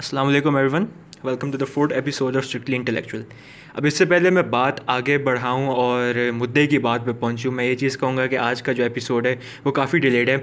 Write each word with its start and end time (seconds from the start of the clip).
السلام 0.00 0.26
علیکم 0.26 0.56
everyone 0.72 0.84
welcome 1.24 1.50
to 1.50 1.58
the 1.58 1.64
fourth 1.72 1.92
episode 1.92 2.36
of 2.36 2.42
Strictly 2.44 2.76
Intellectual 2.76 3.22
اب 3.74 3.86
اس 3.86 3.94
سے 3.94 4.04
پہلے 4.04 4.30
میں 4.30 4.42
بات 4.50 4.80
آگے 4.86 5.18
بڑھاؤں 5.24 5.66
اور 5.68 6.18
مدعے 6.34 6.66
کی 6.66 6.78
بات 6.78 7.04
پہ 7.06 7.12
پہنچوں. 7.20 7.52
میں 7.52 7.64
یہ 7.64 7.74
چیز 7.74 7.98
کہوں 7.98 8.16
گا 8.16 8.26
کہ 8.26 8.38
آج 8.38 8.62
کا 8.62 8.72
جو 8.72 8.82
ایپیسوڈ 8.82 9.26
ہے 9.26 9.34
وہ 9.64 9.72
کافی 9.72 9.98
ڈیلیڈ 9.98 10.28
ہے. 10.28 10.36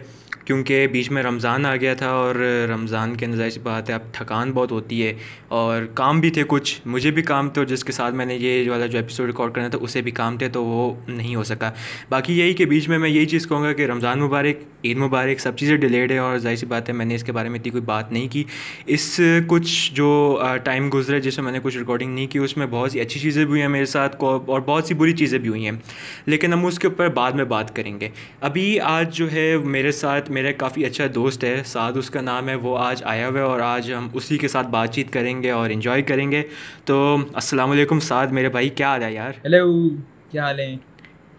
کیونکہ 0.47 0.87
بیچ 0.87 1.11
میں 1.11 1.23
رمضان 1.23 1.65
آ 1.65 1.75
گیا 1.75 1.93
تھا 1.93 2.09
اور 2.09 2.35
رمضان 2.73 3.15
کے 3.15 3.25
اندر 3.25 3.43
ایسی 3.43 3.59
بات 3.59 3.89
ہے، 3.89 3.95
اب 3.95 4.01
تھکان 4.13 4.51
بہت 4.51 4.71
ہوتی 4.71 5.07
ہے 5.07 5.13
اور 5.47 5.83
کام 5.93 6.19
بھی 6.19 6.29
تھے 6.29 6.43
کچھ، 6.47 6.81
مجھے 6.85 7.11
بھی 7.11 7.21
کام 7.21 7.49
تھے 7.49 7.65
جس 7.65 7.83
کے 7.83 7.91
ساتھ 7.91 8.15
میں 8.15 8.25
نے 8.25 8.35
یہ 8.35 8.69
والا 8.71 8.85
جو 8.85 8.97
ایپیسوڈ 8.97 9.27
ریکارڈ 9.27 9.53
کرنا 9.53 9.67
تھا، 9.67 9.77
اسے 9.81 10.01
بھی 10.01 10.11
کام 10.11 10.37
تھے 10.37 10.49
تو 10.49 10.65
وہ 10.65 10.95
نہیں 11.07 11.35
ہو 11.35 11.43
سکا۔ 11.43 11.71
باقی 12.09 12.39
یہی 12.39 12.53
کہ 12.53 12.65
بیچ 12.65 12.89
میں 12.89 12.99
میں 12.99 13.09
یہی 13.09 13.25
چیز 13.25 13.47
کہوں 13.47 13.63
گا 13.63 13.73
کہ 13.73 13.85
رمضان 13.85 14.19
مبارک، 14.19 14.85
عید 14.85 14.97
مبارک، 14.97 15.39
سب 15.39 15.55
چیزیں 15.55 15.77
ڈیلیڈ 15.77 16.11
ہیں 16.11 16.19
اور 16.19 16.37
ظاہر 16.37 16.55
سی 16.55 16.65
بات 16.65 16.89
ہے، 16.89 16.93
میں 16.93 17.05
نے 17.05 17.15
اس 17.15 17.23
کے 17.23 17.31
بارے 17.31 17.49
میں 17.49 17.59
اتنی 17.59 17.71
کوئی 17.71 17.83
بات 17.83 18.11
نہیں 18.11 18.27
کی۔ 18.27 18.43
اس 18.85 19.21
کچھ 19.47 19.93
جو 19.93 20.41
ٹائم 20.63 20.89
گزرے 20.93 21.19
جس 21.19 21.37
میں 21.37 21.43
میں 21.43 21.51
نے 21.51 21.59
کچھ 21.63 21.77
ریکارڈنگ 21.77 22.15
نہیں 22.15 22.27
کی، 22.27 22.39
اس 22.39 22.57
میں 22.57 22.67
بہت 22.69 22.91
سی 22.91 23.01
اچھی 23.01 23.19
چیزیں 23.19 23.43
بھی 23.43 23.49
ہوئی 23.49 23.61
ہیں 23.61 23.69
میرے 23.69 23.85
ساتھ 23.85 24.15
اور 24.23 24.61
بہت 24.61 24.85
سی 24.85 24.93
بری 24.93 25.13
چیزیں 25.13 25.39
بھی 25.39 25.49
ہوئی 25.49 25.65
ہیں۔ 25.65 25.77
لیکن 26.25 26.53
ہم 26.53 26.65
اس 26.65 26.79
کے 26.79 26.87
اوپر 26.87 27.07
بعد 27.07 27.31
میں 27.31 27.45
بات 27.45 27.75
کریں 27.75 27.99
گے۔ 27.99 28.09
ابھی 28.41 28.79
آج 28.79 29.15
جو 29.15 29.31
ہے، 29.31 29.57
میرے 29.57 29.91
ساتھ 29.91 30.31
میرا 30.37 30.51
کافی 30.57 30.85
اچھا 30.85 31.05
دوست 31.15 31.43
ہے 31.43 31.61
سعد 31.65 31.97
اس 31.97 32.09
کا 32.09 32.21
نام 32.21 32.49
ہے 32.49 32.55
وہ 32.55 32.77
آج 32.77 33.03
آیا 33.05 33.27
ہوا 33.27 33.39
ہے 33.39 33.43
اور 33.43 33.59
آج 33.59 33.93
ہم 33.93 34.07
اسی 34.13 34.37
کے 34.37 34.47
ساتھ 34.47 34.67
بات 34.67 34.93
چیت 34.93 35.13
کریں 35.13 35.41
گے 35.43 35.51
اور 35.51 35.69
انجوائے 35.69 36.01
کریں 36.01 36.31
گے۔ 36.31 36.41
تو 36.85 36.95
السلام 37.33 37.71
علیکم 37.71 37.99
سعد 37.99 38.27
میرے 38.27 38.49
بھائی 38.49 38.69
کیا 38.69 38.89
حال 38.89 39.03
ہے 39.03 39.13
یار؟ 39.13 39.31
ہیلو 39.45 39.89
کیا 40.31 40.43
حال 40.43 40.59
ہے 40.59 40.75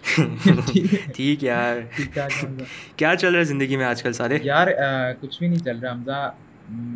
ٹھیک 1.15 1.45
یار۔ 1.45 1.77
کیا 2.97 3.17
چل 3.17 3.33
رہا 3.33 3.39
ہے 3.39 3.45
زندگی 3.45 3.77
میں 3.77 3.85
آج 3.85 4.03
کل 4.03 4.13
سارے؟ 4.13 4.39
یار 4.43 4.67
کچھ 5.21 5.39
بھی 5.39 5.49
نہیں 5.49 5.65
چل 5.65 5.79
رہا 5.79 5.93
حمزہ 5.93 6.31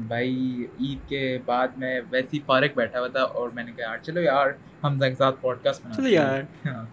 بھائی 0.09 0.65
عید 0.81 1.09
کے 1.09 1.39
بعد 1.45 1.69
میں 1.77 2.01
ویسے 2.11 2.29
ہی 2.35 2.41
فارغ 2.47 2.75
بیٹھا 2.77 2.99
ہوا 2.99 3.09
تھا 3.09 3.23
اور 3.23 3.49
میں 3.55 3.65
نے 3.65 3.73
کہا 3.77 3.85
یار 3.85 3.99
چلو 4.03 4.21
یار 4.21 4.49
حمزہ 4.85 5.05
کے 5.05 5.15
ساتھ 5.15 5.37
پوڈ 5.41 5.63
کاسٹ 5.63 5.87
چلو 5.97 6.09
یار۔ 6.09 6.43
ہاں۔ 6.67 6.85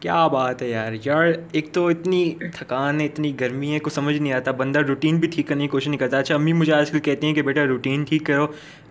کیا 0.00 0.26
بات 0.26 0.62
ہے 0.62 0.68
یار 0.68 0.92
یار 1.04 1.24
ایک 1.52 1.72
تو 1.72 1.86
اتنی 1.86 2.34
تھکان 2.54 3.00
ہے 3.00 3.06
اتنی 3.06 3.40
گرمی 3.40 3.74
ہے 3.74 3.78
کچھ 3.78 3.92
سمجھ 3.92 4.16
نہیں 4.16 4.32
آتا 4.32 4.50
بندہ 4.50 4.78
روٹین 4.78 5.18
بھی 5.18 5.28
ٹھیک 5.28 5.48
کرنے 5.48 5.62
کی 5.64 5.68
کوشش 5.68 5.88
نہیں 5.88 5.98
کرتا۔ 5.98 6.18
اچھا 6.18 6.34
امی 6.34 6.52
مجھے 6.52 6.72
آج 6.72 6.90
کل 6.90 6.98
کہتی 6.98 7.26
ہیں 7.26 7.34
کہ 7.34 7.42
بیٹا 7.42 7.64
روٹین 7.64 8.04
ٹھیک 8.04 8.26
کرو 8.26 8.46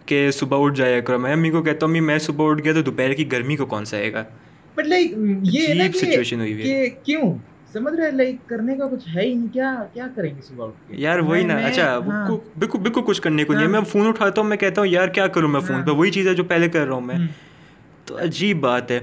کہ 0.06 0.32
صبح 0.32 0.66
اٹھ 0.66 0.76
جایا 0.76 1.00
کرو۔ 1.00 1.20
میں 1.20 1.34
امی 1.34 1.50
کو 1.50 1.64
کہتا 1.64 1.86
ہوں 1.86 1.92
امی 1.92 2.00
میں 2.00 2.18
صبح 2.18 2.52
اٹھ 2.52 2.64
گیا 2.64 2.74
تو 2.74 2.82
دوپہر 2.82 3.14
کی 3.14 3.32
گرمی 3.32 3.56
کو 3.56 3.66
کون 3.66 3.86
سا 3.86 3.98
آئے 3.98 4.14
گا؟ 4.14 4.24
بٹ 4.76 4.88
لائک 4.88 5.14
یہ 5.44 5.90
سچویشن 5.96 6.40
ہوئی 6.40 6.72
ہے۔ 6.72 6.90
کیوں؟ 6.90 7.34
سمجھ 7.74 7.94
رہے 7.94 8.12
لائک 8.12 8.36
کرنے 8.46 8.76
کا 8.76 8.88
کچھ 8.88 9.16
ہے 9.16 9.22
ہی 9.22 9.34
نہیں 9.34 9.54
کیا 9.54 9.84
کیا 9.94 10.08
کریں 10.16 10.36
گے 10.36 10.42
صبح 10.42 10.66
اٹھ 10.66 10.90
کے؟ 10.90 10.96
یار 10.98 11.20
وہی 11.20 11.44
نا 11.44 11.56
اچھا 11.58 12.00
بالکل 12.60 12.80
بالکل 12.80 13.02
کچھ 13.06 13.22
کرنے 13.22 13.44
کو 13.44 13.54
نہیں 13.54 13.62
ہے۔ 13.62 13.66
ہاں۔ 13.66 13.72
میں 13.72 13.82
فون 13.82 14.08
اٹھاتا 14.08 14.42
ہوں 14.42 14.50
میں 14.50 14.58
کہتا 14.58 14.82
ہوں 14.82 14.88
یار 14.88 15.08
کیا 15.08 15.28
کروں 15.28 15.50
میں 15.50 15.60
فون 15.60 15.86
پہ؟ 15.86 15.92
وہی 15.92 16.12
چیز 16.12 16.28
ہے 16.28 16.34
جو 16.34 16.44
پہلے 16.44 16.70
کر 16.70 16.86
رہا 16.86 16.94
ہوں 16.94 17.02
میں۔ 17.02 17.16
تو 18.06 18.22
عجیب 18.22 18.60
بات 18.60 18.92
ہے۔ 18.92 19.00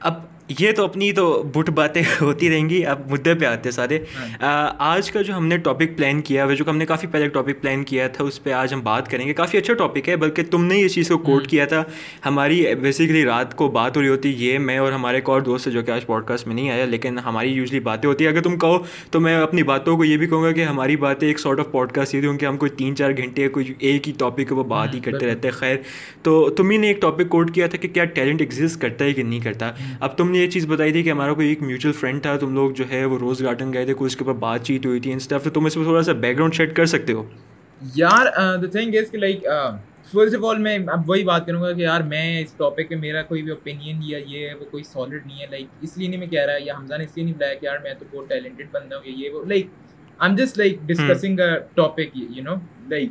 اب 0.00 0.14
یہ 0.58 0.72
تو 0.72 0.84
اپنی 0.84 1.12
تو 1.12 1.42
بٹ 1.54 1.70
باتیں 1.70 2.02
ہوتی 2.20 2.50
رہیں 2.50 2.68
گی 2.70 2.84
اب 2.86 3.00
مدعے 3.10 3.34
پہ 3.34 3.44
آتے 3.44 3.70
سارے 3.70 3.98
ہاں۔ 4.40 4.70
آج 4.78 5.10
کا 5.10 5.22
جو 5.22 5.36
ہم 5.36 5.46
نے 5.46 5.56
ٹاپک 5.56 5.96
پلان 5.96 6.20
کیا 6.20 6.46
ہے 6.46 6.54
جو 6.56 6.64
کہ 6.64 6.70
ہم 6.70 6.76
نے 6.76 6.86
کافی 6.86 7.06
پہلے 7.06 7.28
ٹاپک 7.28 7.60
پلان 7.60 7.84
کیا 7.84 8.08
تھا 8.08 8.24
اس 8.24 8.42
پہ 8.42 8.52
آج 8.52 8.74
ہم 8.74 8.80
بات 8.80 9.08
کریں 9.10 9.26
گے۔ 9.26 9.34
کافی 9.34 9.58
اچھا 9.58 9.74
ٹاپک 9.74 10.08
ہے 10.08 10.16
بلکہ 10.16 10.42
تم 10.50 10.64
نے 10.64 10.82
اس 10.84 10.94
چیز 10.94 11.08
کو 11.08 11.18
کوٹ 11.18 11.46
کیا 11.46 11.64
تھا۔ 11.64 11.82
ہماری 12.26 12.74
بیسیکلی 12.80 13.24
رات 13.24 13.56
کو 13.56 13.68
بات 13.68 13.96
ہو 13.96 14.02
رہی 14.02 14.08
ہوتی 14.08 14.34
یہ 14.38 14.58
میں 14.58 14.78
اور 14.78 14.92
ہمارے 14.92 15.16
ایک 15.16 15.28
اور 15.28 15.40
دوست 15.40 15.66
ہے 15.66 15.72
جو 15.72 15.82
کہ 15.82 15.90
آج 15.90 16.06
پوڈ 16.06 16.24
کاسٹ 16.26 16.46
میں 16.46 16.54
نہیں 16.54 16.70
آیا 16.70 16.84
لیکن 16.84 17.18
ہماری 17.18 17.50
یوزلی 17.50 17.80
باتیں 17.80 18.08
ہوتی۔ 18.08 18.24
ہیں 18.24 18.32
اگر 18.32 18.42
تم 18.42 18.58
کہو 18.58 18.78
تو 19.10 19.20
میں 19.20 19.36
اپنی 19.36 19.62
باتوں 19.62 19.96
کو 19.96 20.04
یہ 20.04 20.16
بھی 20.16 20.26
کہوں 20.26 20.42
گا 20.44 20.52
کہ 20.52 20.64
ہماری 20.64 20.96
باتیں 20.96 21.26
ایک 21.28 21.38
سارٹ 21.38 21.60
آف 21.60 21.70
پوڈ 21.70 21.92
کاسٹ 21.92 22.14
یہ 22.14 22.20
تھی 22.20 22.36
کہ 22.38 22.46
ہم 22.46 22.56
کوئی 22.56 22.70
تین 22.70 22.96
چار 22.96 23.10
گھنٹے 23.16 23.48
کوئی 23.48 23.74
ایک 23.78 24.08
ہی 24.08 24.12
ٹاپک 24.18 24.52
وہ 24.52 24.64
بات 24.64 24.94
ہی 24.94 24.98
ہاں، 24.98 25.04
کرتے 25.04 25.26
رہتے 25.26 25.48
ہیں 25.48 25.54
خیر۔ 25.54 25.76
تو 26.22 26.50
تم 26.50 26.70
ہی 26.70 26.76
نے 26.76 26.86
ایک 26.86 27.00
ٹاپک 27.02 27.28
کوٹ 27.28 27.54
کیا 27.54 27.66
تھا 27.66 27.78
کہ 27.78 27.88
کیا 27.88 28.04
ٹیلنٹ 28.04 28.40
ایگزسٹ 28.40 28.80
کرتا 28.80 29.04
ہے 29.04 29.12
کہ 29.12 29.22
نہیں 29.22 29.40
کرتا۔ 29.40 29.70
اب 30.00 30.18
تم 30.18 30.30
نے 30.30 30.39
یہ 30.40 30.50
چیز 30.50 30.66
بتائی 30.68 30.92
تھی 30.92 31.02
کہ 31.02 31.10
ہمارا 31.10 31.32
کوئی 31.32 31.48
ایک 31.48 31.62
میوچل 31.62 31.92
فرینڈ 31.92 32.22
تھا 32.22 32.36
تم 32.36 32.54
لوگ 32.54 32.70
جو 32.72 32.84
ہے 32.90 33.04
وہ 33.04 33.18
روز 33.18 33.42
گارڈن 33.42 33.72
گئے 33.72 33.84
تھے 33.84 33.94
کوئی 33.94 34.06
اس 34.06 34.16
کے 34.16 34.24
اوپر 34.24 34.38
بات 34.38 34.64
چیت 34.64 34.86
ہوئی 34.86 35.00
تھی 35.00 35.12
انسٹاف 35.12 35.44
تو 35.44 35.50
تم 35.50 35.66
اس 35.66 35.76
میں 35.76 35.84
تھوڑا 35.84 36.02
سا 36.02 36.12
بیک 36.20 36.36
گراؤنڈ 36.36 36.54
شیٹ 36.54 36.74
کر 36.76 36.86
سکتے 36.86 37.12
ہو؟ 37.12 37.24
یار 37.80 38.26
دا 38.62 38.70
تھنگ 38.72 38.94
از 38.94 39.10
کہ 39.10 39.18
لائک 39.18 39.44
فرسٹ 40.10 40.34
آف 40.36 40.44
آل 40.44 40.58
میں 40.58 40.78
اب 40.92 41.08
وہی 41.10 41.24
بات 41.24 41.46
کروں 41.46 41.62
گا 41.62 41.72
کہ 41.72 41.80
یار 41.80 42.00
میں 42.00 42.40
اس 42.40 42.52
ٹاپک 42.52 42.88
پہ 42.88 42.94
میرا 42.94 43.22
کوئی 43.22 43.42
بھی 43.42 43.50
اوپینین 43.50 44.00
یا 44.02 44.18
یہ 44.26 44.54
وہ 44.60 44.64
کوئی 44.70 44.82
سالڈ 44.82 45.26
نہیں 45.26 45.40
ہے 45.40 45.46
لائک 45.50 45.66
اس 45.80 45.96
لیے 45.98 46.08
نہیں 46.08 46.20
میں 46.20 46.26
کہہ 46.26 46.44
رہا 46.46 46.56
یا 46.64 46.76
حمزہ 46.76 46.94
نے 46.94 47.04
اس 47.04 47.16
لیے 47.16 47.24
نہیں 47.24 47.34
بلایا 47.34 47.54
کہ 47.54 47.64
یار 47.66 47.78
میں 47.82 47.94
تو 47.98 48.04
بہت 48.10 48.28
ٹیلنٹڈ 48.28 48.66
بندہ 48.72 48.94
ہوں 48.94 49.18
یہ 49.18 49.30
وہ 49.30 49.44
like 49.44 49.66
I 50.20 50.30
am 50.30 50.36
just 50.36 50.58
like 50.58 50.78
discussing 50.86 51.40
topic 51.74 52.16
you 52.16 52.42
know 52.44 52.54
like 52.88 53.10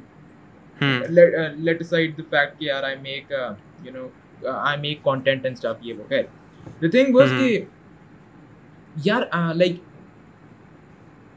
let 1.59 1.84
aside 1.84 2.18
the 2.18 2.24
fact 2.30 2.59
کہ 2.59 2.66
یار 2.66 2.84
I 2.84 2.96
make 3.02 3.32
you 3.86 3.94
know 3.94 4.08
I 4.50 4.80
make 4.82 5.03
content 5.03 5.46
and 5.46 5.58
stuff 5.58 5.78
یہ 5.82 5.94
وہ 5.94 6.03
خیر۔ 6.09 6.24
دا 6.81 6.90
تھنگ 6.90 7.16
واز 7.16 7.30
کہ 7.31 7.59
یار 9.03 9.24
like 9.56 9.75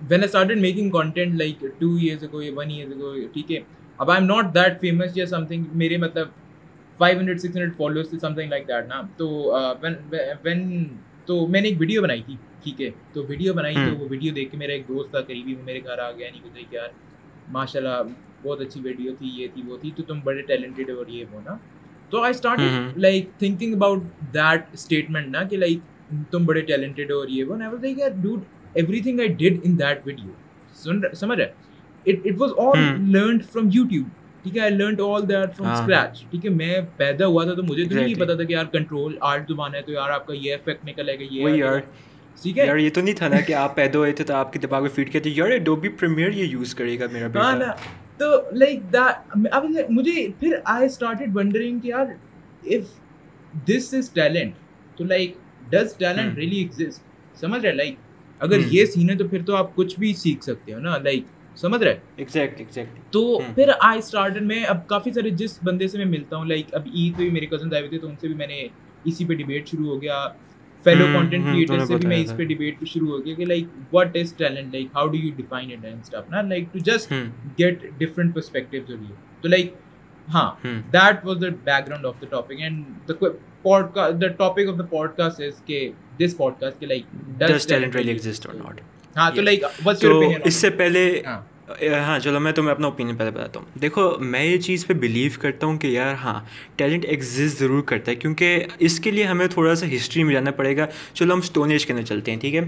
when 0.00 0.20
I 0.20 0.24
started 0.24 0.60
making 0.60 0.90
content 0.90 1.34
like 1.34 1.64
two 1.78 1.94
years 1.96 2.22
ago 2.22 2.42
one 2.56 2.70
years 2.70 2.92
ago 2.92 3.14
ٹھیک 3.32 3.52
ہے 3.52 3.60
اب 3.98 4.10
I 4.10 4.20
am 4.20 4.28
not 4.28 4.54
that 4.54 4.80
famous 4.80 5.16
یا 5.16 5.26
سم 5.26 5.46
تھنگ 5.46 5.64
میرے 5.74 5.96
مطلب 5.98 6.28
five 6.94 7.18
hundred 7.18 7.40
six 7.40 7.56
hundred 7.56 7.76
followers 7.76 8.08
تھے 8.10 8.18
سم 8.18 8.34
تھنگ 8.34 8.50
لائک 8.50 8.66
دیٹ 8.68 8.88
نا 8.88 9.02
تو 9.16 9.28
وین 10.44 10.84
تو 11.26 11.46
میں 11.46 11.60
نے 11.60 11.68
ایک 11.68 11.80
ویڈیو 11.80 12.02
بنائی 12.02 12.22
تھی 12.22 12.36
ٹھیک 12.64 12.80
ہے 12.82 12.90
تو 13.12 13.24
ویڈیو 13.28 13.54
بنائی 13.54 13.74
تو 13.74 13.96
وہ 13.98 14.06
ویڈیو 14.10 14.34
دیکھ 14.34 14.50
کے 14.50 14.56
میرا 14.56 14.72
ایک 14.72 14.88
دوست 14.88 15.10
تھا 15.10 15.20
قریبی 15.20 15.54
وہ 15.54 15.62
میرے 15.64 15.80
گھر 15.84 15.98
آ 15.98 16.10
گیا 16.10 16.30
نہیں 16.30 16.42
بتائی 16.44 16.64
کہ 16.70 16.74
یار 16.74 16.88
ماشاء 17.50 17.80
اللہ 17.80 18.02
بہت 18.42 18.60
اچھی 18.60 18.80
ویڈیو 18.80 19.12
تھی 19.18 19.30
یہ 19.34 19.48
تھی 19.54 19.62
وہ 19.66 19.76
تھی 19.76 19.90
تو 19.96 20.02
تم 20.02 20.20
بڑے 20.20 20.42
ٹیلنٹڈ 20.42 20.90
اور 20.90 21.06
یہ 21.06 21.24
وہ 21.30 21.40
نا 21.44 21.56
تو 22.12 22.22
I 22.22 22.30
start 22.30 22.98
like 22.98 23.28
thinking 23.38 23.74
about 23.74 24.02
that 24.34 24.64
statement 24.72 25.28
نا 25.28 25.42
کہ 25.42 25.56
لائک 25.56 25.78
تم 26.30 26.44
بڑے 26.46 26.60
ٹیلنٹڈ 26.60 27.10
ہو 27.10 27.18
اور 27.18 27.28
یہ 27.28 27.44
وہ 27.44 27.56
never 27.56 27.78
like 27.82 28.16
dude 28.22 28.40
everything 29.02 29.20
I 29.20 29.28
did 29.38 29.58
in 29.64 29.78
that 29.78 30.06
video 30.06 30.30
سن 30.74 31.00
سمجھ 31.14 31.38
رہے؟ 31.38 31.52
It 32.06 32.40
was 32.40 32.50
all 32.58 32.78
learned 33.12 33.44
from 33.52 33.68
YouTube 33.72 34.08
ٹھیک 34.42 34.56
ہے؟ 34.56 34.62
I 34.62 34.70
learn 34.70 35.00
all 35.06 35.28
that 35.28 35.56
from 35.56 35.72
scratch 35.72 36.24
ٹھیک 36.30 36.44
ہے؟ 36.44 36.50
میں 36.50 36.80
پیدا 36.96 37.26
ہوا 37.26 37.44
تھا 37.44 37.54
تو 37.54 37.62
مجھے 37.62 37.84
تو 37.84 37.94
نہیں 37.94 38.14
پتا 38.20 38.34
تھا 38.34 38.44
کہ 38.44 38.52
یار 38.52 38.64
کنٹرول 38.72 39.16
آرٹ 39.20 39.48
زبان 39.48 39.74
ہے 39.74 39.82
تو 39.82 39.92
یار 39.92 40.10
آپ 40.10 40.26
کا 40.26 40.34
یہ 40.36 40.54
افیکٹ 40.54 40.84
نکلے 40.88 41.18
گا 41.18 41.24
یہ 41.30 41.78
ٹھیک 42.42 42.58
ہے؟ 42.58 42.66
یار 42.66 42.76
یہ 42.76 42.90
تو 42.94 43.00
نہیں 43.00 43.14
تھا 43.14 43.28
نا 43.28 43.40
کہ 43.46 43.54
آپ 43.54 43.74
پیدا 43.76 43.98
ہوئے 43.98 44.12
تھے 44.12 44.24
تو 44.24 44.34
آپ 44.34 44.52
کے 44.52 44.58
دماغ 44.58 44.82
میں 44.82 44.90
فیٹ 44.94 45.12
کیا 45.12 45.20
تھے 45.20 45.30
یار 45.34 45.56
ڈوبی 45.64 45.88
پریمیئر 46.00 46.32
یہ 46.32 46.44
یوز 46.44 46.74
کرے 46.74 46.98
گا 47.00 47.06
میرا 47.12 47.26
بیٹا۔ 47.26 47.72
تو 48.18 48.26
لائک 48.52 48.96
اب 49.52 49.64
مجھے 49.90 50.26
پھر 50.40 50.56
آئی 50.64 50.86
اسٹارٹیڈ 50.86 51.36
ونڈرنگ 51.36 51.78
کہ 51.80 51.88
یار 51.88 52.06
اف 52.64 52.90
دس 53.68 53.92
از 53.94 54.10
ٹیلنٹ 54.10 54.54
تو 54.98 55.04
like 55.04 55.36
does 55.70 55.94
talent 55.96 56.38
really 56.38 56.56
exist 56.56 57.38
سمجھ 57.40 57.60
رہے 57.62 57.72
لائک 57.72 57.94
اگر 58.40 58.58
یہ 58.70 58.84
سین 58.86 59.10
ہے 59.10 59.14
تو 59.16 59.28
پھر 59.28 59.42
تو 59.46 59.56
آپ 59.56 59.74
کچھ 59.76 59.98
بھی 60.00 60.12
سیکھ 60.14 60.44
سکتے 60.44 60.74
ہو 60.74 60.78
نا 60.78 60.96
لائک 60.98 61.24
سمجھ 61.56 61.82
رہے? 61.82 61.98
ایگزیکٹ 62.16 62.58
ایگزیکٹ 62.60 63.12
تو 63.12 63.38
پھر 63.54 63.70
آئی 63.80 63.98
اسٹارٹ 63.98 64.36
میں 64.42 64.62
اب 64.64 64.86
کافی 64.88 65.10
سارے 65.12 65.30
جس 65.40 65.58
بندے 65.64 65.88
سے 65.88 65.98
میں 65.98 66.06
ملتا 66.06 66.36
ہوں 66.36 66.44
لائک 66.46 66.74
اب 66.74 66.86
عید 66.94 67.16
پہ 67.16 67.22
بھی 67.22 67.30
میرے 67.30 67.46
کزن 67.46 67.72
آئے 67.72 67.80
ہوئے 67.80 67.90
تھے 67.90 67.98
تو 67.98 68.08
ان 68.08 68.14
سے 68.20 68.26
بھی 68.26 68.36
میں 68.36 68.46
نے 68.46 68.66
اسی 69.04 69.24
پہ 69.24 69.34
ڈبیٹ 69.34 69.68
شروع 69.68 69.86
ہو 69.86 70.00
گیا۔ 70.02 70.26
فیلو 70.84 71.06
کانٹینٹ 71.12 71.44
کریٹر 71.46 71.84
سے 71.86 71.96
بھی 71.96 72.08
میں 72.08 72.16
اس 72.16 72.32
پہ 72.36 72.44
ڈبیٹ 72.44 72.86
شروع 72.88 73.08
ہو 73.08 73.24
گیا 73.24 73.34
کہ 73.34 73.46
like 73.46 73.94
what 73.94 74.16
is 74.16 74.32
talent 74.34 74.74
like 74.74 74.88
how 74.94 75.06
do 75.06 75.16
you 75.16 75.30
define 75.36 75.72
it 75.72 75.84
and 75.84 76.00
stuff 76.00 76.30
نا 76.30 76.42
like 76.44 76.72
to 76.72 76.78
just 76.84 77.12
get 77.58 77.84
different 77.98 78.34
perspectives 78.34 78.90
اور 78.90 78.98
یہ 79.00 79.14
تو 79.42 79.48
لائک 79.48 79.74
ہاں 80.28 80.50
that 80.92 81.24
was 81.24 81.40
the 81.40 81.48
background 81.86 82.06
of 82.06 82.20
the 82.22 82.26
topic 82.30 82.60
and 82.60 83.08
the 83.08 83.28
podcast 83.94 84.20
the 84.20 84.28
topic 84.28 84.68
of 84.68 84.78
the 84.78 84.84
podcast 85.16 85.40
is 85.40 85.62
کہ 85.66 85.88
this 86.18 86.36
pod 86.36 86.60
cost 86.60 86.80
کے 86.80 86.86
like 86.86 87.14
does 87.38 87.66
talent 87.66 87.96
really 87.96 88.12
exist 88.12 88.46
اور 88.46 88.54
not 88.54 88.80
ہاں 89.16 89.30
تو 89.30 89.42
like 89.42 89.64
what's 89.84 90.04
your 90.04 90.14
opinion 90.14 90.40
اس 90.44 90.54
سے 90.54 90.70
پہلے 90.70 91.10
ہاں 91.80 92.18
چلو، 92.18 92.40
میں 92.40 92.52
تمہیں 92.52 92.70
اپنا 92.70 92.86
اوپینین 92.86 93.16
پہلے 93.16 93.30
بتاتا 93.30 93.60
ہوں۔ 93.60 93.78
دیکھو، 93.78 94.10
میں 94.20 94.44
یہ 94.44 94.56
چیز 94.56 94.86
پہ 94.86 94.94
بلیو 94.94 95.30
کرتا 95.40 95.66
ہوں 95.66 95.76
کہ 95.78 95.86
یار 95.86 96.14
ہاں 96.14 96.40
ٹیلنٹ 96.76 97.04
ایگزسٹ 97.04 97.58
ضرور 97.58 97.82
کرتا 97.82 98.10
ہے، 98.10 98.16
کیونکہ 98.16 98.64
اس 98.78 99.00
کے 99.00 99.10
لیے 99.10 99.24
ہمیں 99.24 99.46
تھوڑا 99.46 99.74
سا 99.74 99.86
ہسٹری 99.96 100.24
میں 100.24 100.34
جانا 100.34 100.50
پڑے 100.50 100.76
گا۔ 100.76 100.86
چلو، 101.14 101.34
ہم 101.34 101.38
اسٹون 101.38 101.70
ایج 101.70 101.86
کے 101.86 101.92
اندر 101.92 102.04
چلتے 102.04 102.32
ہیں، 102.32 102.40
ٹھیک 102.40 102.54
ہے؟ 102.54 102.60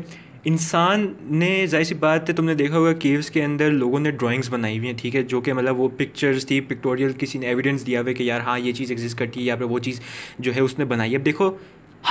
انسان 0.45 1.13
نے، 1.31 1.67
ظاہر 1.67 1.85
سی 1.85 1.95
بات 1.95 2.29
ہے، 2.31 2.35
تم 2.35 2.45
نے 2.45 2.55
دیکھا 2.55 2.79
ہوگا 2.79 2.93
کیوس 2.93 3.31
کے 3.31 3.45
اندر 3.45 3.71
لوگوں 3.71 4.01
نے 4.01 4.11
ڈرائنگس 4.11 4.51
بنائی 4.51 4.79
ہوئی 4.79 4.89
ہیں، 4.89 4.97
ٹھیک 4.99 5.17
ہے؟ 5.17 5.23
جو 5.23 5.41
کہ 5.41 5.53
مطلب 5.53 5.81
وہ 5.81 5.89
پکچرس 5.97 6.47
تھی 6.47 6.61
پکٹوریل 6.61 7.13
کسی 7.19 7.39
نے 7.39 7.47
ایویڈنس 7.47 7.87
دیا 7.87 8.01
ہوا 8.01 8.13
کہ 8.13 8.23
یار 8.23 8.41
ہاں 8.41 8.59
یہ 8.59 8.73
چیز 8.73 8.91
ایگزسٹ 8.91 9.19
کرتی 9.19 9.41
ہے، 9.41 9.45
یا 9.45 9.57
پھر 9.57 9.65
وہ 9.65 9.79
چیز 9.79 10.01
جو 10.39 10.55
ہے 10.55 10.61
اس 10.61 10.79
نے 10.79 10.85
بنائی۔ 10.85 11.11
ہے 11.11 11.17
اب 11.17 11.25
دیکھو، 11.25 11.51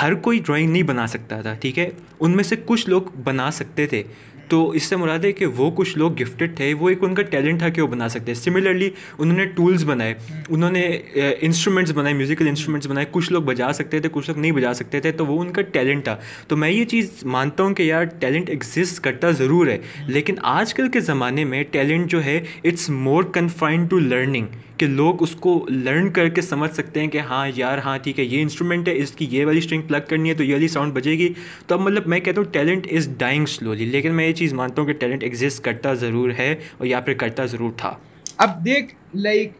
ہر 0.01 0.13
کوئی 0.13 0.40
ڈرائنگ 0.40 0.72
نہیں 0.72 0.84
بنا 0.84 1.07
سکتا 1.07 1.42
تھا، 1.42 1.54
ٹھیک 1.54 1.80
ہے؟ 1.80 1.90
ان 2.19 2.31
میں 2.31 2.44
سے 2.44 2.56
کچھ 2.66 2.90
لوگ 2.90 3.01
بنا 3.24 3.51
سکتے 3.51 3.88
تھے۔ 3.88 4.04
تو 4.48 4.69
اس 4.69 4.84
سے 4.84 4.95
مراد 4.95 5.19
ہے 5.19 5.31
کہ 5.31 5.45
وہ 5.45 5.72
کچھ 5.72 5.98
لوگ 5.98 6.22
گفٹڈ 6.22 6.57
تھے، 6.57 6.74
وہ 6.74 6.90
ایک 6.90 6.98
ان 7.01 7.16
کا 7.16 7.22
ٹیلنٹ 7.22 7.60
تھا 7.60 7.69
کہ 7.69 7.81
وہ 7.81 7.88
بنا 7.88 8.10
سکتے۔ 8.10 8.34
سملرلی 8.34 8.90
انہوں 9.18 9.38
نے 9.38 9.45
ٹولس 9.45 9.84
بنائے۔ 9.84 10.13
انہوں 10.50 10.72
نے 10.72 11.00
انسٹرومنٹس 11.42 11.92
بنائے 11.92 12.13
میوزیکل 12.13 12.48
انسٹرومنٹس 12.48 12.88
بنائے۔ 12.88 13.06
کچھ 13.12 13.31
لوگ 13.31 13.42
بجا 13.42 13.74
سکتے 13.74 14.00
تھے، 14.00 14.10
کچھ 14.12 14.30
لوگ 14.30 14.40
نہیں 14.40 14.51
بجا 14.51 14.74
سکتے 14.74 15.00
تھے، 15.00 15.12
تو 15.12 15.25
وہ 15.25 15.42
ان 15.42 15.51
کا 15.54 15.62
ٹیلنٹ 15.62 16.04
تھا۔ 16.04 16.18
تو 16.48 16.57
میں 16.57 16.69
یہ 16.69 16.86
چیز 16.86 17.10
مانتا 17.24 17.63
ہوں 17.63 17.74
کہ 17.74 17.84
یار 17.84 18.04
ٹیلنٹ 18.04 18.50
ایگزسٹ 18.50 19.00
کرتا 19.00 19.31
ضرور 19.31 19.68
ہے۔ 19.68 19.78
لیکن 20.07 20.36
آج 20.42 20.74
کل 20.74 20.90
کے 20.90 21.00
زمانے 21.00 21.44
میں 21.44 21.63
ٹیلنٹ 21.72 22.07
جو 22.07 22.24
ہے 22.24 22.42
it's 22.63 22.90
more 22.90 23.24
confined 23.24 23.90
to 23.90 24.00
learning 24.00 24.45
کہ 24.83 24.88
لوگ 24.88 25.21
اس 25.24 25.35
کو 25.39 25.51
لرن 25.69 26.09
کر 26.12 26.30
کے 26.30 26.41
سمجھ 26.41 26.71
سکتے 26.71 27.00
ہیں 27.00 27.07
کہ 27.07 27.19
ہاں 27.19 27.47
یار 27.56 27.77
ہاں 27.77 27.97
ٹھیک 27.97 28.19
ہے 28.19 28.24
یہ 28.24 28.41
انسٹرومنٹ 28.41 28.88
ہے 28.88 28.97
اس 28.97 29.12
کی 29.12 29.27
یہ 29.31 29.45
والی 29.45 29.57
اسٹرنگ 29.57 29.81
پلگ 29.81 30.07
کرنی 30.09 30.30
ہے 30.30 30.33
تو 30.33 30.44
یہ 30.44 30.53
والی 30.53 30.68
ساؤنڈ 30.68 30.94
بجے 30.94 31.12
گی۔ 31.12 31.33
تو 31.68 31.75
اب 31.75 31.81
مطلب 31.81 32.07
میں 32.07 32.19
کہتا 32.19 32.41
ہوں 32.41 32.51
ٹیلنٹ 32.51 32.88
از 32.91 33.09
ڈائنگ 33.18 33.45
سلولی 33.45 33.85
لیکن 33.85 34.15
میں 34.15 34.27
یہ 34.27 34.33
چیز 34.33 34.53
مانتا 34.53 34.81
ہوں 34.81 34.88
کہ 34.88 34.94
ٹیلنٹ 34.94 35.24
ایگزسٹ 35.24 35.63
کرتا 35.63 35.94
ضرور 35.94 36.31
ہے 36.38 36.51
اور 36.77 36.88
یا 36.88 37.00
پھر 37.00 37.13
کرتا 37.13 37.45
ضرور 37.45 37.71
تھا۔ 37.77 37.94
اب 38.38 38.63
دیکھ 38.65 38.94
like 39.15 39.51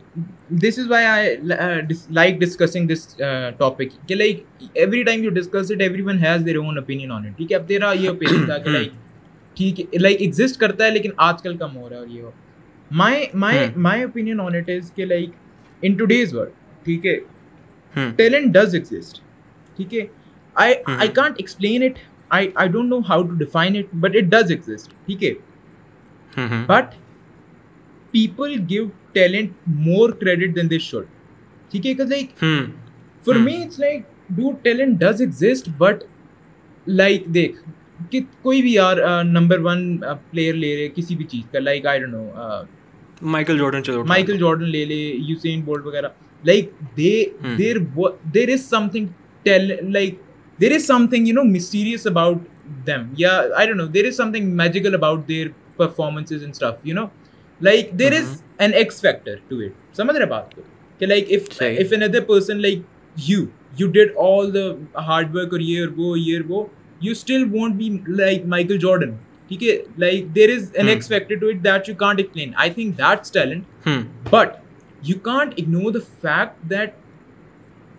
this 0.62 0.80
is 0.80 0.88
why 0.90 1.06
I 1.06 1.36
like 2.10 2.40
discussing 2.40 2.88
this 2.88 3.08
topic 3.58 4.08
کہ 4.08 4.16
like 4.16 4.44
every 4.76 5.04
time 5.04 5.24
you 5.24 5.30
discuss 5.32 5.72
it 5.72 5.82
everyone 6.02 6.20
has 6.20 6.46
their 6.46 6.58
own 6.58 6.78
opinion 6.78 7.12
on 7.12 7.26
it 7.26 7.38
ٹھیک 7.38 7.52
ہے؟ 7.52 7.58
اب 7.58 7.68
تیرا 7.68 7.92
یہ 7.94 8.10
اوپینین 8.10 8.46
تھا 8.46 8.58
کہ 8.58 8.70
لائک 8.72 8.92
ٹھیک 9.58 9.80
ہے 9.80 10.00
لائک 10.00 10.22
ایگزسٹ 10.22 10.60
کرتا 10.60 10.86
ہے 10.86 10.90
لیکن 10.92 11.12
آج 11.26 11.42
کل 11.42 11.58
کم 11.58 11.76
ہو 11.78 11.90
رہا 11.90 11.96
ہے 11.96 12.02
اور 12.02 12.08
یہ 12.08 12.22
ہو۔ 12.22 12.32
مائی 12.94 13.26
مائی 13.36 13.60
my 13.78 14.04
opinion 14.04 14.40
on 14.40 14.56
it 14.56 14.70
is 14.70 14.92
کہ 14.96 15.06
like 15.06 15.30
in 15.84 15.94
to 15.94 16.06
days 16.06 16.34
world 16.36 16.84
ٹھیک 16.86 17.06
ہے؟ 17.06 17.18
ٹیلنٹ 18.16 18.54
ڈز 18.54 18.74
ایگزسٹ 18.76 19.22
ٹھیک 19.78 19.94
ہے؟ 19.94 20.06
I 20.56 20.74
I 20.88 21.08
can't 21.12 21.36
explain 21.38 21.84
it 21.84 22.00
I 22.30 22.50
I 22.56 22.70
don't 22.70 22.90
know 22.90 23.00
how 23.10 23.24
to 23.24 23.36
define 23.36 23.76
it 23.78 23.96
but 23.96 24.16
it 24.16 24.32
does 24.32 24.52
exist 24.52 24.94
ٹھیک 25.06 25.24
ہے؟ 25.24 25.34
But 26.68 26.94
people 28.14 28.56
give 28.70 28.88
talent 29.14 29.52
more 29.80 30.10
credit 30.22 30.56
than 30.56 30.70
this 30.70 30.82
should 30.82 31.06
ٹھیک 31.72 31.86
ہے؟ 31.86 31.94
Like 32.06 32.44
for 33.22 33.36
me 33.36 33.56
it's 33.56 33.80
like 33.80 34.02
do 34.30 34.52
talent 34.64 35.00
does 35.00 35.22
exist 35.22 35.70
but 35.78 36.04
like 36.88 37.26
دیکھ 37.34 37.58
کہ 38.12 38.20
کوئی 38.42 38.62
بھی 38.62 38.74
یار 38.74 38.98
number 39.26 39.60
one 39.64 39.98
player 40.32 40.54
لے 40.56 40.76
رہے 40.76 40.88
کسی 40.96 41.16
بھی 41.16 41.26
چیز 41.26 41.44
کا 41.52 41.60
like 41.60 41.86
I 41.88 42.00
don't 42.00 42.14
know 42.14 42.62
Michael 43.24 43.58
Jordan 43.58 43.84
چلو 43.84 44.04
مائیکل 44.04 44.38
جارڈن 44.38 44.70
لے 44.70 44.86
لے 44.86 44.96
یوسین 45.28 45.62
بولٹ 45.62 45.86
وغیرہ۔ 45.86 46.08
Like 46.44 46.70
they 46.98 47.24
there 47.58 47.78
there 48.34 48.50
is 48.54 48.70
something 48.90 49.48
like 49.82 50.16
there 50.60 50.72
is 50.72 50.88
something 51.08 51.28
you 51.28 51.34
know 51.34 51.44
mysterious 51.44 52.08
about 52.08 52.38
them 52.88 53.08
یا 53.18 53.32
I 53.58 53.68
don't 53.68 53.80
know 53.80 53.86
there 53.86 54.08
is 54.08 54.18
something 54.32 54.56
magical 54.56 54.94
about 54.94 55.28
their 55.28 55.48
performances 55.76 56.44
and 56.44 56.50
stuff 56.50 56.88
you 56.88 56.96
know 56.96 57.06
like 57.62 57.92
there 58.00 58.12
is 58.12 58.42
an 58.58 58.74
X 58.74 59.02
factor 59.02 59.36
to 59.48 59.60
it 59.60 59.96
سمجھ 59.96 60.18
رہے 60.18 60.26
بات 60.26 60.56
کو 60.56 60.62
کہ 60.98 61.06
like 61.06 61.32
if 61.32 61.62
if 61.62 61.92
another 62.04 62.22
person 62.22 62.62
like 62.62 62.80
you 63.16 63.46
you 63.80 63.92
did 63.92 64.12
all 64.18 64.54
the 64.54 65.00
hard 65.00 65.36
work 65.36 65.54
اور 65.54 65.60
یہ 65.60 65.80
اور 65.80 65.90
وہ 65.96 66.20
یہ 66.20 66.38
اور 66.38 66.50
وہ 66.50 66.66
you 67.02 67.12
still 67.12 67.44
won't 67.54 67.76
be 67.76 67.90
like 68.08 68.46
Michael 68.46 68.78
Jordan 68.78 69.12
ٹھیک 69.52 69.64
ہے؟ 69.64 69.78
Like 69.98 70.36
there 70.36 70.50
is 70.50 70.70
an 70.74 70.88
X 70.90 71.08
factor 71.08 71.36
to 71.36 71.48
it 71.48 71.64
that 71.64 71.90
you 71.90 71.96
can't 71.96 72.20
explain 72.20 72.52
I 72.56 72.70
think 72.72 72.98
that's 72.98 73.32
talent 73.32 73.88
but 74.30 74.56
you 75.04 75.20
can't 75.22 75.54
ignore 75.58 75.92
the 75.92 76.00
fact 76.22 76.70
that 76.70 76.94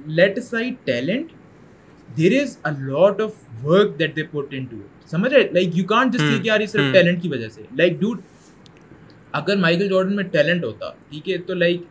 let 0.08 0.38
aside 0.44 0.74
talent 0.84 1.32
there 2.08 2.40
is 2.42 2.56
a 2.64 2.72
lot 2.80 3.20
of 3.20 3.32
work 3.62 3.98
that 3.98 4.16
they 4.16 4.22
put 4.30 4.54
into 4.64 4.76
سمجھ 5.10 5.32
رہے 5.34 5.48
like 5.52 5.76
you 5.76 5.84
can't 5.86 6.12
just 6.12 6.42
کہ 6.42 6.46
یار 6.46 6.60
یہ 6.60 6.66
صرف 6.66 6.92
talent 6.92 7.22
کی 7.22 7.28
وجہ 7.28 7.48
سے 7.48 7.62
like 7.72 8.00
ڈوڈ 8.00 8.20
اگر 9.32 9.56
مائیکل 9.56 9.88
جارڈن 9.88 10.16
میں 10.16 10.24
ٹیلنٹ 10.24 10.64
ہوتا 10.64 10.90
ٹھیک 11.10 11.28
ہے 11.30 11.36
تو 11.38 11.54
لائک 11.54 11.82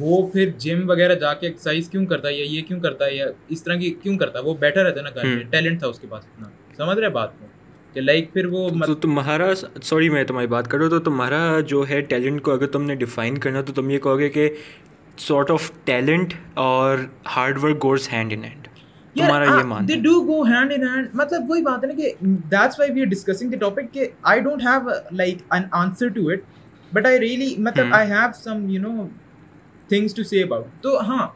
وہ 0.00 0.26
پھر 0.28 0.50
جم 0.58 0.88
وغیرہ 0.88 1.14
جا 1.14 1.32
کے 1.34 1.46
ایکسرسائز 1.46 1.88
کیوں 1.88 2.04
کرتا 2.06 2.28
ہے 2.28 2.34
یا 2.34 2.44
یہ 2.48 2.62
کیوں 2.62 2.80
کرتا 2.80 3.06
ہے 3.06 3.14
یا 3.14 3.26
اس 3.48 3.62
طرح 3.62 3.74
کی 3.74 3.90
کیوں 4.02 4.16
کرتا 4.18 4.38
ہے 4.38 4.44
وہ 4.44 4.54
بیٹھا 4.54 4.82
رہتا 4.82 4.98
ہے 4.98 5.04
نا 5.04 5.10
گھر 5.14 5.24
میں 5.26 5.44
ٹیلنٹ 5.50 5.78
تھا 5.78 5.86
اس 5.86 5.98
کے 5.98 6.06
پاس 6.06 6.24
اتنا 6.24 6.48
سمجھ 6.76 6.98
رہے 6.98 7.08
بات 7.10 7.38
کو 7.40 7.46
کہ 7.96 8.02
لائک 8.02 8.32
پھر 8.32 8.46
وہ 8.46 8.94
تمہارا 9.02 9.44
سوری 9.82 10.08
میں 10.08 10.22
تمہاری 10.24 10.46
بات 10.46 10.66
کروں 10.70 10.88
تو 10.90 10.98
تمہارا 11.00 11.38
جو 11.66 11.84
ہے 11.88 12.00
ٹیلنٹ 12.00 12.42
کو 12.42 12.52
اگر 12.52 12.66
تم 12.66 12.82
نے 12.82 12.94
ڈیفائن 12.94 13.38
کرنا 13.38 13.60
تو 13.60 13.72
تم 13.72 13.90
یہ 13.90 13.98
کہو 13.98 14.18
گے 14.18 14.28
کہ 14.28 14.48
سارٹ 15.18 15.50
آف 15.50 15.70
ٹیلنٹ 15.84 16.34
اور 16.64 16.98
hard 17.36 17.58
work 17.62 17.82
goes 17.84 18.08
hand 18.12 18.32
in 18.32 18.44
hand 18.44 18.68
تمہارا 19.16 19.44
یہ 19.46 19.64
man 19.64 19.88
they 19.88 19.96
do 20.02 20.20
go 20.26 20.42
hand 20.42 20.72
in 20.72 20.86
hand 20.88 21.14
مطلب 21.14 21.50
وہی 21.50 21.62
بات 21.62 21.84
ہے 21.84 21.88
نا 21.88 21.94
کہ 21.94 22.12
that's 22.50 22.78
why 22.80 22.92
we 22.92 23.00
are 23.00 23.06
discussing 23.06 23.50
the 23.50 23.56
topic 23.56 23.92
کہ 23.94 24.08
I 24.24 24.40
don't 24.40 24.66
have 24.66 24.90
like 25.12 25.42
an 25.50 25.64
answer 25.72 26.08
to 26.10 26.28
it 26.28 26.40
but 26.92 27.06
I 27.06 27.20
really 27.20 27.54
مطلب 27.62 27.94
I 27.94 28.10
have 28.10 28.30
some 28.44 28.68
you 28.70 28.82
know 28.82 29.06
things 29.88 30.14
to 30.14 30.22
see 30.24 30.42
about 30.42 30.82
تو 30.82 31.00
ہاں 31.00 31.26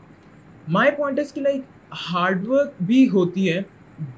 مائی 0.69 0.91
پوائنٹ 0.91 1.19
از 1.19 1.33
کہ 1.33 1.41
لائک 1.41 1.63
ہارڈ 2.09 2.49
ورک 2.49 2.83
بھی 2.83 3.09
ہوتی 3.09 3.53
ہے 3.53 3.61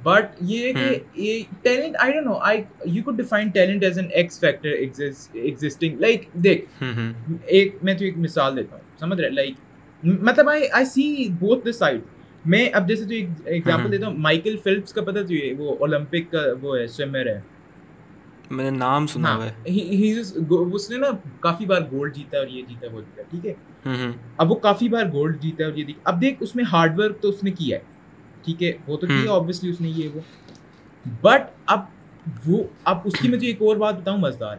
but 0.03 0.37
یہ 0.41 0.73
کہ 0.73 1.43
talent 1.63 1.97
I 1.99 2.13
don't 2.13 2.27
know 2.27 2.35
I 2.41 2.63
you 2.85 3.03
could 3.03 3.17
define 3.17 3.49
talent 3.49 3.85
as 3.85 3.99
an 3.99 4.09
X 4.13 4.41
factor 4.41 4.69
existing 4.69 6.01
like 6.01 6.29
دیکھ 6.45 6.83
ایک 7.45 7.77
میں 7.83 7.95
تو 7.95 8.05
ایک 8.05 8.19
مثال 8.19 8.57
دیتا 8.57 8.77
ہوں 8.77 8.99
سمجھ 8.99 9.21
رہے 9.21 9.31
لائک 9.31 9.55
مطلب 10.03 10.49
آئی 10.49 10.69
آئی 10.73 10.85
سی 10.85 11.29
بوتھ 11.39 11.65
دا 11.67 11.73
سائڈ 11.73 12.01
میں 12.45 12.69
اب 12.73 12.89
جیسے 12.89 13.05
تو 13.05 13.15
ایگزامپل 13.45 13.93
دیتا 13.93 14.07
ہوں 14.07 14.17
مائیکل 14.19 14.57
فلپس 14.65 14.93
کا 14.93 15.03
پتہ 15.03 15.27
تو 15.29 15.35
یہ 15.35 15.55
وہ 15.59 15.77
اولمپک 15.81 16.31
کا 16.33 16.45
وہ 16.63 16.79
ہے 16.79 16.87
سوئمر 16.87 17.27
ہے 17.27 17.41
میں 18.51 18.65
نے 18.65 18.77
نام 18.79 19.07
سنا 19.07 19.35
ہوا 19.37 19.47
ہے 19.47 20.11
اس 20.73 20.91
نے 20.91 20.97
نا 20.97 21.11
کافی 21.41 21.67
بار 21.67 21.81
گولڈ 21.93 22.15
جیتا 22.15 22.39
اور 22.39 22.47
یہ 22.47 22.63
جیتا 22.69 22.95
وہ 22.95 23.01
جیتا 23.01 23.23
ٹھیک 23.31 23.47
ہے 23.47 24.11
اب 24.37 24.51
وہ 24.51 24.55
کافی 24.59 24.89
بار 24.89 25.07
گولڈ 25.13 25.41
جیتا 25.41 25.65
اور 25.65 25.77
یہ 25.77 25.93
اب 26.05 26.21
دیکھ 26.21 26.43
اس 26.43 26.55
میں 26.57 26.65
ہارڈ 26.73 26.99
ورک 26.99 27.21
تو 27.23 27.29
اس 27.29 27.43
نے 27.45 27.51
کیا 27.51 27.79
ہے 27.79 27.91
ٹھیک 28.45 28.63
ہے 28.63 28.73
وہ 28.87 28.97
تو 28.97 29.07
کیا 29.07 29.33
آبویسلی 29.33 29.71
اس 29.71 29.81
نے 29.81 29.89
یہ 29.89 30.09
وہ۔ 30.15 30.21
بٹ 31.23 31.51
اب 31.67 31.81
وہ 32.47 32.63
اب 32.85 32.99
اس 33.05 33.19
کی 33.21 33.29
مجھے 33.29 33.47
ایک 33.47 33.63
اور 33.63 33.77
بات 33.77 34.01
بتاؤں 34.01 34.19
مزدار۔ 34.19 34.57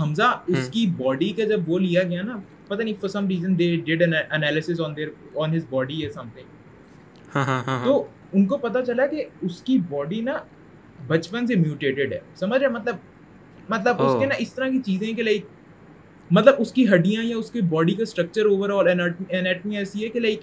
حمزہ 0.00 0.30
اس 0.46 0.68
کی 0.68 0.86
باڈی 0.96 1.30
کا 1.32 1.44
جب 1.44 1.60
وہ 1.66 1.78
لیا 1.78 2.02
گیا 2.02 2.22
نا 2.22 2.36
پتہ 2.68 2.82
نہیں 2.82 2.94
for 3.00 3.08
some 3.08 3.28
reason 3.28 3.58
they 3.58 3.74
did 3.84 4.02
analysis 4.02 4.80
on 4.80 4.96
their 4.96 5.08
on 5.34 5.54
his 5.56 5.64
body 5.70 6.00
یا 6.00 6.12
سم 6.12 6.28
تھنگ 6.34 7.38
تو 7.84 8.04
ان 8.32 8.46
کو 8.46 8.56
پتہ 8.58 8.78
چلا 8.86 9.06
کہ 9.06 9.24
اس 9.42 9.60
کی 9.62 9.78
باڈی 9.88 10.20
نا 10.20 10.36
بچپن 11.06 11.46
سے 11.46 11.54
میوٹیٹڈ 11.54 12.12
ہے۔ 12.12 12.18
سمجھ 12.34 12.60
رہے 12.60 12.68
مطلب 12.68 12.96
مطلب 13.68 14.02
اس 14.02 14.16
کے 14.20 14.26
نا 14.26 14.34
اس 14.38 14.52
طرح 14.54 14.68
کی 14.68 14.80
چیزیں 14.86 15.12
کہ 15.12 15.22
لائک 15.22 15.44
مطلب 16.30 16.54
اس 16.58 16.72
کی 16.72 16.86
ہڈیاں 16.88 17.24
یا 17.24 17.36
اس 17.36 17.50
کی 17.50 17.60
باڈی 17.60 17.94
کا 17.94 18.02
اسٹرکچر 18.02 18.46
اوور 18.46 18.70
آل 18.70 18.88
انیٹمی 18.88 19.76
ایسی 19.76 20.04
ہے 20.04 20.08
کہ 20.08 20.20
لائک 20.20 20.40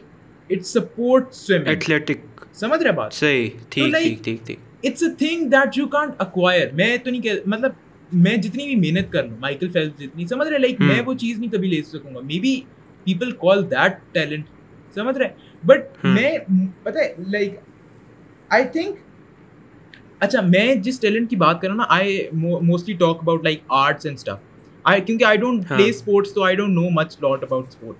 اٹ 0.50 0.65
سپورٹ 0.65 1.33
ایتھلیٹک 1.65 2.25
سمجھ 2.56 2.81
رہے 2.84 2.92
بات؟ 2.92 3.13
صحیح 3.13 3.50
ٹھیک 3.69 3.94
ٹھیک 3.94 4.24
ٹھیک 4.24 4.46
ٹھیک۔ 4.46 4.60
It's 4.84 5.04
a 5.04 5.10
thing 5.18 5.50
that 5.50 5.78
you 5.78 5.88
can't 5.88 6.13
acquire 6.18 6.72
میں 6.74 6.96
تو 6.98 7.10
نہیں 7.10 7.22
کہ 7.22 7.34
مطلب 7.46 7.72
میں 8.12 8.36
جتنی 8.38 8.66
بھی 8.66 8.75
محنت 8.75 9.12
کر 9.12 9.24
لوں 9.24 9.38
مائیکل 9.40 9.69
فیلپ 9.69 10.00
جتنی 10.00 10.28
سمجھ 10.28 10.48
رہے؟ 10.48 10.57
لائک 10.57 10.81
میں 10.81 11.01
وہ 11.06 11.13
چیز 11.13 11.40
نہیں 11.40 11.51
کبھی 11.51 11.68
لے 11.68 11.81
سکوں 11.84 12.16
گا۔ 12.16 12.19
Maybe 12.40 12.60
people 13.04 13.31
call 13.31 13.69
that 13.72 13.98
talent 14.12 14.46
سمجھ 14.96 15.18
رہے؟ 15.18 15.28
بٹ 15.63 16.06
میں 16.06 16.38
پتہ 16.84 16.98
ہے 17.00 17.13
لائک 17.27 17.56
آئی 18.50 18.63
تھنک 18.74 18.96
اچھا 20.20 20.41
میں 20.41 20.74
جس 20.75 21.00
ٹیلنٹ 21.00 21.29
کی 21.29 21.36
بات 21.36 21.62
کر 21.62 21.68
رہا 21.68 21.74
ہوں 21.74 21.82
نا 21.82 21.96
I 21.96 22.20
mostly 22.62 22.94
talk 22.94 23.18
about 23.22 23.44
like 23.44 23.60
arts 23.68 24.06
and 24.06 24.18
stuff 24.18 24.48
I 24.84 25.01
کیونکہ 25.01 25.24
آئی 25.24 25.38
ڈونٹ 25.38 25.68
پلے 25.68 25.89
اسپورٹس 25.89 26.34
تو 26.34 26.44
I 26.44 26.56
don't 26.56 26.75
know 26.75 26.89
much 26.91 27.15
lot 27.24 27.44
about 27.44 27.68
sport 27.68 27.98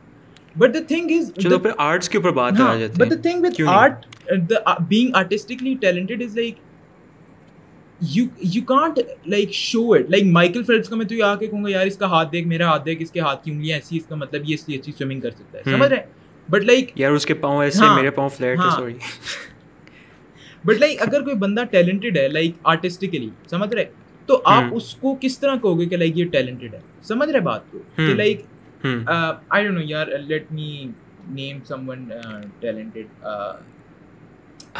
but 0.56 0.74
the 0.74 0.79
thing 0.88 1.12
is 1.12 1.32
چلو 1.39 1.60
پھر 1.60 1.72
آرٹس 1.77 2.10
کے 2.10 2.18
اوپر 2.18 2.32
بات 2.32 2.62
آ 2.62 2.75
جاتی 2.75 2.94
but 2.98 3.10
the 3.12 3.15
thing 3.22 3.46
with 3.46 3.62
art 3.68 4.06
being 4.88 5.10
artistically 5.13 5.75
talented 5.82 6.24
is 6.24 6.38
like 6.38 6.56
you 8.01 8.24
you 8.53 8.62
can't 8.63 9.00
like 9.25 9.51
show 9.51 9.94
it 9.94 10.10
like 10.10 10.24
Michael 10.24 10.63
Phelps 10.63 10.89
کا 10.89 10.96
میں 10.96 11.06
تو 11.06 11.15
یہ 11.15 11.24
آ 11.24 11.36
کے 11.36 11.48
کہوں 11.48 11.63
گا 11.63 11.70
یار 11.70 11.86
اس 11.86 11.98
کا 11.98 12.06
ہاتھ 12.06 12.32
دیکھ 12.32 12.48
میرا 12.48 12.68
ہاتھ 12.68 12.86
دیکھ 12.86 13.01
اس 13.01 13.12
کے 13.12 13.20
ہاتھ 13.20 13.44
کی 13.44 13.51
انگلیاں 13.51 13.77
ایسی 13.77 13.98
اس 13.98 14.06
کا 14.06 14.15
مطلب 14.15 14.41
یہ 14.46 14.53
اس 14.53 14.70
لیے 14.70 14.77
اچھی 14.77 14.91
سوئمنگ 14.91 15.20
کر 15.20 15.32
سکتا 15.32 15.58
ہے۔ 15.58 15.63
سمجھ 15.63 15.89
رہے 15.89 16.06
بٹ 16.50 16.63
لائک 16.63 16.91
یار 16.96 17.12
اس 17.12 17.25
کے 17.25 17.34
پاؤں 17.34 17.63
ایسے 17.63 17.89
میرے 17.96 18.10
پاؤں 18.10 18.29
فلیٹ 18.29 18.60
ہے 18.60 18.70
سوری 18.75 18.94
بٹ 20.65 20.79
لائک 20.79 21.01
اگر 21.01 21.22
کوئی 21.22 21.36
بندہ 21.36 21.63
ٹیلنٹڈ 21.63 22.18
ہے 22.18 22.27
لائک 22.27 22.56
آرٹسٹکلی 22.63 23.29
سمجھ 23.50 23.74
رہے 23.74 23.86
تو 24.25 24.41
آپ 24.46 24.63
اس 24.72 24.96
کو 24.96 25.15
کس 25.22 25.39
طرح 25.39 25.56
کہو 25.56 25.79
گے 25.79 25.86
کہ 25.86 25.98
لائک 25.98 26.18
یہ 26.18 26.25
ٹیلنٹڈ 26.25 26.74
ہے؟ 26.74 26.79
سمجھ 27.03 27.29
رہے 27.29 27.39
بات 27.39 27.72
کو؟ 27.72 27.79
کہ 27.96 28.13
لائک 28.13 28.41
آئی 28.83 29.63
ڈونٹ 29.63 29.77
نو 29.77 29.83
یار 29.83 30.07
let 30.07 30.51
me 30.51 30.88
name 31.29 31.59
someone 31.89 32.09
talented 32.59 33.27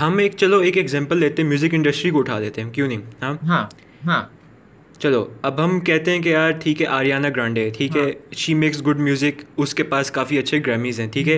ہم 0.02 0.18
ایک 0.18 0.36
چلو 0.38 0.58
ایک 0.58 0.78
ایگزامپل 0.78 1.18
لیتے 1.18 1.42
ہیں 1.42 1.50
میوزک 1.50 1.74
انڈسٹری 1.74 2.12
کو 2.12 2.20
اٹھا 2.20 2.40
دیتے 2.40 2.62
ہیں 2.62 2.70
کیوں 2.72 2.88
نہیں؟ 2.88 3.02
ہاں؟ 3.22 3.34
ہاں 3.48 3.66
ہاں۔ 4.06 4.24
چلو 5.00 5.26
اب 5.42 5.64
ہم 5.64 5.80
کہتے 5.80 6.12
ہیں 6.12 6.20
کہ 6.20 6.30
یار 6.30 6.52
ٹھیک 6.52 6.82
ہے 6.82 6.88
آریانہ 6.88 7.28
گرانڈے 7.28 7.70
ٹھیک 7.70 7.98
ہے 7.98 8.12
شی 8.32 8.54
میکس 8.54 8.88
گڈ 8.88 9.00
میوزک 9.00 9.44
اس 9.58 9.74
کے 9.74 9.84
پاس 9.84 10.12
کافی 10.12 10.38
اچھے 10.38 10.60
گرامیز 10.60 11.00
ہیں 11.00 11.08
ٹھیک 11.08 11.28
ہے۔ 11.28 11.38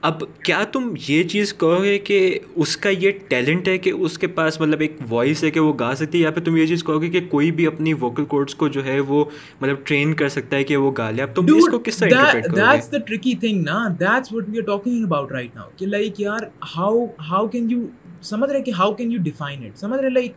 اب 0.00 0.22
کیا 0.44 0.64
تم 0.64 0.94
یہ 1.08 1.22
چیز 1.22 1.54
کہو 1.54 1.82
گے 1.82 1.98
کہ 1.98 2.38
اس 2.54 2.76
کا 2.76 2.88
یہ 2.88 3.10
ٹیلنٹ 3.28 3.68
ہے 3.68 3.78
کہ 3.78 3.90
اس 3.90 4.18
کے 4.18 4.26
پاس 4.26 4.60
مطلب 4.60 4.80
ایک 4.80 4.96
وائس 5.10 5.44
ہے 5.44 5.50
کہ 5.50 5.60
وہ 5.60 5.72
گا 5.80 5.94
سکتی 5.94 6.18
ہے 6.18 6.22
یا 6.22 6.30
پھر 6.30 6.42
تم 6.42 6.56
یہ 6.56 6.66
چیز 6.66 6.84
کہو 6.84 7.02
گے 7.02 7.08
کہ 7.08 7.20
کوئی 7.30 7.50
بھی 7.50 7.66
اپنی 7.66 7.92
ووکل 7.92 8.24
کوڈس 8.24 8.54
کو 8.54 8.68
جو 8.68 8.84
ہے 8.84 9.00
وہ 9.00 9.24
مطلب 9.60 9.76
ٹرین 9.84 10.14
کر 10.14 10.28
سکتا 10.28 10.56
ہے 10.56 10.64
کہ 10.64 10.76
وہ 10.76 10.92
گا 10.98 11.10
لے؟ 11.10 11.22
اب 11.22 11.34
تم 11.34 11.46
اس 11.56 11.68
کو 11.70 11.78
کس 11.78 11.96
طرح 11.96 12.08
انٹرپریٹ 12.08 12.44
کرو 12.44 12.56
گے؟ 12.56 12.60
دیٹس 12.62 12.92
دی 12.92 12.98
ٹرکی 12.98 13.34
تھنگ 13.34 13.62
نا۔ 13.62 13.88
That's 14.00 14.32
what 14.32 14.48
we 14.48 14.58
are 14.58 14.62
talking 14.62 15.04
about 15.04 15.32
right 15.32 15.56
now 15.56 15.68
کہ 15.76 15.86
لائک 15.86 16.20
یار 16.20 16.46
ہاؤ 16.76 17.04
ہاؤ 17.30 17.46
کین 17.48 17.70
یو 17.70 17.86
سمجھ 18.22 18.50
رہے 18.50 18.62
کہ 18.62 18.70
how 18.70 18.94
can 18.94 19.12
you 19.12 19.18
define 19.22 19.64
it 19.64 19.78
سمجھ 19.78 20.00
رہے 20.00 20.10
لائک 20.10 20.32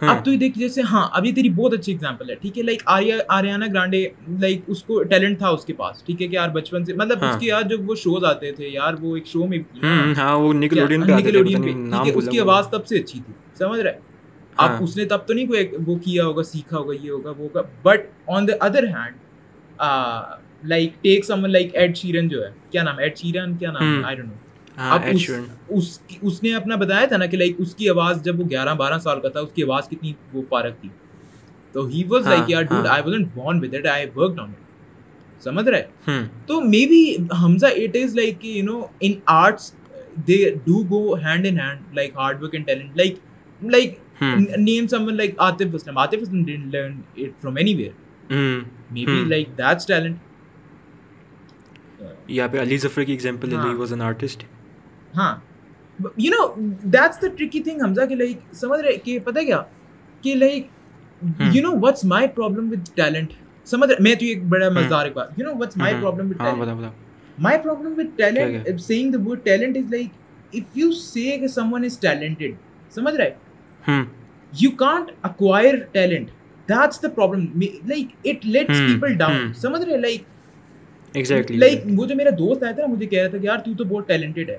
اب 0.00 0.24
تو 0.24 0.30
یہ 0.32 0.36
دیکھ 0.38 0.58
جیسے 0.58 0.82
ہاں 0.90 1.06
اب 1.12 1.24
یہ 1.26 1.34
تیری 1.34 1.48
بہت 1.50 1.74
اچھی 1.74 1.92
اگزامپل 1.94 2.30
ہے 2.30 2.34
ٹھیک 2.34 2.58
ہے؟ 2.58 2.62
Like 2.62 2.82
Aria 2.86 3.16
Ariana 3.28 3.64
Grande 3.64 4.06
like 4.40 4.62
اس 4.66 4.82
کو 4.82 5.02
ٹیلنٹ 5.02 5.38
تھا 5.38 5.48
اس 5.48 5.64
کے 5.64 5.72
پاس 5.72 6.02
ٹھیک 6.04 6.22
ہے 6.22 6.26
کہ 6.26 6.34
یار 6.34 6.48
بچپن 6.48 6.84
سے 6.84 6.92
مطلب 6.92 7.24
اس 7.24 7.36
کے 7.40 7.46
یار 7.46 7.62
جب 7.62 7.88
وہ 7.90 7.94
شوز 7.94 8.24
آتے 8.24 8.52
تھے 8.52 8.68
یار 8.68 8.94
وہ 9.00 9.14
ایک 9.16 9.26
شو 9.26 9.46
میں 9.46 9.58
ہاں 10.18 10.34
اس 12.06 12.28
کی 12.28 12.40
آواز 12.40 12.68
تب 12.70 12.86
سے 12.86 12.98
اچھی 12.98 13.20
تھی 13.20 13.32
سمجھ 13.58 13.80
رہے؟ 13.80 13.98
اب 14.56 14.82
اس 14.82 14.96
نے 14.96 15.04
تب 15.04 15.26
تو 15.26 15.34
نہیں 15.34 15.46
کوئی 15.46 15.68
وہ 15.86 15.96
کیا 15.98 16.24
ہوگا 16.24 16.42
سیکھا 16.42 16.76
ہوگا 16.78 16.94
یہ 16.94 17.10
ہوگا 17.10 17.30
وہ 17.30 17.36
ہوگا 17.38 17.62
but 17.82 18.06
on 18.28 18.48
the 18.48 18.52
other 18.60 18.84
hand 18.86 19.14
like 20.64 21.02
take 21.02 21.24
some 21.24 21.46
like 21.46 21.74
Ed 21.76 21.96
Sheeran 21.96 22.28
جو 22.28 22.44
ہے 22.44 22.50
کیا 22.70 22.82
نام؟ 22.82 22.98
ایڈ 22.98 23.16
شیرن 23.18 23.56
کیا 23.56 23.70
نام؟ 23.72 24.04
آئی 24.04 24.16
ڈونٹ 24.16 24.28
نو 24.28 24.34
اب 24.76 25.02
اس 25.68 25.98
اس 26.22 26.42
نے 26.42 26.54
اپنا 26.54 26.76
بتایا 26.76 27.06
تھا 27.06 27.16
نا 27.16 27.26
کہ 27.26 27.36
لائک 27.36 27.54
اس 27.58 27.74
کی 27.74 27.88
آواز 27.90 28.22
جب 28.24 28.40
وہ 28.40 28.44
گیارہ 28.50 28.74
بارہ 28.74 28.98
سال 28.98 29.20
کا 29.20 29.28
تھا 29.28 29.40
اس 29.40 29.52
کی 29.54 29.62
آواز 29.62 29.88
کتنی 29.88 30.12
وہ 30.32 30.42
فارغ 30.48 30.72
تھی۔ 30.80 30.88
تو 31.74 31.86
ہی 31.86 32.02
واز 32.08 32.26
لائک 32.26 32.50
یار 32.50 32.62
dude 32.62 32.86
I 32.86 33.02
was 33.02 33.14
born 33.34 33.58
with 33.62 33.74
it 33.74 33.86
I 33.86 34.06
work 34.16 34.38
on 34.38 34.50
it 34.50 35.42
سمجھ 35.42 35.68
رہے؟ 35.68 35.86
تو 36.46 36.60
maybe 36.86 37.02
Hamza 37.42 37.66
it 37.76 37.96
is 38.02 38.14
like 38.14 38.44
you 38.44 38.64
know 38.64 38.80
in 39.00 39.12
arts 39.26 39.72
they 40.28 40.38
do 40.64 40.82
go 40.90 41.14
hand 41.14 41.46
in 41.46 41.60
hand 41.60 41.94
like 41.94 42.16
hard 42.16 42.42
work 42.42 42.54
and 42.54 42.66
talent 42.66 42.96
like 42.96 43.18
like 43.62 43.98
name 44.58 44.86
someone 45.06 45.16
like 45.16 45.40
Atif 45.40 45.74
Aslam 45.74 45.98
Atif 45.98 46.22
Aslam 46.22 46.44
didn't 46.44 46.74
learn 46.74 47.00
it 47.16 47.40
from 47.42 47.56
anywhere 47.74 48.32
maybe 49.06 49.24
like 49.28 49.58
that's 49.58 49.86
talent 49.86 50.16
یہاں 52.28 52.48
پہ 52.48 52.60
علی 52.60 52.76
ظفر 52.78 53.02
کی 53.04 53.12
example 53.12 53.52
ہے 53.52 53.68
he 53.68 53.74
was 53.74 53.92
an 53.92 54.02
artist 54.02 54.44
ہاں۔ 55.16 55.34
You 56.18 56.30
know 56.30 56.46
that's 56.84 57.20
the 57.22 57.28
tricky 57.36 57.62
thing 57.62 57.82
Hamza 57.82 58.06
کہ 58.08 58.14
like 58.16 58.54
سمجھ 58.54 58.80
رہے 58.80 58.96
کہ 59.04 59.18
پتہ 59.24 59.40
کیا؟ 59.40 59.62
کہ 60.24 60.34
like 60.34 60.66
you 61.54 61.62
know 61.62 61.72
what's 61.80 62.04
my 62.04 62.28
problem 62.34 62.68
with 62.72 62.88
talent 62.94 63.32
سمجھ 63.66 63.90
رہے 63.90 64.02
میں 64.02 64.14
تو 64.14 64.24
ایک 64.26 64.44
بڑا 64.48 64.68
مزدار 64.70 65.04
ایک 65.04 65.14
بات 65.14 65.38
you 65.38 65.46
know 65.46 65.56
what's 65.58 65.76
my 65.76 65.94
problem 66.00 66.30
with 66.30 66.38
talent 66.38 66.92
my 67.38 67.58
problem 67.58 67.92
with 67.96 68.16
talent 68.16 68.80
saying 68.80 69.12
the 69.12 69.18
word 69.26 69.44
talent 69.44 69.76
is 69.76 69.90
like 69.90 70.08
if 70.52 70.76
you 70.78 70.90
say 70.94 71.36
کہ 71.38 71.48
سم 71.48 71.72
ون 71.72 71.84
از 71.84 71.98
ٹیلنٹڈ 71.98 72.52
سمجھ 72.94 73.14
رہے؟ 73.14 73.30
You 74.52 74.70
can't 74.76 75.10
acquire 75.22 75.74
talent 75.92 76.28
that's 76.68 77.02
the 77.02 77.08
problem 77.08 77.46
like 77.86 78.14
it 78.24 78.46
lets 78.46 78.78
people 78.92 79.14
down 79.14 79.52
سمجھ 79.54 79.82
رہے؟ 79.82 79.96
Like 79.98 80.22
like 81.52 81.84
وہ 81.98 82.06
جو 82.06 82.14
میرا 82.14 82.30
دوست 82.38 82.62
آیا 82.62 82.72
تھا 82.72 82.86
مجھے 82.86 83.06
کہہ 83.06 83.20
رہا 83.20 83.28
تھا 83.28 83.38
کہ 83.38 83.46
یار 83.46 83.58
تو 83.68 83.84
بہت 83.84 84.08
ٹیلنٹڈ 84.08 84.50
ہے۔ 84.50 84.58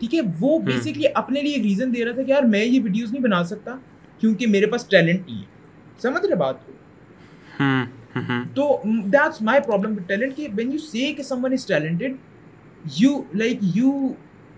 ٹھیک 0.00 0.14
ہے؟ 0.14 0.20
وہ 0.40 0.58
بیسکلی 0.58 1.04
اپنے 1.14 1.40
لیے 1.42 1.52
ایک 1.52 1.62
ریزن 1.62 1.94
دے 1.94 2.04
رہا 2.04 2.12
تھا 2.12 2.22
کہ 2.22 2.30
یار 2.30 2.42
میں 2.42 2.64
یہ 2.64 2.80
ویڈیوز 2.82 3.12
نہیں 3.12 3.22
بنا 3.22 3.44
سکتا 3.44 3.76
کیونکہ 4.18 4.46
میرے 4.46 4.66
پاس 4.66 4.86
ٹیلنٹ 4.86 5.26
نہیں 5.26 5.38
ہے۔ 5.38 6.00
سمجھ 6.02 6.26
رہے 6.26 6.34
بات 6.34 6.66
کو؟ 6.66 6.72
تو 8.54 8.80
that's 8.86 9.42
my 9.42 9.60
problem 9.60 9.92
with 9.92 10.08
talent 10.08 10.36
کہ 10.36 10.48
وین 10.54 10.72
یو 10.72 11.14
کہ 11.16 11.22
someone 11.44 11.52
is 11.52 11.66
talented 11.66 12.12
you 13.00 13.22
like 13.34 13.58
you 13.74 14.08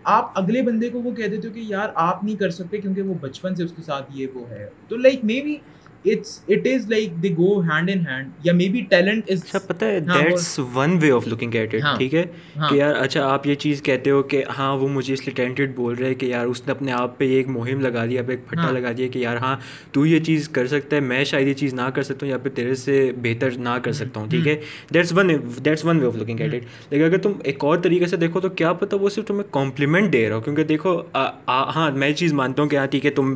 آپ 0.05 0.31
اگلے 0.35 0.63
بندے 0.63 0.89
کو 0.89 1.03
وہ 1.03 1.11
کہہ 1.11 1.27
دیتے 1.27 1.49
ہو 1.49 1.53
کہ 1.53 1.61
یار 1.61 1.89
آپ 1.95 2.25
نہیں 2.25 2.37
کر 2.37 2.51
سکتے 2.51 2.79
کیونکہ 2.79 3.03
وہ 3.03 3.15
بچپن 3.21 3.55
سے 3.55 3.65
اس 3.65 3.73
کے 3.77 3.83
ساتھ 3.83 4.11
یہ 4.15 4.27
وہ 4.35 4.51
ہے۔ 4.51 4.69
تو 4.89 4.97
like 4.97 5.25
maybe 5.41 5.57
it's 6.05 6.41
it 6.49 6.67
is 6.67 6.89
like 6.91 7.23
they 7.23 7.29
go 7.31 7.61
hand 7.63 7.91
in 7.91 8.07
hand 8.07 8.31
یا 8.43 8.53
مے 8.53 8.69
بی 8.69 8.81
ٹیلنٹ 8.91 9.31
از 9.31 9.43
اچھا 9.45 9.59
پتہ 9.67 9.85
ہے 9.85 10.01
that's 10.03 10.59
one 10.75 10.97
way 11.03 11.11
of 11.11 11.27
looking 11.29 11.55
at 11.55 11.75
it 11.75 11.99
ٹھیک 11.99 12.15
ہے؟ 12.15 12.25
کہ 12.61 12.75
یار 12.75 12.95
اچھا 12.95 13.27
آپ 13.27 13.47
یہ 13.47 13.55
چیز 13.57 13.83
کہتے 13.83 14.11
ہو 14.11 14.23
کہ 14.23 14.43
ہاں 14.59 14.77
وہ 14.77 14.89
مجھے 14.89 15.13
اس 15.15 15.27
لیے 15.27 15.35
ٹیلنٹڈ 15.35 15.75
بول 15.75 15.95
رہے 15.95 16.07
ہیں 16.07 16.15
کہ 16.15 16.27
یار 16.27 16.47
اس 16.47 16.67
نے 16.67 16.71
اپنے 16.71 16.93
آپ 16.93 17.19
پہ 17.19 17.29
ایک 17.29 17.49
مہم 17.49 17.81
لگا 17.81 18.05
دیا 18.07 18.23
ایک 18.29 18.47
پھٹا 18.47 18.71
لگا 18.71 18.93
دیا 18.93 19.09
کہ 19.09 19.19
یار 19.19 19.37
ہاں 19.37 19.57
تو 19.93 20.07
یہ 20.07 20.19
چیز 20.21 20.49
کر 20.49 20.67
سکتا 20.67 20.97
ہے 20.97 21.01
میں 21.03 21.23
شاید 21.25 21.49
یہ 21.49 21.55
چیز 21.55 21.75
نہ 21.75 21.89
کر 21.95 22.03
سکتا 22.03 22.27
ہوں 22.27 22.31
یا 22.31 22.39
پھر 22.39 22.51
تیرے 22.51 22.75
سے 22.75 23.13
بہتر 23.23 23.59
نہ 23.59 23.77
کر 23.83 23.93
سکتا 23.93 24.21
ہوں 24.21 24.29
ٹھیک 24.29 24.47
ہے؟ 24.49 24.57
That's 24.95 25.13
one 25.13 25.31
that's 25.65 25.85
one 25.85 26.01
way 26.01 26.07
of 26.07 26.17
looking 26.17 26.41
at 26.41 26.55
it 26.55 26.63
لیکن 26.91 27.05
اگر 27.05 27.19
تم 27.19 27.33
ایک 27.45 27.65
اور 27.65 27.79
طریقے 27.79 28.07
سے 28.07 28.17
دیکھو 28.17 28.41
تو 28.41 28.49
کیا 28.53 28.73
پتہ 28.73 28.97
وہ 28.97 29.09
صرف 29.09 29.27
تمہیں 29.27 29.53
کمپلیمنٹ 29.53 30.13
دے 30.13 30.29
رہا 30.29 30.37
ہو 30.37 30.41
کیونکہ 30.41 30.65
دیکھو 30.65 31.01
ہاں 31.49 31.91
میں 31.93 32.09
یہ 32.09 32.15
چیز 32.15 32.33
مانتا 32.33 32.63
ہوں 32.63 32.69
کہ 32.69 32.77
ہاں 32.77 32.87
ٹھیک 32.87 33.07
ہے 33.07 33.11
تم 33.11 33.35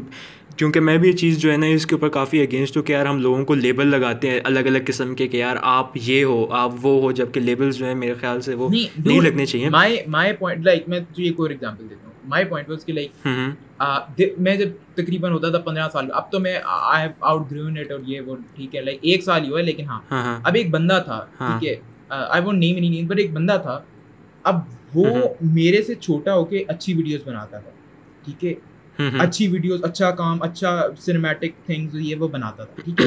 کیونکہ 0.56 0.80
میں 0.80 0.96
بھی 0.98 1.08
یہ 1.08 1.12
چیز 1.12 1.38
جو 1.38 1.52
ہے 1.52 1.56
نا 1.56 1.66
اس 1.66 1.86
کے 1.86 1.94
اوپر 1.94 2.08
کافی 2.08 2.40
اگینسٹ 2.42 2.76
ہوں 2.76 2.84
کہ 2.84 2.92
یار 2.92 3.06
ہم 3.06 3.20
لوگوں 3.20 3.44
کو 3.44 3.54
لیبل 3.54 3.86
لگاتے 3.86 4.30
ہیں 4.30 4.40
الگ 4.44 4.58
الگ 4.58 4.78
قسم 4.86 5.14
کے 5.14 5.28
کہ 5.28 5.36
یار 5.36 5.56
آپ 5.62 5.90
یہ 5.94 6.24
ہو 6.24 6.46
آپ 6.50 6.72
وہ 6.82 7.00
ہو 7.02 7.12
جبکہ 7.12 7.40
لیبلس 7.40 7.76
جو 7.76 7.86
ہیں 7.86 7.94
میرے 7.94 8.14
خیال 8.14 8.40
سے 8.40 8.54
وہ 8.54 8.68
نہیں 8.68 9.20
لگنے 9.20 9.46
چاہیے۔ 9.46 9.68
مائی 10.06 10.32
پوائنٹ 10.32 10.64
لائک 10.64 10.88
میں 10.88 11.00
تجھے 11.00 11.24
ایک 11.24 11.40
اور 11.40 11.50
ایگزامپل 11.50 11.90
دیتا 11.90 12.06
ہوں۔ 12.06 12.12
مائی 12.28 12.44
پوائنٹ 12.44 12.70
واز 12.70 12.84
کہ 12.84 12.92
لائک 12.92 13.26
میں 14.38 14.56
جب 14.56 14.68
تقریباً 14.94 15.32
ہوتا 15.32 15.50
تھا 15.50 15.58
پندرہ 15.58 15.88
سال 15.92 16.06
اب 16.12 16.30
تو 16.32 16.40
میں 16.40 16.58
I 16.64 17.02
have 17.02 17.10
out 17.20 17.50
grown 17.50 17.78
it 17.78 17.90
اور 17.90 18.00
یہ 18.06 18.20
وہ 18.20 18.36
ٹھیک 18.56 18.76
ہے 18.76 18.80
لائک 18.80 18.98
ایک 19.02 19.24
سال 19.24 19.44
ہی 19.44 19.50
ہوا 19.50 19.58
ہے 19.58 19.64
لیکن 19.64 19.84
ہاں۔ 19.84 20.40
اب 20.44 20.54
ایک 20.54 20.70
بندہ 20.70 21.02
تھا 21.04 21.24
ٹھیک 21.38 21.68
ہے 21.68 21.74
I 22.08 22.42
won't 22.42 22.58
name 22.58 22.74
any 22.74 22.88
name 22.88 23.06
but 23.06 23.18
ایک 23.18 23.32
بندہ 23.32 23.58
تھا 23.62 23.78
اب 24.42 24.60
وہ 24.94 25.06
میرے 25.40 25.82
سے 25.82 25.94
چھوٹا 25.94 26.34
ہو 26.34 26.44
کے 26.44 26.64
اچھی 26.68 26.94
ویڈیوز 26.94 27.20
بناتا 27.26 27.58
تھا 27.58 27.70
ٹھیک 28.24 28.44
ہے۔ 28.44 28.54
اچھی 28.98 29.46
ویڈیوز 29.48 29.84
اچھا 29.84 30.10
کام 30.10 30.42
اچھا 30.42 30.70
سنیمیٹک 30.98 31.64
تھنگز 31.66 31.96
یہ 32.00 32.16
وہ 32.16 32.28
بناتا 32.28 32.64
تھا 32.64 32.82
ٹھیک 32.84 33.00
ہے؟ 33.00 33.06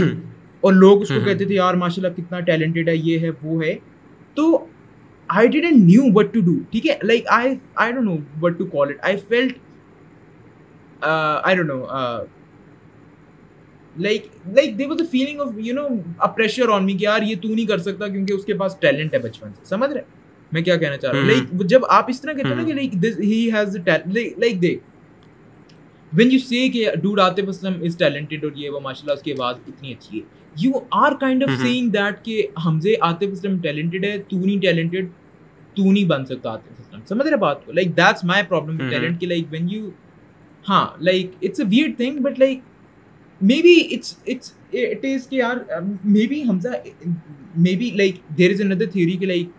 اور 0.63 0.73
لوگ 0.73 1.01
اس 1.01 1.09
کو 1.09 1.19
کہتے 1.21 1.45
تھے 1.45 1.55
یار 1.55 1.73
ماشاء 1.73 2.01
اللہ 2.01 2.15
کتنا 2.15 2.39
ٹیلنٹڈ 2.39 2.89
ہے 2.89 2.95
یہ 2.95 3.19
ہے 3.19 3.29
وہ 3.41 3.63
ہے۔ 3.63 3.75
تو 4.37 4.65
I 5.29 5.47
didn't 5.47 5.83
knew 5.83 6.03
what 6.15 6.33
to 6.33 6.39
do 6.41 6.57
ٹھیک 6.71 6.87
ہے؟ 6.87 6.97
Like 7.03 7.23
I 7.31 7.53
I 7.75 7.91
don't 7.91 8.05
know 8.05 8.15
what 8.41 8.57
to 8.57 8.65
call 8.67 8.89
it 8.89 8.97
I 9.01 9.17
felt 9.27 9.57
I 11.01 11.55
don't 11.55 11.69
know 11.69 11.85
like 13.95 14.25
like 14.47 14.77
they 14.79 14.85
was 14.85 15.01
a 15.01 15.07
feeling 15.07 15.41
of 15.41 15.57
you 15.57 15.73
know 15.75 15.85
uh 16.17 16.27
pressure 16.35 16.69
on 16.69 16.85
me 16.85 16.93
کہ 16.93 17.03
یار 17.03 17.21
یہ 17.21 17.35
تو 17.41 17.47
نہیں 17.47 17.65
کر 17.65 17.77
سکتا 17.79 18.07
کیونکہ 18.07 18.33
اس 18.33 18.45
کے 18.45 18.53
پاس 18.53 18.75
ٹیلنٹ 18.79 19.13
ہے 19.13 19.19
بچپن 19.19 19.49
سے۔ 19.49 19.65
سمجھ 19.65 19.91
رہے 19.91 20.01
میں 20.51 20.61
کیا 20.61 20.75
کہنا 20.75 20.97
چاہ 20.97 21.11
رہا 21.11 21.19
ہوں؟ 21.19 21.27
لائک 21.27 21.67
جب 21.69 21.81
آپ 21.89 22.05
اس 22.09 22.21
طرح 22.21 22.33
کہتے 22.33 22.49
ہیں 22.49 22.55
نا 22.55 22.63
کہ 22.63 22.73
لائک 22.73 22.95
ہی 23.23 23.49
ہیز 23.53 23.75
لائک 24.37 24.61
دیکھ 24.61 24.83
وین 26.11 26.31
یو 26.31 26.39
سی 26.39 26.67
کہ 26.69 26.91
dude 27.01 27.19
Atif 27.19 27.49
Aslam 27.49 27.73
is 27.81 27.97
talented 27.97 28.43
اور 28.43 28.57
یہ 28.57 28.69
وہ 28.69 28.79
ماشاء 28.79 29.01
اللہ 29.01 29.13
اس 29.13 29.21
کی 29.23 29.31
آواز 29.31 29.55
اتنی 29.67 29.91
اچھی 29.91 30.19
ہے 30.19 30.23
you 30.55 30.79
are 30.97 31.11
kind 31.19 31.43
of 31.43 31.49
saying 31.61 31.89
that 31.89 32.23
کہ 32.25 32.41
حمزے 32.65 32.95
عاطف 33.01 33.31
اسلم 33.31 33.57
ٹیلنٹڈ 33.59 34.05
ہے 34.05 34.17
تو 34.29 34.37
نہیں 34.37 34.61
ٹیلنٹڈ 34.61 35.09
تو 35.75 35.91
نہیں 35.91 36.05
بن 36.05 36.25
سکتا 36.25 36.49
عاطف 36.49 36.79
اسلم 36.79 37.01
سمجھ 37.09 37.27
رہے 37.27 37.37
بات 37.37 37.65
کو؟ 37.65 37.71
Like 37.71 37.95
that's 37.97 38.23
my 38.23 38.43
problem 38.49 38.75
with 38.75 38.89
talent 38.91 39.19
کہ 39.21 39.27
لائک 39.27 39.45
وین 39.51 39.69
یو 39.69 39.89
ہاں 40.65 40.85
like 41.01 41.31
it's 41.41 41.59
a 41.59 41.65
weird 41.69 41.97
thing 41.97 42.21
but 42.23 42.39
like 42.39 42.59
maybe 43.61 43.77
it's 43.91 44.15
it's 44.27 44.53
it 44.73 45.05
is 45.05 45.27
کہ 45.27 45.35
یار 45.35 45.57
maybe 46.27 46.41
Hamza 46.43 46.69
maybe 47.75 47.89
like 47.95 48.15
there 48.37 48.51
is 48.51 48.61
another 48.61 48.85
theory 48.85 49.17
کہ 49.17 49.25
like 49.25 49.49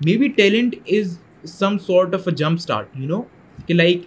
maybe 0.16 0.28
talent 0.36 0.74
is 0.88 1.18
some 1.48 1.78
sort 1.78 2.14
of 2.14 2.28
a 2.28 2.34
jump 2.34 2.58
start 2.58 2.96
you 2.96 3.08
know 3.08 3.22
کہ 3.66 3.74
like 3.74 4.02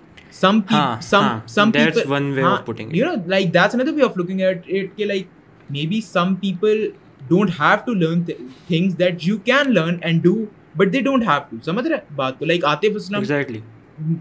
it. 2.76 2.96
you 2.96 3.06
know 3.06 3.24
like 3.28 3.52
that's 3.52 3.74
another 3.74 3.94
way 3.94 4.02
of 4.02 4.18
looking 4.18 4.42
at 4.42 4.68
it 4.80 4.96
کہ 4.98 5.08
like 5.08 5.28
maybe 5.70 6.02
some 6.02 6.36
people 6.38 6.82
don't 7.30 7.54
have 7.58 7.86
to 7.86 7.94
learn 7.94 8.26
th- 8.26 8.40
things 8.68 8.96
that 8.96 9.26
you 9.26 9.38
can 9.42 9.72
learn 9.72 10.00
and 10.02 10.24
do 10.24 10.36
but 10.76 10.92
they 10.92 11.02
don't 11.02 11.26
have 11.26 11.46
to. 11.50 11.62
سمجھ 11.66 11.88
رہے 11.88 12.16
بات 12.16 12.40
کو 12.40 12.46
like 12.46 12.66
Atif 12.66 12.96
Aslam 12.96 13.20
exactly. 13.20 13.62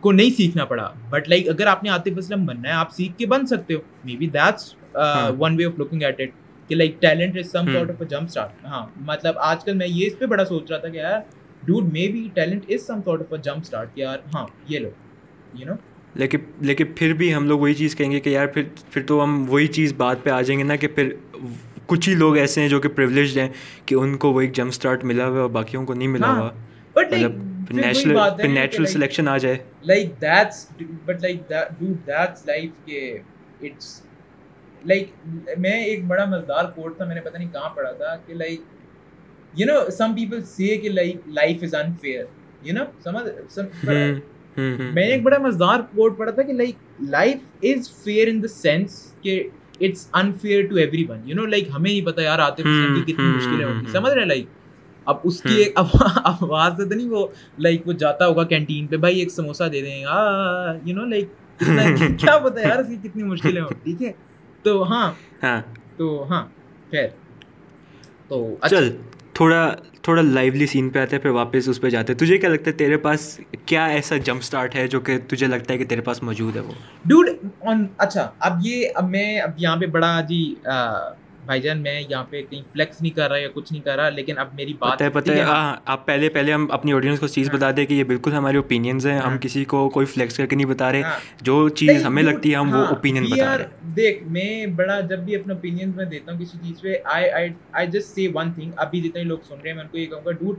کو 0.00 0.12
نہیں 0.12 0.30
سیکھنا 0.30 0.64
پڑا 0.64 0.88
but 1.10 1.28
like 1.28 1.48
اگر 1.48 1.66
آپ 1.66 1.82
نے 1.84 1.90
عاطف 1.90 2.18
اسلم 2.18 2.44
بننا 2.46 2.68
ہے 2.68 2.74
آپ 2.74 2.92
سیکھ 2.94 3.18
کے 3.18 3.26
بن 3.26 3.46
سکتے 3.46 3.74
ہو 3.74 3.80
maybe 4.16 4.26
that's 4.28 4.74
one 5.38 5.56
way 5.58 5.64
of 5.64 5.78
looking 5.78 6.02
at 6.02 6.20
it 6.20 6.30
کہ 6.68 6.74
like 6.74 7.00
talent 7.00 7.38
is 7.38 7.50
some 7.52 7.72
sort 7.72 7.90
of 7.90 8.02
a 8.02 8.08
jump 8.08 8.28
start 8.28 8.64
ہاں 8.64 8.84
مطلب 9.06 9.38
آج 9.42 9.64
کل 9.64 9.76
میں 9.76 9.86
یہ 9.86 10.06
اس 10.06 10.18
پہ 10.18 10.26
بڑا 10.26 10.44
سوچ 10.44 10.70
رہا 10.70 10.78
تھا 10.78 10.88
کہ 10.88 10.96
یار 10.96 11.20
dude 11.62 11.92
maybe 12.08 12.28
talent 12.34 12.70
is 12.70 12.86
some 12.86 13.00
sort 13.04 13.20
of 13.20 13.32
a 13.32 13.38
jump 13.44 13.62
start 13.62 13.94
کہ 13.94 14.00
یار 14.00 14.18
ہاں 14.34 14.46
یہ 14.68 14.78
لو 14.78 14.90
یو 15.54 15.66
نو 15.66 15.74
لیکن 16.14 16.38
لیکن 16.60 16.84
پھر 16.96 17.12
بھی 17.12 17.34
ہم 17.34 17.46
لوگ 17.48 17.60
وہی 17.60 17.74
چیز 17.74 17.96
کہیں 17.96 18.10
گے 18.12 18.20
کہ 18.20 18.30
یار 18.30 18.46
پھر 18.46 18.62
پھر 18.90 19.02
تو 19.02 19.22
ہم 19.24 19.44
وہی 19.48 19.66
چیز 19.66 19.92
بات 19.92 20.16
پہ 20.22 20.30
آ 20.30 20.40
جائیں 20.40 20.58
گے 20.58 20.64
نا 20.64 20.76
کہ 20.76 20.88
پھر 20.88 21.14
کچھ 21.86 22.08
ہی 22.08 22.14
لوگ 22.14 22.36
ایسے 22.36 22.60
ہیں 22.60 22.68
جو 22.68 22.80
کہ 22.80 22.88
پریولیجڈ 22.88 23.38
ہیں 23.38 23.48
کہ 23.86 23.94
ان 23.94 24.16
کو 24.16 24.32
وہ 24.32 24.40
ایک 24.40 24.52
جمپ 24.52 24.68
اسٹارٹ 24.68 25.04
ملا 25.04 25.26
ہوا 25.26 25.36
ہے 25.36 25.40
اور 25.40 25.50
باقیوں 25.50 25.86
کو 25.86 25.94
نہیں 25.94 26.08
ملا 26.08 26.30
ہوا۔ 26.38 26.50
مطلب 26.96 27.32
نیچرل 27.70 28.50
نیچرل 28.50 28.86
سلیکشن 28.86 29.28
آ 29.28 29.36
جائے۔ 29.38 29.56
Like 29.82 30.20
that's 30.20 30.66
but 31.04 31.22
like 31.22 31.48
that's 31.48 32.46
life 32.46 32.86
کہ 32.86 33.18
اٹس 33.60 34.02
لائک 34.84 35.10
میں 35.58 35.84
ایک 35.84 36.04
بڑا 36.04 36.24
مزدار 36.24 36.64
کوٹ 36.64 36.96
تھا 36.96 37.04
میں 37.04 37.14
نے 37.14 37.20
پتہ 37.20 37.36
نہیں 37.36 37.52
کہاں 37.52 37.68
پڑھا 37.68 37.92
تھا 37.92 38.16
کہ 38.26 38.34
like 38.34 38.60
you 39.54 39.66
know 39.66 39.90
some 39.90 40.14
people 40.14 40.42
say 40.44 40.76
کہ 40.76 40.88
like 40.88 41.16
life 41.26 41.62
is 41.62 41.74
unfair 41.74 42.24
you 42.62 42.74
know 42.74 42.84
سمجھ 43.04 43.24
میں 44.56 45.06
نے 45.06 45.12
ایک 45.12 45.22
بڑا 45.22 45.38
مزدار 45.38 45.80
کوٹ 45.94 46.16
پڑھا 46.18 46.32
تھا 46.32 46.42
کہ 46.42 46.52
like 46.52 46.76
life 47.00 47.64
is 47.64 47.90
fair 48.04 48.28
in 48.28 48.42
the 48.42 48.48
sense 48.48 49.12
کہ 49.22 49.42
it's 49.80 50.08
unfair 50.12 50.66
to 50.66 50.76
everyone 51.08 51.20
you 51.24 51.36
know 51.36 51.46
like 51.46 51.68
ہمیں 51.74 51.90
نہیں 51.90 52.06
پتا 52.06 52.22
یار 52.22 52.38
آتے 52.38 52.62
کی 52.62 53.12
کتنی 53.12 53.24
مشکلیں 53.26 53.64
ہوتی 53.64 53.92
سمجھ 53.92 54.12
رہے 54.12 54.24
لائک 54.24 54.46
اب 55.06 55.16
اس 55.24 55.40
کی 55.42 55.54
ایک 55.54 55.78
آواز 56.24 56.72
تو 56.78 56.94
نہیں 56.94 57.08
وہ 57.08 57.26
لائک 57.58 57.88
وہ 57.88 57.92
جاتا 57.92 58.26
ہوگا 58.26 58.44
کینٹین 58.44 58.86
پہ 58.86 58.96
بھائی 58.96 59.18
ایک 59.18 59.30
سموسا 59.30 59.68
دے 59.68 59.80
دیں۔ 59.80 60.00
یو 60.84 60.94
نو 60.94 61.04
لائک 61.04 61.28
کیا 62.18 62.38
پتا 62.38 62.60
یار 62.60 62.78
اس 62.78 62.86
کی 62.88 63.08
کتنی 63.08 63.22
مشکلیں 63.22 63.62
ہوں 63.62 63.68
ٹھیک 63.82 64.02
ہے 64.02 64.12
تو 64.64 64.82
ہاں 64.82 65.12
ہاں۔ 65.42 65.60
تو 65.96 66.24
ہاں 66.30 66.44
خیر۔ 66.90 67.08
تو 68.28 68.56
اچھا۔ 68.60 68.76
چل 68.76 68.90
تھوڑا 69.42 69.74
تھوڑا 70.02 70.22
لائیولی 70.22 70.66
سین 70.66 70.90
پہ 70.90 70.98
آتے 70.98 71.16
ہیں، 71.16 71.22
پھر 71.22 71.30
واپس 71.30 71.68
اس 71.68 71.80
پہ 71.80 71.90
جاتے 71.90 72.12
ہیں۔ 72.12 72.18
تجھے 72.18 72.38
کیا 72.38 72.50
لگتا 72.50 72.64
ہے 72.66 72.72
تیرے 72.72 72.96
پاس 72.96 73.40
کیا 73.66 73.86
ایسا 73.86 74.16
جمپ 74.16 74.38
اسٹارٹ 74.38 74.74
ہے 74.74 74.86
جو 74.86 75.00
کہ 75.00 75.18
تجھے 75.28 75.46
لگتا 75.46 75.72
ہے 75.72 75.78
کہ 75.78 75.84
تیرے 75.84 76.00
پاس 76.00 76.22
موجود 76.22 76.56
ہے 76.56 76.60
وہ؟ 76.60 76.72
ڈوڈ 77.04 77.28
آن 77.60 77.86
اچھا 77.98 78.30
اب 78.38 78.58
یہ، 78.62 78.88
اب 78.94 79.10
میں، 79.10 79.40
اب 79.40 79.50
یہاں 79.56 79.76
پہ 79.76 79.86
بڑا 79.86 80.20
جی 80.20 80.54
بھائی 81.42 81.60
جان 81.60 81.82
میں 81.82 82.00
یہاں 82.00 82.24
پہ 82.24 82.42
کہیں 82.42 82.62
فلیکس 82.72 83.00
نہیں 83.00 83.12
کر 83.12 83.28
رہا 83.28 83.36
یا 83.36 83.48
کچھ 83.54 83.72
نہیں 83.72 83.82
کر 83.82 83.96
رہا 83.96 84.08
لیکن 84.10 84.38
اب 84.38 84.54
میری 84.54 84.72
بات 84.78 84.92
پتہ 84.92 85.04
ہے 85.04 85.10
پتہ 85.10 85.32
ہے 85.32 85.42
ہاں 85.42 85.76
آپ 85.86 86.04
پہلے 86.06 86.28
پہلے 86.28 86.52
ہم 86.52 86.66
اپنی 86.70 86.92
آڈینس 86.92 87.20
کو 87.20 87.26
چیز 87.28 87.50
بتا 87.50 87.70
دیں 87.70 87.84
کہ 87.86 87.94
یہ 87.94 88.04
بالکل 88.04 88.32
ہمارے 88.32 88.56
اوپینینز 88.56 89.06
ہیں 89.06 89.18
ہم 89.18 89.36
کسی 89.40 89.64
کو 89.64 89.88
کوئی 89.90 90.06
فلیکس 90.06 90.36
کر 90.36 90.46
کے 90.46 90.56
نہیں 90.56 90.66
بتا 90.66 90.90
رہے۔ 90.92 91.02
جو 91.42 91.68
چیز 91.76 92.04
ہمیں 92.04 92.22
لگتی 92.22 92.50
ہے 92.50 92.56
ہم 92.56 92.74
وہ 92.74 92.84
اوپینین 92.86 93.28
بتا 93.30 93.56
رہے 93.56 93.64
ہیں۔ 93.64 93.70
دیکھ 93.96 94.22
میں 94.28 94.48
بڑا 94.76 94.98
جب 95.02 95.18
بھی 95.18 95.34
اپنا 95.36 95.54
اوپینین 95.54 95.90
میں 95.96 96.04
دیتا 96.06 96.32
ہوں 96.32 96.38
کسی 96.40 96.58
چیز 96.58 96.80
پہ 96.80 96.94
I 97.12 97.30
I 97.30 97.48
I 97.72 97.86
just 97.86 98.14
say 98.14 98.28
one 98.34 98.52
thing 98.52 98.70
ابھی 98.76 99.00
جتنے 99.00 99.22
لوگ 99.24 99.38
سن 99.42 99.54
رہے 99.54 99.68
ہیں 99.68 99.76
میں 99.76 99.82
ان 99.82 99.88
کو 99.88 99.98
یہ 99.98 100.06
کہوں 100.06 100.24
گا 100.24 100.30
dude 100.32 100.58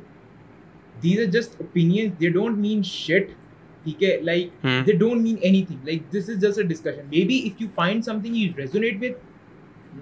these 0.95 1.19
are 1.19 1.31
just 1.31 1.55
opinion 1.57 2.11
they 2.19 2.29
don't 2.29 2.57
mean 2.57 2.83
shit 2.85 3.31
ٹھیک 3.85 4.03
ہے؟ 4.03 4.19
Like 4.21 4.49
they 4.87 4.91
don't 4.93 5.21
mean 5.21 5.35
anything 5.65 5.83
like 5.83 6.11
this 6.11 6.29
is 6.29 6.41
just 6.41 6.57
a 6.57 6.63
discussion 6.63 7.05
maybe 7.25 7.39
if 7.45 7.61
you 7.61 7.67
find 7.75 8.05
something 8.21 8.35
you 8.35 8.51
resonate 8.57 9.01
with 9.01 9.21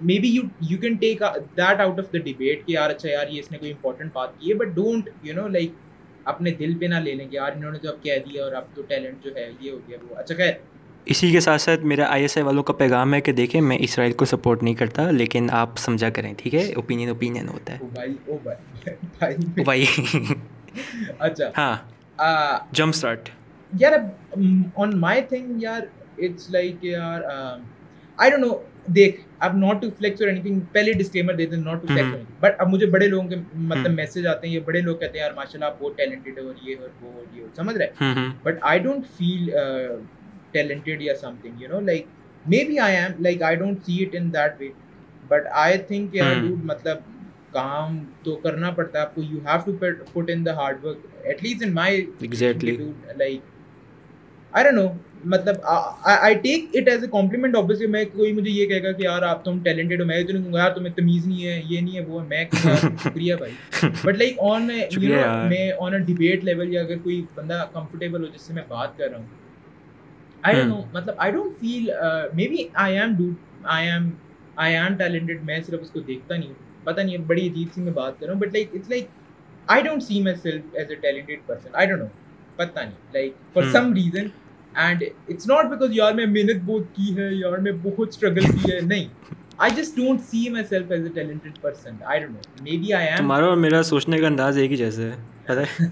maybe 0.19 0.27
you 0.27 0.43
you 0.69 0.77
can 0.77 0.95
take 0.95 1.21
that 1.57 1.79
out 1.79 1.99
of 1.99 2.11
the 2.13 2.17
debate 2.17 2.65
کہ 2.65 2.71
یار 2.71 2.89
اچھا 2.89 3.09
یار 3.09 3.27
یہ 3.27 3.39
اس 3.39 3.51
نے 3.51 3.57
کوئی 3.57 3.71
important 3.71 4.13
بات 4.13 4.39
کی 4.39 4.49
ہے 4.49 4.57
but 4.57 4.75
don't 4.75 5.09
you 5.23 5.35
know 5.35 5.47
like 5.47 5.71
اپنے 6.25 6.51
دل 6.51 6.77
پہ 6.79 6.85
نہ 6.85 6.95
لے 6.95 7.13
لیں 7.13 7.27
کہ 7.27 7.35
یار 7.35 7.51
انہوں 7.55 7.71
نے 7.71 7.77
تو 7.77 7.89
اب 7.89 8.03
کہہ 8.03 8.17
دیا 8.25 8.43
اور 8.43 8.53
اب 8.53 8.63
تو 8.73 8.81
ٹیلنٹ 8.81 9.23
جو 9.23 9.31
ہے 9.35 9.49
یہ 9.59 9.71
ہو 9.71 9.79
گیا 9.87 9.97
وہ 10.09 10.15
اچھا 10.15 10.35
خیر 10.35 10.53
اسی 11.05 11.31
کے 11.31 11.39
ساتھ 11.39 11.61
ساتھ 11.61 11.85
میرا 11.85 12.05
آئی 12.09 12.21
ایس 12.21 12.37
آئی 12.37 12.45
والوں 12.45 12.63
کا 12.63 12.73
پیغام 12.73 13.13
ہے 13.13 13.21
کہ 13.21 13.31
دیکھیں 13.31 13.59
میں 13.61 13.77
اسرائیل 13.81 14.13
کو 14.13 14.25
سپورٹ 14.25 14.63
نہیں 14.63 14.73
کرتا 14.73 15.09
لیکن 15.11 15.47
آپ 15.51 15.77
سمجھا 15.77 16.09
کریں 16.09 16.33
ٹھیک 16.37 16.55
ہے 16.55 16.65
اوپینین 16.73 17.09
اوپینین 17.09 17.47
ہوتا 17.49 17.73
ہے 17.73 19.63
بھائی 19.63 19.85
اچھا 21.19 21.49
ہاں 21.57 21.75
جمپ 22.71 22.95
اسٹارٹ 22.95 23.29
یار 23.71 23.93
آن 24.75 24.99
مائی 24.99 25.21
تھنگ 25.21 25.61
یار 25.63 25.81
اٹس 26.17 26.49
لائک 26.49 26.83
یار 26.83 27.21
آئی 28.17 28.31
ڈونٹ 28.31 28.45
نو 28.45 28.57
دیکھ 28.85 29.21
اب 29.41 29.55
ناٹ 29.57 29.81
ٹو 29.81 29.89
فلیکس 29.97 30.21
اور 30.21 30.29
اینی 30.29 30.41
تھنگ 30.41 30.59
پہلے 30.71 30.93
ڈسکلیمر 30.93 31.33
دیتے 31.33 31.55
ہیں 31.55 31.63
ناٹ 31.63 31.81
ٹو 31.81 31.87
فلیکس 31.87 32.31
بٹ 32.39 32.59
اب 32.59 32.69
مجھے 32.69 32.85
بڑے 32.87 33.07
لوگوں 33.07 33.27
کے 33.29 33.35
مطلب 33.53 33.91
میسج 33.91 34.27
آتے 34.27 34.47
ہیں 34.47 34.53
یہ 34.53 34.59
بڑے 34.65 34.81
لوگ 34.81 34.95
کہتے 34.95 35.17
ہیں 35.17 35.25
یار 35.25 35.33
ماشاء 35.33 35.53
اللہ 35.53 35.65
آپ 35.65 35.79
بہت 35.79 35.97
ٹیلنٹڈ 35.97 36.39
اور 36.39 36.53
یہ 36.61 36.75
اور 36.79 36.89
وہ 37.01 37.11
اور 37.11 37.37
یہ 37.37 37.45
سمجھ 37.55 37.75
رہے 37.77 38.27
but 38.43 38.57
I 38.61 38.79
don't 38.79 39.05
feel 39.17 39.49
talented 40.51 41.01
یا 41.01 41.15
something 41.41 41.61
you 41.61 41.69
know 41.69 41.79
like 41.81 42.05
maybe 42.63 42.79
I 42.79 42.95
am 42.95 43.21
like 43.23 43.43
I 43.43 43.55
don't 43.55 43.85
see 43.85 44.03
it 44.03 44.15
in 44.15 44.33
that 44.33 44.61
way 44.61 44.69
but 45.27 45.47
I 45.57 45.77
think 45.87 46.15
یار 46.15 46.33
ڈوڈ 46.41 46.65
مطلب 46.65 46.97
کام 47.51 47.97
تو 48.23 48.35
کرنا 48.35 48.71
پڑتا 48.71 48.99
ہے 48.99 49.03
آپ 49.03 49.15
کو 49.15 49.21
you 49.21 49.39
have 49.45 49.59
to 49.65 49.77
put 50.13 50.29
in 50.29 50.45
the 50.45 50.55
hard 50.55 50.85
work 50.85 51.05
at 51.23 51.43
least 51.43 51.63
in 51.63 51.73
my 51.73 52.05
exactly 52.19 52.77
like 53.17 53.41
I 54.53 54.63
don't 54.63 54.75
know 54.75 54.87
مطلب 55.23 55.55
I 56.03 56.35
take 56.35 56.75
it 56.75 56.87
as 56.87 57.03
a 57.03 57.09
compliment 57.11 57.55
obviously 57.55 57.87
میں 57.87 58.03
کوئی 58.13 58.31
مجھے 58.33 58.51
یہ 58.51 58.65
کہے 58.67 58.83
گا 58.83 58.91
کہ 58.91 59.03
یار 59.03 59.21
آپ 59.23 59.43
تم 59.45 59.59
ٹیلنٹڈ 59.63 60.01
ہو 60.01 60.05
میں 60.05 60.21
تو 60.23 60.33
نہیں 60.33 60.43
کہوں 60.43 60.53
گا 60.53 60.59
یار 60.59 60.71
تمہیں 60.71 60.93
تمیز 60.95 61.27
نہیں 61.27 61.45
ہے 61.45 61.61
یہ 61.65 61.81
نہیں 61.81 61.95
ہے 61.95 62.03
وہ 62.07 62.21
میں 62.29 62.43
شکریہ 63.03 63.35
بھائی. 63.39 63.53
بٹ 64.03 64.17
لائک 64.17 64.39
آن 64.43 64.67
میں 65.49 65.71
آن 65.79 65.93
اے 65.93 65.99
ڈبیٹ 66.05 66.43
لیول 66.43 66.73
یا 66.73 66.81
اگر 66.81 66.97
کوئی 67.03 67.21
بندہ 67.35 67.63
کمفرٹیبل 67.73 68.23
ہو 68.23 68.29
جس 68.33 68.41
سے 68.41 68.53
میں 68.53 68.63
بات 68.67 68.97
کر 68.97 69.09
رہا 69.09 69.17
ہوں 69.17 69.25
آئی 70.43 70.55
ڈونٹ 70.55 70.69
نو 70.69 70.81
مطلب 70.93 71.15
I 71.17 71.31
don't 71.31 71.59
feel 71.59 71.89
maybe 72.47 72.67
I 72.83 72.99
am 72.99 73.13
do 73.17 73.29
I 73.69 73.89
am 73.89 74.09
I 74.55 74.75
am 74.75 74.95
talented 74.97 75.43
میں 75.45 75.59
صرف 75.67 75.81
اس 75.81 75.91
کو 75.91 75.99
دیکھتا 75.99 76.35
نہیں 76.35 76.47
ہوں. 76.47 76.83
پتہ 76.83 77.01
نہیں 77.01 77.17
بڑی 77.27 77.47
عجیب 77.47 77.73
سی 77.75 77.81
میں 77.81 77.91
بات 77.93 78.19
کر 78.19 78.25
رہا 78.25 78.33
ہوں 78.33 78.41
but 78.41 78.53
like 78.53 78.69
it's 78.73 78.89
like 78.89 79.07
I 79.67 79.83
don't 79.83 80.03
see 80.03 80.21
myself 80.35 80.63
as 80.73 80.89
a 80.89 80.95
talented 80.95 81.45
person 81.45 81.69
I 81.73 81.87
don't 81.87 82.01
know 82.01 82.07
پتہ 82.55 82.79
نہیں 82.79 83.13
like 83.13 83.33
for 83.53 83.71
some 83.71 83.93
reason 83.93 84.27
and 84.75 85.03
it's 85.29 85.47
not 85.47 85.65
because 85.65 85.89
یار 85.93 86.13
میں 86.13 86.25
محنت 86.27 86.63
بہت 86.65 86.95
کی 86.95 87.15
ہے 87.17 87.29
یار 87.31 87.57
میں 87.57 87.71
بہت 87.83 88.07
اسٹرگل 88.07 88.51
کی 88.51 88.71
ہے 88.71 88.79
نہیں 88.79 89.07
I 89.57 89.75
just 89.75 89.95
don't 89.95 90.21
see 90.21 90.47
myself 90.65 90.91
as 90.91 91.03
a 91.03 91.13
talented 91.13 91.61
person 91.61 91.95
I 92.03 92.19
don't 92.19 92.31
know 92.31 92.63
maybe 92.77 92.93
I 92.93 93.07
am 93.07 93.17
تمہارا 93.17 93.45
اور 93.45 93.57
میرا 93.57 93.83
سوچنے 93.83 94.17
کا 94.17 94.27
انداز 94.27 94.57
ایک 94.57 94.71
ہی 94.71 94.77
جیسے 94.77 95.09
ہے 95.09 95.15
پتہ 95.45 95.81
ہے 95.81 95.87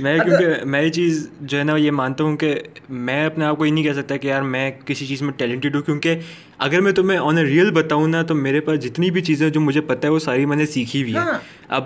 میں 0.00 0.18
کیونکہ 0.18 0.64
میں 0.64 0.82
یہ 0.82 0.88
چیز 0.88 1.28
جو 1.40 1.58
ہے 1.58 1.64
نا 1.64 1.76
یہ 1.76 1.90
مانتا 1.90 2.24
ہوں 2.24 2.36
کہ 2.36 2.54
میں 2.88 3.24
اپنے 3.26 3.44
آپ 3.44 3.56
کو 3.56 3.66
یہ 3.66 3.70
نہیں 3.70 3.84
کہہ 3.84 3.92
سکتا 3.92 4.16
کہ 4.16 4.26
یار 4.26 4.42
میں 4.42 4.70
کسی 4.86 5.06
چیز 5.06 5.22
میں 5.22 5.32
ٹیلنٹڈ 5.32 5.74
ہوں 5.74 5.82
کیونکہ 5.82 6.20
اگر 6.58 6.80
میں 6.80 6.92
تمہیں 6.92 7.18
آن 7.18 7.38
اے 7.38 7.44
ریئل 7.44 7.70
بتاؤں 7.70 8.08
نا 8.08 8.22
تو 8.22 8.34
میرے 8.34 8.60
پاس 8.60 8.78
جتنی 8.80 9.10
بھی 9.10 9.20
چیزیں 9.22 9.48
جو 9.50 9.60
مجھے 9.60 9.80
پتہ 9.80 10.06
ہے 10.06 10.12
وہ 10.12 10.18
ساری 10.18 10.46
میں 10.46 10.56
نے 10.56 10.66
سیکھی 10.66 11.02
ہوئی 11.02 11.14
ہیں۔ 11.14 11.24
اب 11.68 11.84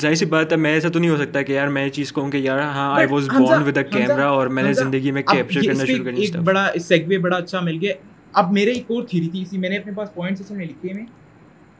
ظاہر 0.00 0.14
سی 0.14 0.24
بات 0.24 0.52
ہے 0.52 0.56
میں 0.56 0.72
ایسا 0.74 0.88
تو 0.88 0.98
نہیں 0.98 1.10
ہو 1.10 1.16
سکتا 1.16 1.42
کہ 1.42 1.52
یار 1.52 1.68
میں 1.68 1.84
یہ 1.84 1.90
چیز 1.90 2.12
کہوں 2.12 2.30
کہ 2.30 2.36
یار 2.36 2.58
ہاں 2.58 2.90
I 2.96 3.06
was 3.10 3.28
born 3.28 3.62
with 3.62 3.78
a 3.78 3.84
camera 3.84 4.26
اور 4.26 4.46
میں 4.46 4.62
نے 4.62 4.72
زندگی 4.72 5.10
میں 5.10 5.22
کیپچر 5.22 5.60
کرنا 5.60 5.84
شروع 5.84 6.04
کرنا 6.04 6.20
ایک 6.20 6.36
بڑا 6.36 6.66
سیگوے 6.84 7.18
بڑا 7.18 7.36
اچھا 7.36 7.60
مل 7.60 7.78
گیا۔ 7.80 7.94
اب 8.32 8.52
میرے 8.52 8.70
ایک 8.70 8.90
اور 8.90 9.02
تھیری 9.02 9.28
تھی 9.28 9.42
اسی 9.42 9.58
میں 9.58 9.70
نے 9.70 9.76
اپنے 9.76 9.92
پاس 9.92 10.14
پوائنٹس 10.14 10.40
اصل 10.40 10.54
میں 10.54 10.66
لکھے 10.66 10.94
میں 10.94 11.04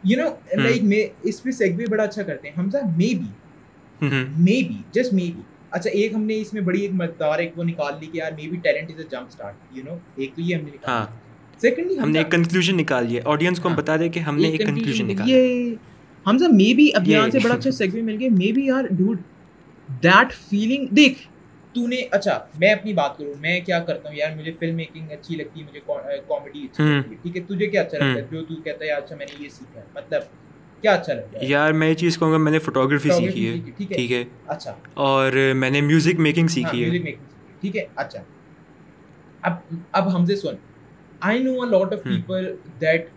یو 0.04 0.16
نو 0.18 0.28
لائک 0.62 0.82
میں 0.82 1.06
اس 1.22 1.42
پہ 1.42 1.50
سیگوے 1.50 1.86
بڑا 1.90 2.02
اچھا 2.02 2.22
کرتے 2.22 2.48
ہیں۔ 2.48 2.54
Hamza 2.58 2.78
maybe 3.14 3.26
maybe 4.68 4.76
just 4.92 5.12
maybe 5.36 5.42
اچھا 5.70 5.90
ایک 5.90 6.12
ہم 6.14 6.22
نے 6.22 6.40
اس 6.40 6.52
میں 6.52 6.62
بڑی 6.62 6.80
ایک 6.80 6.90
مقدار 6.94 7.38
ایک 7.38 7.58
وہ 7.58 7.64
نکال 7.64 7.94
لی 8.00 8.06
کہ 8.06 8.18
یار 8.18 8.32
maybe 8.48 8.56
talent 8.56 8.90
is 8.90 8.98
a 8.98 9.04
jump 9.10 9.28
start 9.28 9.76
you 9.76 9.84
know 9.84 9.96
ایک 10.16 10.34
تو 10.36 10.42
یہ 10.42 10.54
ہم 10.54 10.64
نے 10.64 10.76
سیکنڈلی 11.60 11.98
ہم 11.98 12.10
نے 12.10 12.18
ایک 12.18 12.30
کنکلوژن 12.30 12.76
نکال 12.76 13.06
لیا 13.06 13.22
آڈینس 13.24 13.60
کو 13.60 13.68
ہم 13.68 13.74
بتا 13.74 13.96
دیں 13.96 14.08
کہ 14.08 14.20
ہم 14.20 14.38
نے 14.38 14.48
ایک 14.48 14.60
کنکلوژن 14.60 15.06
نکالا۔ 15.06 15.34
حمزہ 16.26 16.44
مے 16.52 16.72
بی 16.74 16.88
اب 16.94 17.08
یہاں 17.08 17.30
سے 17.30 17.38
بڑا 17.38 17.54
اچھا 17.54 17.70
سیگوے 17.78 18.02
مل 18.02 18.16
گیا۔ 18.20 18.28
مے 18.30 18.52
بی 18.52 18.66
یار 18.66 18.84
ڈوڈ 18.90 19.18
دیٹ 20.02 20.32
فیلنگ 20.50 20.86
دیکھ 20.90 21.18
تو 21.74 21.86
نے 21.86 21.96
اچھا 22.10 22.38
میں 22.58 22.70
اپنی 22.70 22.92
بات 22.92 23.16
کروں 23.18 23.32
میں 23.40 23.60
کیا 23.60 23.78
کرتا 23.78 24.08
ہوں؟ 24.08 24.16
یار 24.16 24.36
مجھے 24.36 24.52
فلم 24.52 24.76
میکنگ 24.76 25.10
اچھی 25.10 25.36
لگتی 25.36 25.60
ہے 25.60 25.66
مجھے 25.66 25.80
کامیڈی 26.28 26.64
اچھی 26.64 26.84
لگتی 26.84 27.10
ہے 27.10 27.16
ٹھیک 27.22 27.36
ہے؟ 27.36 27.42
تجھے 27.42 27.66
کیا 27.66 27.82
اچھا 27.82 27.98
لگتا 27.98 28.20
ہے؟ 28.20 28.26
جو 28.30 28.44
تو 28.44 28.54
کہتا 28.64 28.84
ہے 28.84 28.90
اچھا 28.90 29.16
میں 29.16 29.26
نے 29.26 29.42
یہ 29.44 29.48
سیکھا 29.48 29.80
ہے۔ 29.80 29.84
مطلب 29.94 30.22
کیا 30.84 30.92
اچھا 30.92 31.14
لگتا 31.14 31.38
ہے 31.38 31.46
یار 31.46 31.72
میں 31.72 31.88
یہ 31.88 31.94
چیز 31.94 32.18
کہوں 32.18 32.32
گا 32.32 32.36
میں 32.36 32.52
نے 32.52 32.58
فوٹوگرافی 32.58 33.10
سیکھی 33.10 33.48
ہے 33.48 33.84
ٹھیک 33.86 34.12
ہے؟ 34.12 34.24
اچھا۔ 34.46 34.74
اور 34.94 35.32
میں 35.56 35.70
نے 35.70 35.80
میوزک 35.80 36.20
میکنگ 36.20 36.46
سیکھی 36.46 36.84
ہے۔ 36.84 37.12
ٹھیک 37.60 37.76
ہے؟ 37.76 37.84
اچھا۔ 37.96 38.22
اب 39.42 39.52
اب 39.92 40.16
ہم 40.16 40.24
سے 40.24 40.36
سن۔ 40.36 40.54
I 41.20 41.42
know 41.42 41.52
a 41.62 41.70
lot 41.70 41.92
of 41.92 42.02
people 42.02 42.54
that 42.80 43.08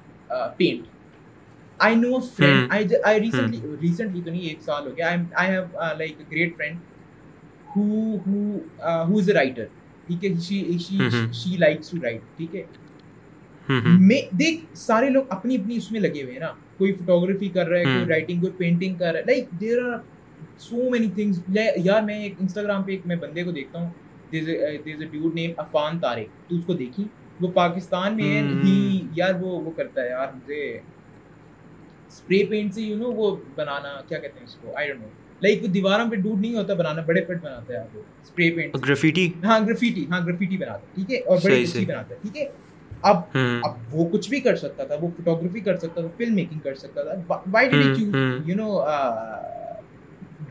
paint 0.57 0.85
I 1.77 1.95
know 1.95 2.15
a 2.15 2.21
friend 2.35 2.93
I 3.03 3.19
recently 3.19 3.61
recently 3.81 4.21
تو 4.21 4.31
نہیں 4.31 4.41
ایک 4.41 4.61
سال 4.61 4.87
ہو 4.87 4.97
گیا۔ 4.97 5.09
I 5.35 5.51
have 5.51 5.63
like 5.97 6.31
great 6.31 6.57
friend 6.57 6.77
who 7.75 9.17
is 9.17 9.29
a 9.29 9.33
writer 9.33 9.65
ٹھیک 10.07 10.25
ہے؟ 10.25 10.33
شی 11.33 11.57
لائکس 11.57 11.89
ٹو 11.89 11.97
رائٹ 12.03 12.21
ٹھیک 12.37 12.55
ہے؟ 12.55 12.63
دیکھ 14.31 14.77
سارے 14.77 15.09
لوگ 15.09 15.23
اپنی 15.29 15.55
اپنی 15.55 15.75
اس 15.75 15.91
میں 15.91 15.99
لگے 15.99 16.23
ہوئے 16.23 16.33
ہیں 16.33 16.39
نا۔ 16.39 16.53
کوئی 16.77 16.93
فوٹوگرافی 16.93 17.49
کر 17.49 17.67
رہا 17.67 17.79
ہے 17.79 17.85
کوئی 17.85 18.05
رائٹنگ 18.05 18.39
کوئی 18.39 18.51
پینٹنگ 18.57 18.95
کر 18.95 19.11
رہا 19.11 19.19
ہے۔ 19.19 19.25
Like 19.25 19.49
there 19.61 19.83
are 19.83 19.97
so 20.59 20.89
many 20.89 21.09
things 21.15 21.39
یار 21.77 22.01
میں 22.01 22.21
ایک 22.23 22.33
انسٹاگرام 22.39 22.83
پہ 22.83 22.91
ایک 22.91 23.05
میں 23.05 23.15
بندے 23.15 23.43
کو 23.43 23.51
دیکھتا 23.51 23.79
ہوں۔ 23.79 23.89
There 24.31 24.43
is 24.49 25.01
a 25.01 25.07
dude 25.11 25.35
name 25.35 25.51
Affan 25.57 25.99
Tariq 25.99 26.49
تو 26.49 26.55
اس 26.55 26.65
کو 26.65 26.73
دیکھی۔ 26.73 27.07
وہ 27.39 27.51
پاکستان 27.53 28.15
میں 28.15 28.29
ہے 28.31 28.41
ہی 28.63 28.75
یار 29.13 29.33
وہ 29.41 29.59
وہ 29.61 29.71
کرتا 29.71 30.01
ہے۔ 30.01 30.09
یار 30.09 30.27
مجھے 30.35 30.61
اسپرے 32.07 32.43
پینٹ 32.45 32.73
سے 32.73 32.81
یو 32.81 32.97
نو 32.97 33.11
وہ 33.11 33.25
بنانا 33.55 34.01
کیا 34.07 34.19
کہتے 34.19 34.39
ہیں 34.39 34.45
اس 34.45 34.55
کو؟ 34.55 34.75
آئی 34.75 34.87
ڈونٹ 34.87 35.01
نو 35.01 35.07
لائک 35.41 35.61
وہ 35.63 35.67
دیواروں 35.67 36.09
پہ 36.11 36.15
ڈوڈ 36.15 36.39
نہیں 36.41 36.55
ہوتا 36.55 36.73
بنانا 36.73 37.01
بڑے 37.05 37.21
فٹ 37.25 37.43
بناتا 37.43 37.73
ہے 37.73 37.83
وہ۔ 37.93 38.01
اسپرے 38.23 38.49
پینٹ 38.51 38.75
گرافیٹی 38.79 39.27
ہاں 39.43 39.59
گرافیٹی 39.59 40.05
ہاں 40.11 40.19
گرافیٹی 40.25 40.57
بناتا 40.57 40.81
ہے 40.81 40.95
ٹھیک 40.95 41.11
ہے؟ 41.11 41.17
اور 41.21 41.37
بڑے 41.43 41.61
اچھی 41.61 41.85
بناتا 41.85 42.13
ہے 42.13 42.19
ٹھیک 42.21 42.37
ہے؟ 42.37 42.45
اب 43.03 43.37
اب 43.63 43.95
وہ 43.95 44.07
کچھ 44.11 44.29
بھی 44.29 44.39
کر 44.39 44.55
سکتا 44.55 44.83
تھا 44.83 44.95
وہ 45.01 45.07
فوٹوگرافی 45.17 45.59
کر 45.59 45.77
سکتا 45.77 46.01
تھا 46.01 46.09
فلم 46.17 46.35
میکنگ 46.35 46.59
کر 46.59 46.75
سکتا 46.75 47.03
تھا۔ 47.03 47.41
Why 47.51 47.69
did 47.69 47.97
choose 47.97 48.15
you 48.45 48.55
know 48.55 48.79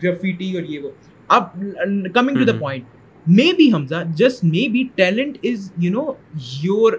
graffiti 0.03 0.55
اور 0.57 0.65
یہ 0.65 0.79
وہ؟ 0.81 0.91
اب 1.31 1.49
coming 2.15 2.37
to 2.37 2.45
the 2.45 2.59
point 2.59 2.85
maybe 3.59 3.73
Hamza 3.73 4.03
just 4.17 4.45
maybe 4.69 4.83
talent 4.95 5.39
is 5.43 5.71
you 5.79 5.93
know 5.93 6.13
your 6.63 6.93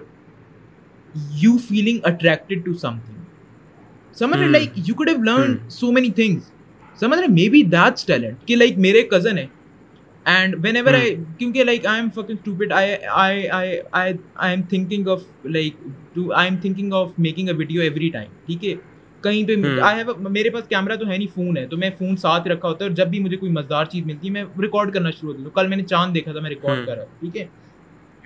you 1.42 1.56
feeling 1.68 1.98
attracted 2.02 2.64
to 2.64 2.72
something 3.06 4.16
سمجھ 4.16 4.38
رہے 4.40 4.48
like 4.48 4.78
you 4.86 4.94
could 4.94 5.08
have 5.08 5.22
learn 5.22 5.56
so 5.70 5.92
many 5.92 6.10
things 6.10 6.50
سمجھ 6.98 7.18
رہے 7.20 7.28
may 7.28 7.48
be 7.48 7.62
that's 7.72 8.06
talent 8.06 8.46
کہ 8.46 8.56
like 8.56 8.78
میرے 8.78 9.02
cousin 9.02 9.38
ہے 9.38 9.46
and 10.28 10.54
when 10.62 10.76
ever 10.76 10.94
I 10.94 11.14
کیونکہ 11.38 11.64
like 11.64 11.86
I 11.86 12.00
am 12.00 12.08
fucking 12.14 12.36
stupid 12.36 12.72
I 12.72 13.78
am 14.42 14.62
thinking 14.62 15.08
of 15.08 15.22
like 15.44 15.76
to 16.14 16.32
I 16.32 16.48
am 16.48 16.56
thinking 16.56 16.92
of 16.92 17.18
making 17.18 17.48
a 17.48 17.54
video 17.54 17.82
every 17.82 18.08
time 18.08 18.30
ٹھیک 18.46 18.64
ہے 18.64 18.74
کہیں 19.22 19.46
پہ 19.46 19.80
آئی 19.80 19.96
ہیو 19.96 20.28
میرے 20.30 20.50
پاس 20.50 20.68
camera 20.68 20.96
تو 20.96 21.08
ہے 21.08 21.16
نہیں 21.16 21.34
فون 21.34 21.56
ہے 21.56 21.66
تو 21.66 21.76
میں 21.76 21.90
فون 21.98 22.16
ساتھ 22.16 22.48
رکھا 22.48 22.68
ہوتا 22.68 22.84
ہے 22.84 22.88
اور 22.88 22.96
جب 22.96 23.08
بھی 23.08 23.18
مجھے 23.18 23.36
کوئی 23.36 23.52
مزدار 23.52 23.84
چیز 23.84 24.06
ملتی 24.06 24.26
ہے 24.28 24.32
میں 24.32 24.44
ریکارڈ 24.62 24.92
کرنا 24.94 25.10
شروع 25.10 25.32
ہوتا 25.32 25.42
ہوں 25.42 25.50
کل 25.50 25.66
میں 25.66 25.76
نے 25.76 25.82
چاند 25.82 26.14
دیکھا 26.14 26.32
تھا 26.32 26.40
میں 26.40 26.50
ریکارڈ 26.50 26.86
کر 26.86 26.96
رہا 26.96 27.04
ٹھیک 27.20 27.36
ہے 27.36 27.46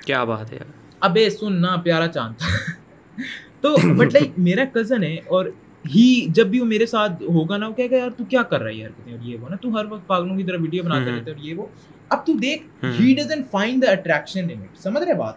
کیا 0.05 0.25
بات 0.25 0.53
ہے 0.53 0.59
ابے 1.03 1.29
سن 1.31 1.61
نا 1.61 1.77
پیارا 1.77 2.09
چاند 2.09 2.39
تھا 2.39 3.23
تو 3.61 3.77
بٹ 3.97 4.13
لائک 4.13 4.39
میرا 4.39 4.65
کزن 4.73 5.03
ہے 5.03 5.17
اور 5.27 5.47
ہی 5.85 6.27
جب 6.29 6.47
بھی 6.47 6.61
وہ 6.61 6.65
میرے 6.65 6.87
ساتھ 6.87 7.23
ہوگا 7.23 7.57
نا 7.57 7.69
وہ 7.69 7.73
کہے 7.73 7.91
گا 7.91 7.97
یار 7.97 8.11
تو 8.17 8.25
کیا 8.25 8.43
کر 8.43 8.61
رہا 8.61 8.71
ہے 8.71 8.75
یار 8.75 8.91
کہتے 8.97 9.11
اور 9.11 9.19
یہ 9.23 9.37
وہ 9.41 9.49
نا 9.49 9.57
تو 9.57 9.75
ہر 9.75 9.85
وقت 9.91 10.07
پاگلوں 10.07 10.37
کی 10.37 10.45
طرح 10.45 10.57
ویڈیو 10.61 10.85
بناتے 10.85 11.11
رہتے 11.11 11.31
اور 11.31 11.39
یہ 11.39 11.55
وہ۔ 11.55 11.67
اب 12.09 12.27
تو 12.27 12.33
دیکھ 12.33 12.85
he 13.01 13.15
doesn't 13.15 13.51
find 13.51 13.83
the 13.83 13.91
attraction 13.91 14.51
in 14.51 14.63
it 14.63 14.79
سمجھ 14.79 15.03
رہے 15.05 15.15
بات؟ 15.15 15.35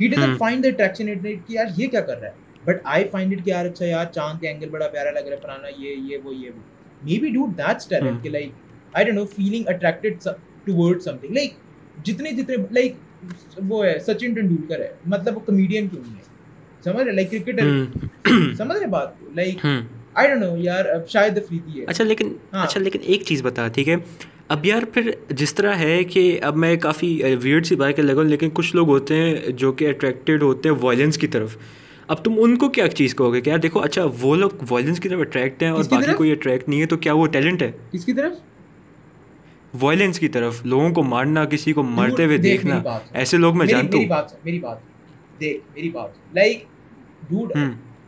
He 0.00 0.08
doesn't 0.08 0.38
find 0.38 0.64
the 0.64 0.68
attraction 0.68 1.08
in 1.08 1.18
it 1.18 1.48
کہ 1.48 1.52
یار 1.52 1.66
یہ 1.76 1.86
کیا 1.86 2.00
کر 2.00 2.20
رہا 2.20 2.28
ہے؟ 2.28 2.32
بٹ 2.64 2.80
آئی 2.84 3.04
فائنڈ 3.08 3.32
اٹ 3.32 3.44
کہ 3.44 3.50
یار 3.50 3.66
اچھا 3.66 3.86
یار 3.86 4.04
چاند 4.04 4.40
کا 4.40 4.48
اینگل 4.48 4.68
بڑا 4.68 4.88
پیارا 4.88 5.10
لگ 5.10 5.18
رہا 5.18 5.36
ہے 5.36 5.40
فلانا 5.42 5.68
یہ 5.78 5.94
یہ 6.12 6.18
وہ 6.24 6.34
یہ 6.34 6.50
وہ۔ 6.56 6.60
May 7.02 7.18
be 7.20 7.30
do 7.30 7.46
that's 7.58 7.88
talent 7.88 8.22
کہ 8.22 8.30
like 8.30 8.52
I 8.92 9.04
don't 9.04 9.18
know 9.18 9.24
feeling 9.24 9.68
attracted 9.68 10.28
toward 10.64 11.02
something 11.16 11.32
like 11.32 11.52
جتنے 12.04 12.30
جتنے 12.32 12.56
لائک 12.70 12.94
وہ 13.68 13.84
ہے 13.86 13.98
سچن 13.98 14.34
ٹنڈولکر 14.34 14.80
ہے۔ 14.80 14.92
مطلب 15.06 15.36
وہ 15.36 15.40
کمیڈین 15.40 15.88
کیوں 15.88 16.02
نہیں 16.06 16.16
ہے؟ 16.16 16.32
سمجھ 16.84 17.02
رہے 17.02 17.12
لائک 17.12 17.30
کرکٹر 17.30 17.84
سمجھ 18.56 18.78
رہے 18.78 18.86
بات؟ 18.86 19.08
لائک 19.34 19.66
آئی 20.14 20.28
ڈونٹ 20.28 20.42
نو 20.42 20.56
یار 20.56 20.84
شاید 21.08 21.38
افریدی 21.38 21.80
ہے۔ 21.80 21.84
اچھا 21.84 22.04
لیکن 22.04 22.32
اچھا 22.50 22.80
لیکن 22.80 22.98
ایک 23.02 23.22
چیز 23.22 23.42
بتا 23.42 23.68
ٹھیک 23.68 23.88
ہے؟ 23.88 23.96
اب 24.48 24.66
یار 24.66 24.82
پھر 24.94 25.10
جس 25.28 25.54
طرح 25.54 25.72
ہے 25.72 26.04
کہ 26.04 26.38
اب 26.42 26.56
میں 26.56 26.76
کافی 26.76 27.22
ویئرڈ 27.42 27.66
سی 27.66 27.76
بات 27.76 27.96
کر 27.96 28.02
لگا 28.02 28.22
لیکن 28.22 28.48
کچھ 28.54 28.76
لوگ 28.76 28.88
ہوتے 28.88 29.14
ہیں 29.16 29.36
جو 29.50 29.72
کہ 29.72 29.88
اٹریکٹیڈ 29.88 30.42
ہوتے 30.42 30.68
ہیں 30.68 30.76
وائلنس 30.80 31.18
کی 31.18 31.26
طرف۔ 31.26 31.56
اب 32.08 32.24
تم 32.24 32.32
ان 32.36 32.56
کو 32.56 32.68
کیا 32.68 32.88
چیز 32.88 33.14
کہو 33.14 33.34
گے 33.34 33.40
کہ 33.40 33.50
یار 33.50 33.58
دیکھو 33.58 33.80
اچھا 33.80 34.02
وہ 34.20 34.36
لوگ 34.36 34.50
وائلنس 34.70 35.00
کی 35.00 35.08
طرف 35.08 35.20
اٹریکٹ 35.20 35.62
ہیں 35.62 35.70
اور 35.70 35.84
باقی 35.90 36.12
کوئی 36.16 36.32
اٹریکٹ 36.32 36.68
نہیں 36.68 36.80
ہے 36.80 36.86
تو 36.86 36.96
کیا 36.96 37.12
وہ 37.12 37.26
ٹیلنٹ 37.26 37.62
ہے؟ 37.62 37.72
کس 37.92 38.04
کی 38.04 38.12
طرف؟ 38.12 38.32
وائلنس 39.80 40.18
کی 40.18 40.28
طرف 40.28 40.66
لوگوں 40.66 40.90
کو 40.90 41.02
مارنا 41.02 41.44
کسی 41.44 41.72
کو 41.72 41.82
مرتے 41.82 42.24
ہوئے 42.24 42.36
دیکھنا۔ 42.36 42.82
ایسے 43.12 43.36
لوگ 43.36 43.58
میں 43.58 43.66
جانتا 43.66 43.98
ہوں۔ 43.98 44.04
میری 44.44 44.58
بات 44.58 44.80
دیکھ 45.40 45.64
میری 45.74 45.90
بات۔ 45.90 46.10
Like 46.34 46.64
dude 47.30 47.52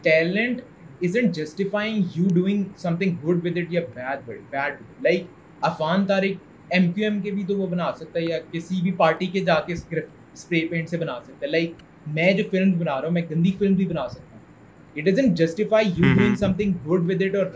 talent 0.02 0.60
isn't 1.00 1.34
justifying 1.34 1.96
you 2.10 2.28
doing 2.28 2.60
something 2.76 3.16
good 3.16 3.42
with 3.42 3.56
it 3.56 3.70
یا 3.70 3.80
bad 3.94 4.26
bad 4.50 4.78
like 5.02 5.26
Affan 5.62 6.04
Tariq 6.06 6.72
M 6.72 6.90
Q 6.92 7.04
M 7.04 7.20
کے 7.20 7.30
بھی 7.30 7.44
تو 7.44 7.56
وہ 7.56 7.66
بنا 7.66 7.90
سکتا 7.92 8.18
ہے 8.18 8.24
یا 8.24 8.38
کسی 8.50 8.80
بھی 8.82 8.90
پارٹی 8.92 9.26
کے 9.26 9.40
جا 9.40 9.54
کے 9.60 9.72
اسپرے 9.72 10.66
پینٹ 10.68 10.88
سے 10.88 10.96
بنا 10.96 11.14
سکتا 11.16 11.46
ہے 11.46 11.50
لائک 11.50 11.82
میں 12.08 12.32
جو 12.32 12.44
فلم 12.50 12.72
بنا 12.72 12.92
رہا 12.92 13.04
ہوں 13.04 13.12
میں 13.12 13.22
گندی 13.30 13.52
فلم 13.58 13.74
بھی 13.74 13.86
بنا 13.86 14.06
سکتا 14.08 14.36
ہوں 14.36 14.96
it 14.96 15.04
doesn't 15.04 15.36
justify 15.38 15.88
you 15.88 16.14
doing 16.14 16.34
something 16.52 16.72
good 16.86 17.10
with 17.10 17.22
it 17.22 17.34
اور 17.34 17.46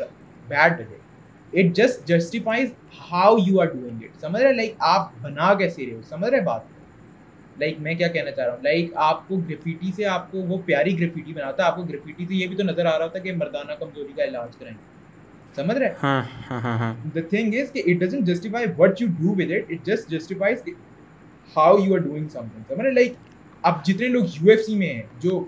bad 0.48 0.80
with 0.80 0.92
it 0.92 1.56
it 1.56 1.76
just 1.76 2.06
justifies 2.08 2.72
how 3.10 3.36
you 3.46 3.60
are 3.60 3.66
doing 3.66 4.02
it 4.02 4.20
سمجھ 4.20 4.42
رہے 4.42 4.52
لائک 4.52 4.74
آپ 4.88 5.12
بنا 5.22 5.52
کیسے 5.54 5.86
رہے 5.86 5.94
ہو 5.94 6.02
سمجھ 6.08 6.30
رہے 6.30 6.40
بات 6.40 6.69
لائک 7.58 7.80
میں 7.80 7.94
کیا 7.94 8.08
کہنا 8.08 8.30
چاہ 8.30 8.44
رہا 8.44 8.54
ہوں؟ 8.54 8.62
لائک 8.62 8.92
آپ 8.96 9.26
کو 9.28 9.36
گرفیٹی 9.48 9.90
سے 9.96 10.04
آپ 10.06 10.30
کو 10.32 10.38
وہ 10.48 10.58
پیاری 10.66 10.98
گرفیٹی 11.00 11.32
بناتا 11.32 11.62
ہے۔ 11.62 11.68
آپ 11.68 11.76
کو 11.76 11.82
گرفیٹی 11.82 12.26
سے 12.26 12.34
یہ 12.34 12.46
بھی 12.46 12.56
تو 12.56 12.62
نظر 12.62 12.86
آ 12.86 12.98
رہا 12.98 13.06
تھا 13.06 13.18
کہ 13.18 13.32
مردانہ 13.32 13.72
کمزوری 13.78 14.12
کا 14.16 14.24
علاج 14.24 14.56
کریں۔ 14.56 14.72
سمجھ 15.56 15.76
رہے 15.78 15.92
دا 17.14 17.20
تھنگ 17.30 17.54
از 17.60 17.70
کہ 17.72 17.82
it 17.86 18.00
doesn't 18.00 18.26
justify 18.26 18.66
what 18.78 19.00
you 19.02 19.08
do 19.18 19.32
with 19.32 19.50
it 19.52 19.70
it 19.70 19.86
just 19.86 20.10
justifies 20.10 20.62
how 21.56 21.78
you 21.78 21.94
are 21.94 22.00
doing 22.00 22.28
something 22.52 22.62
سمجھ 22.68 22.86
رہے 22.86 22.92
لائک 22.92 23.12
اب 23.62 23.84
جتنے 23.84 24.08
لوگ 24.08 24.24
یو 24.40 24.50
ایف 24.50 24.60
سی 24.66 24.74
میں 24.74 24.92
ہیں 24.94 25.02
جو 25.20 25.44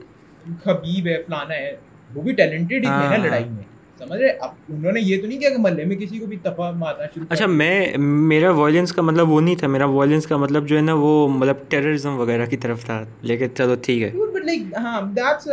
خبیب 0.62 1.06
ہے 1.06 1.22
فلانا 1.22 1.54
ہے 1.54 1.74
وہ 2.14 2.22
بھی 2.22 2.32
ٹیلنٹڈ 2.32 2.72
ہی 2.72 2.78
تھے 2.80 3.08
نا 3.08 3.16
لڑائی 3.16 3.44
میں۔ 3.44 3.64
سمجھ 4.02 4.20
رہے 4.20 4.28
اب 4.28 4.50
انہوں 4.68 4.92
نے 4.92 5.00
یہ 5.00 5.20
تو 5.20 5.26
نہیں 5.26 5.40
کیا 5.40 5.50
کہ 5.50 5.58
محلے 5.58 5.84
میں 5.84 5.96
کسی 5.96 6.18
کو 6.18 6.26
بھی 6.26 6.36
تفا 6.36 6.70
مارنا 6.70 7.06
شروع 7.14 7.26
اچھا 7.30 7.46
میں 7.46 7.96
میرا 7.98 8.50
وائلنس 8.50 8.92
کا 8.92 9.02
مطلب 9.02 9.30
وہ 9.30 9.40
نہیں 9.40 9.54
تھا 9.54 9.66
میرا 9.66 9.84
وائلنس 9.84 10.26
کا 10.26 10.36
مطلب 10.36 10.66
جو 10.68 10.76
ہے 10.76 10.80
نا 10.80 10.94
وہ 10.94 11.28
مطلب 11.28 11.56
ٹیررزم 11.68 12.18
وغیرہ 12.18 12.46
کی 12.46 12.56
طرف 12.56 12.84
تھا۔ 12.84 13.04
لیکن 13.22 13.46
چلو 13.54 13.74
ٹھیک 13.82 14.02
ہے۔ 14.02 14.10
لائک 14.44 14.62
ہاں 14.78 15.00
دیٹس 15.16 15.46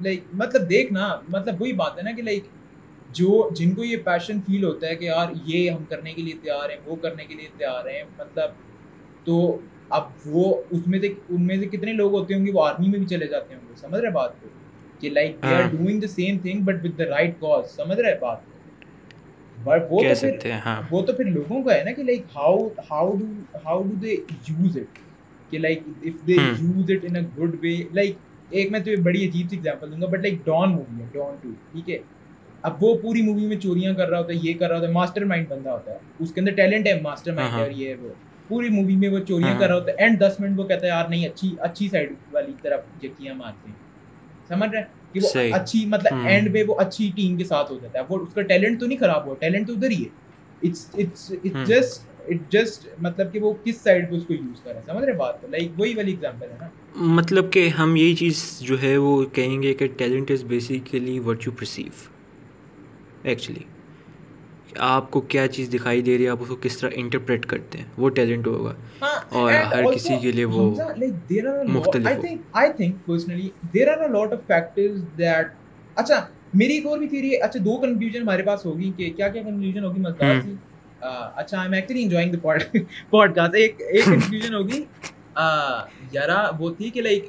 لائک 0.00 0.20
مطلب 0.32 0.70
دیکھ 0.70 0.92
نا 0.92 1.16
مطلب 1.28 1.60
وہی 1.60 1.72
بات 1.72 1.98
ہے 1.98 2.02
نا 2.02 2.10
کہ 2.10 2.22
لائک 2.22 2.44
جو 3.10 3.48
جن 3.54 3.74
کو 3.74 3.84
یہ 3.84 3.96
پیشن 3.96 4.40
فیل 4.40 4.64
ہوتا 4.64 4.86
ہے 4.86 4.94
کہ 4.94 5.04
یار 5.04 5.28
یہ 5.44 5.70
ہم 5.70 5.84
کرنے 5.84 6.12
کے 6.12 6.22
لیے 6.22 6.34
تیار 6.42 6.70
ہیں 6.70 6.76
وہ 6.86 6.96
کرنے 6.96 7.24
کے 7.24 7.34
لیے 7.34 7.48
تیار 7.58 7.86
ہیں 7.86 8.02
مطلب 8.18 8.50
تو 9.24 9.58
اب 9.88 10.02
وہ 10.26 10.62
اس 10.70 10.86
میں 10.86 11.00
سے 11.00 11.06
ان 11.06 11.46
میں 11.46 11.56
سے 11.56 11.66
کتنے 11.66 11.92
لوگ 11.92 12.12
ہوتے 12.12 12.34
ہوں 12.34 12.46
گے؟ 12.46 12.52
وہ 12.52 12.64
آرمی 12.66 12.88
میں 12.88 12.98
بھی 12.98 13.06
چلے 13.06 13.26
جاتے 13.26 13.54
ہوں 13.54 13.60
گے 13.68 13.74
سمجھ 13.76 14.00
رہے 14.00 14.10
بات 14.10 14.40
کو؟ 14.42 14.48
کہ 15.00 15.10
like 15.10 15.42
they 15.42 15.54
are 15.54 15.62
doing 15.70 16.00
the 16.00 16.06
same 16.06 16.38
thing 16.38 16.60
but 16.60 16.98
the 16.98 17.04
right 17.04 17.34
cause 17.40 17.70
سمجھ 17.70 18.00
رہے 18.00 18.14
بات؟ 18.20 18.38
بٹ 19.64 19.82
وہ 19.90 20.02
تو 20.02 20.14
پھر 20.20 20.50
ہاں۔ 20.66 20.82
وہ 20.90 21.02
تو 21.02 21.12
پھر 21.12 21.24
لوگوں 21.24 21.62
کا 21.62 21.74
ہے 21.74 21.84
نا 21.84 21.92
کہ 21.92 22.02
like 22.02 22.22
how 22.36 22.68
how 22.90 23.16
do 23.16 23.58
how 23.64 23.82
do 23.82 23.94
they 24.02 24.14
use 24.48 24.76
it 24.76 24.98
کہ 25.50 25.58
like 25.58 25.82
if 26.02 26.26
they 26.26 26.32
use 26.32 26.90
it 26.90 27.04
in 27.04 27.16
a 27.16 27.22
good 27.38 27.56
way 27.62 27.82
like 27.92 28.16
ایک 28.50 28.70
میں 28.72 28.80
تو 28.80 28.90
بڑی 29.02 29.28
عجیب 29.28 29.46
سی 29.50 29.56
ایگزامپل 29.56 29.90
دوں 29.92 30.00
گا 30.00 30.06
بٹ 30.06 30.20
لائک 30.20 30.34
ڈان 30.44 30.70
مووی 30.70 31.00
ہے 31.00 31.06
ڈان 31.12 31.36
ٹو 31.40 31.50
ٹھیک 31.72 31.90
ہے؟ 31.90 31.98
اب 32.62 32.72
وہ 32.80 32.94
پوری 33.02 33.22
مووی 33.22 33.46
میں 33.46 33.56
چوریاں 33.56 33.94
کر 33.94 34.08
رہا 34.08 34.18
ہوتا 34.18 34.32
ہے 34.32 34.38
یہ 34.42 34.54
کر 34.54 34.68
رہا 34.68 34.76
ہوتا 34.76 34.86
ہے 34.86 34.92
ماسٹر 34.92 35.24
مائنڈ 35.24 35.48
بندہ 35.48 35.70
ہوتا 35.70 35.92
ہے 35.92 35.98
اس 36.18 36.32
کے 36.32 36.40
اندر 36.40 36.52
ٹیلنٹ 36.52 36.86
ہے 36.86 37.00
ماسٹر 37.00 37.32
مائنڈ 37.32 37.54
ہے 37.54 37.62
اور 37.62 37.70
یہ 37.70 37.94
وہ۔ 38.00 38.08
پوری 38.48 38.68
مووی 38.68 38.96
میں 38.96 39.08
وہ 39.08 39.18
چوریاں 39.18 39.60
کر 39.60 39.66
رہا 39.66 39.74
ہوتا 39.74 39.92
ہے 39.92 39.96
اینڈ 39.96 40.20
دس 40.20 40.40
منٹ 40.40 40.58
وہ 40.58 40.64
کہتا 40.64 40.82
ہے 40.82 40.88
یار 40.88 41.08
نہیں 41.08 41.26
اچھی 41.26 41.54
اچھی 41.58 41.88
سائڈ 41.88 42.12
والی 42.32 42.52
طرف 42.62 43.04
یقیاں 43.04 43.34
مارتے 43.34 43.68
ہیں۔ 43.68 43.89
سمجھ 44.50 44.70
رہے 44.70 44.82
کہ 45.12 45.20
وہ 45.22 45.54
اچھی 45.54 45.84
مطلب 45.86 46.26
اینڈ 46.26 46.50
میں 46.50 46.64
وہ 46.68 46.74
اچھی 46.80 47.10
ٹیم 47.16 47.36
کے 47.36 47.44
ساتھ 47.44 47.72
ہو 47.72 47.78
جاتا 47.82 47.98
ہے۔ 47.98 48.04
وہ 48.08 48.18
اس 48.18 48.34
کا 48.34 48.42
ٹیلنٹ 48.42 48.80
تو 48.80 48.86
نہیں 48.86 48.98
خراب 48.98 49.26
ہوا 49.26 49.34
ٹیلنٹ 49.38 49.66
تو 49.66 49.72
ادھر 49.72 49.90
ہی 49.90 50.04
ہے۔ 50.04 50.08
جسٹ 50.62 52.08
اٹ 52.28 52.52
جسٹ 52.52 52.86
مطلب 52.98 53.32
کہ 53.32 53.40
وہ 53.40 53.52
کس 53.64 53.76
سائڈ 53.76 54.10
پہ 54.10 54.16
اس 54.16 54.22
کو 54.26 54.32
یوز 54.32 54.60
کر 54.62 54.70
رہا 54.70 54.80
ہے 54.80 54.84
سمجھ 54.86 55.04
رہے 55.04 55.12
بات؟ 55.12 55.44
لائک 55.44 55.80
وہی 55.80 55.94
والی 55.94 56.10
ایگزامپل 56.10 56.50
ہے 56.50 56.56
نا۔ 56.60 56.68
مطلب 56.96 57.52
کہ 57.52 57.68
ہم 57.68 57.96
یہی 57.96 58.14
چیز 58.14 58.60
جو 58.60 58.82
ہے 58.82 58.96
وہ 58.96 59.24
کہیں 59.32 59.62
گے 59.62 59.74
کہ 59.74 59.86
talent 59.96 60.30
is 60.30 60.44
basically 60.44 61.18
what 61.18 61.46
you 61.46 61.52
perceive 61.52 62.08
actually 63.22 63.64
آپ 64.76 65.10
کو 65.10 65.20
کیا 65.20 65.48
چیز 65.48 65.72
دکھائی 65.74 66.02
دے 66.02 66.18
رہی 66.18 66.24
ہے 66.24 66.28
آپ 66.28 66.36
اس 66.40 66.48
کو 66.48 66.56
کس 66.60 66.78
طرح 66.78 66.90
انٹرپریٹ 66.92 67.46
کرتے 67.46 67.78
ہیں؟ 67.78 67.84
وہ 67.98 68.10
ٹیلنٹ 68.10 68.46
ہوگا۔ 68.46 68.74
ہاں، 69.02 69.20
اور 69.28 69.52
ہر 69.52 69.92
کسی 69.94 70.16
کے 70.22 70.32
لیے 70.32 70.44
وہ 70.44 70.70
مختلف 71.68 72.06
اچھا 75.96 76.24
میری 76.54 76.72
ایک 76.72 76.86
اور 76.86 76.98
بھی 76.98 77.08
تھیری 77.08 77.32
ہے۔ 77.32 77.36
اچھا 77.36 77.60
دو 77.64 77.76
کنفیوژن 77.76 78.22
ہمارے 78.22 78.42
پاس 78.42 78.64
ہوگی 78.66 78.92
کہ 78.96 79.10
کیا 79.16 79.28
کیا 79.28 79.42
کنفیوژن 79.42 79.84
ہوگی؟ 79.84 80.00
مزدار 80.00 80.40
سی۔ 80.44 80.54
اچھا 81.00 81.58
I 81.58 81.66
am 81.66 81.72
actually 81.72 82.02
enjoying 82.02 82.32
the 82.32 82.38
podcast 83.34 83.54
ایک 83.54 83.80
ایک 83.80 84.04
کنفیوژن 84.04 84.54
ہوگی۔ 84.54 84.84
یارا 86.12 86.50
وہ 86.58 86.70
تھی 86.74 86.90
کہ 86.90 87.02
like 87.02 87.28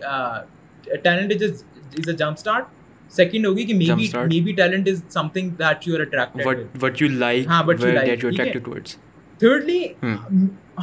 talent 1.03 1.33
is 1.33 1.63
a 2.07 2.13
jump 2.13 2.37
start 2.37 2.65
second 3.11 3.45
ہوگی 3.45 3.63
کہ 3.65 3.73
maybe 3.95 4.09
maybe 4.41 4.51
talent 4.53 4.87
is 4.87 5.01
something 5.33 5.49
that 5.59 5.87
you 5.87 5.95
are 5.95 6.01
attracted 6.01 6.83
what 6.83 7.01
you 7.01 7.07
like 7.09 7.47
ہاں 7.47 7.63
what 7.67 7.83
you 7.83 7.91
like 7.91 8.25
attracted 8.25 8.65
towards 8.65 8.95
thirdly 9.39 9.83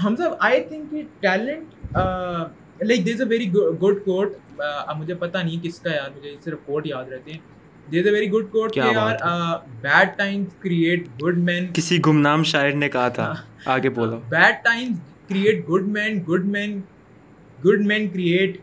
Hamza 0.04 0.22
I 0.40 0.62
think 0.64 0.90
کہ 0.90 1.02
talent 1.20 1.96
like 2.84 3.06
there 3.06 3.14
is 3.14 3.20
a 3.20 3.28
very 3.28 3.52
good 3.52 4.04
quote 4.04 4.36
مجھے 4.98 5.14
پتہ 5.14 5.38
نہیں 5.38 5.64
کس 5.64 5.80
کا 5.80 5.90
یار 5.90 6.10
مجھے 6.16 6.34
صرف 6.44 6.58
کوٹ 6.66 6.86
یاد 6.86 7.12
رہتے 7.12 7.32
ہیں 7.32 7.38
there 7.92 8.00
is 8.00 8.06
a 8.06 8.12
very 8.12 8.30
good 8.32 8.50
quote 8.52 8.72
کہ 8.74 8.80
یار 8.94 9.16
bad 9.80 10.16
times 10.16 10.54
create 10.60 11.08
good 11.22 11.38
men 11.40 11.66
کسی 11.72 11.98
گمنام 12.06 12.42
شاعر 12.44 12.72
نے 12.74 12.88
کہا 12.88 13.08
تھا 13.08 13.32
آگے 13.66 13.88
بولو 13.90 14.20
bad 14.28 14.64
times 14.64 14.98
create 15.28 15.68
good 15.68 15.88
men 15.88 16.22
good 16.28 16.44
men 16.46 16.80
good 17.58 17.86
men 17.86 18.08
create 18.08 18.58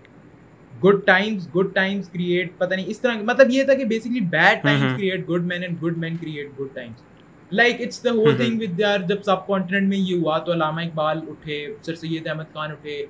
good 0.85 1.05
times 1.05 1.47
good 1.55 1.73
times 1.73 2.09
create 2.09 2.57
پتہ 2.57 2.73
نہیں 2.73 2.85
اس 2.87 2.99
طرح 2.99 3.21
مطلب 3.23 3.51
یہ 3.51 3.63
تھا 3.63 3.73
کہ 3.73 3.85
basically 3.85 4.19
bad 4.19 4.61
times 4.63 4.97
create 4.97 5.29
good 5.29 5.45
men 5.45 5.63
and 5.63 5.81
good 5.83 5.97
men 5.97 6.17
create 6.17 6.59
good 6.59 6.75
times 6.75 7.03
like 7.51 7.81
it's 7.81 8.03
the 8.03 8.11
whole 8.11 8.37
thing 8.37 8.61
with 8.61 8.79
یار 8.79 8.99
جب 8.99 9.23
سب 9.23 9.47
کانٹیننٹ 9.47 9.89
میں 9.89 9.97
یہ 9.97 10.15
ہوا 10.15 10.37
تو 10.37 10.53
علامہ 10.53 10.81
اقبال 10.81 11.19
اٹھے 11.29 11.65
سر 11.81 11.95
سید 11.95 12.27
احمد 12.27 12.53
خان 12.53 12.71
اٹھے۔ 12.71 13.05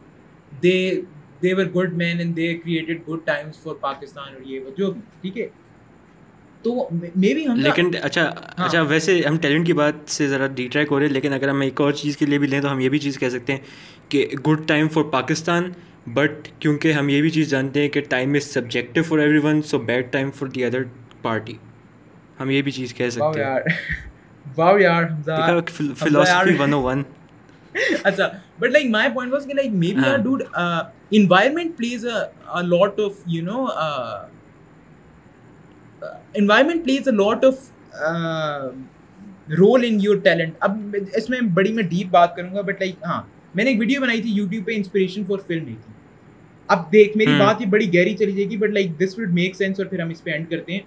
They 0.64 1.02
they 1.44 1.54
were 1.54 1.66
good 1.76 1.94
men 1.94 2.20
and 2.20 2.36
they 2.38 2.54
created 2.54 3.02
good 3.10 3.26
times 3.26 3.60
for 3.64 3.76
Pakistan 3.76 4.34
اور 4.34 4.42
یہ 4.46 4.60
وہ 4.60 4.72
جو 4.78 4.92
بھی 4.92 5.02
ٹھیک 5.22 5.38
ہے؟ 5.38 5.48
تو 6.64 6.88
مے 6.92 7.34
بی 7.34 7.48
ہم 7.48 7.60
لیکن 7.60 7.90
اچھا 8.02 8.22
ہاں۔ 8.60 8.66
اچھا 8.66 8.82
ویسے 8.82 9.20
ہم 9.28 9.38
ٹیلنٹ 9.38 9.68
کی 9.68 9.74
بات 9.74 10.10
سے 10.10 10.28
ذرا 10.28 10.48
ڈی 10.48 10.68
ٹریک 10.68 10.92
ہو 10.92 11.00
رہے 11.00 11.06
ہیں 11.06 11.14
لیکن 11.14 11.34
اگر 11.34 11.50
ہم 11.50 11.62
ایک 11.62 11.82
اور 11.82 11.92
چیز 11.92 12.18
کے 12.18 12.26
لیے 12.26 12.38
بھی 12.38 12.48
لیں 12.48 12.62
تو 12.62 12.72
ہم 12.72 12.80
یہ 12.80 12.90
بھی 12.90 13.00
چیز 13.00 13.20
کہہ 13.20 13.30
سکتے 13.30 13.54
ہیں 13.54 13.60
کہ 14.10 14.26
good 14.48 14.68
time 14.68 14.88
for 14.88 15.04
Pakistan 15.04 15.72
but 16.06 16.48
کیونکہ 16.60 16.94
ہم 16.94 17.10
یہ 17.10 17.22
بھی 17.22 17.30
چیز 17.30 17.50
جانتے 17.50 17.82
ہیں 17.82 17.90
کہ 17.90 18.02
time 18.02 18.34
is 18.34 18.44
subjective 18.44 19.04
for 19.04 19.20
everyone 19.38 19.62
so 19.62 19.80
bad 19.80 20.12
time 20.12 20.32
for 20.32 20.48
the 20.48 20.66
other 20.66 20.84
party 21.22 21.54
ہم 22.40 22.50
یہ 22.50 22.62
بھی 22.62 22.72
چیز 22.72 22.94
کہہ 22.94 23.10
سکتے 23.10 23.44
ہیں۔ 23.44 23.60
ون 24.58 24.82
اچھا 28.04 28.30
but 28.60 28.72
like 28.72 28.90
my 28.90 29.10
point 29.14 29.34
was 29.34 29.48
کہ 29.48 29.54
like 29.54 29.72
maybe 29.94 30.10
are 30.10 30.18
dude 30.18 30.44
environment 31.12 31.78
plays 31.78 32.06
lot 32.64 33.00
of 33.00 33.12
you 33.26 33.44
know 33.44 33.66
environment 36.34 36.84
plays 36.84 37.08
a 37.08 37.16
lot 37.16 37.46
of 37.46 37.72
role 39.50 39.86
in 39.88 39.98
your 40.02 40.16
talent 40.24 40.54
اب 40.60 40.96
اس 41.14 41.30
میں 41.30 41.42
بڑی 41.54 41.74
میں 41.74 41.84
ڈیپ 41.84 42.08
بات 42.08 42.36
کروں 42.36 42.56
گا 42.56 42.62
بٹ 42.62 42.80
لائک 42.80 42.96
ہاں 43.06 43.22
میں 43.56 43.64
نے 43.64 43.70
ایک 43.70 43.80
ویڈیو 43.80 44.02
بنائی 44.02 44.22
تھی 44.22 44.30
یوٹیوب 44.30 44.66
پہ 44.66 44.76
انسپریشن 44.76 45.26
فار 45.26 45.38
فلم 45.48 45.66
میکنگ 45.66 45.95
اب 46.68 46.92
دیکھ 46.92 47.18
میری۔ 47.18 47.40
بات 47.40 47.62
یہ 47.62 47.66
بڑی 47.66 47.94
گہری 47.94 48.16
چلی 48.16 48.32
جائے 48.32 48.50
گی 48.50 48.58
but 48.58 48.70
like 48.70 49.00
this 49.00 49.20
would 49.20 49.34
make 49.34 49.56
sense 49.56 49.80
اور 49.80 49.88
پھر 49.88 50.00
ہم 50.00 50.10
اس 50.10 50.24
پہ 50.24 50.32
اینڈ 50.32 50.50
کرتے 50.50 50.74
ہیں 50.74 50.80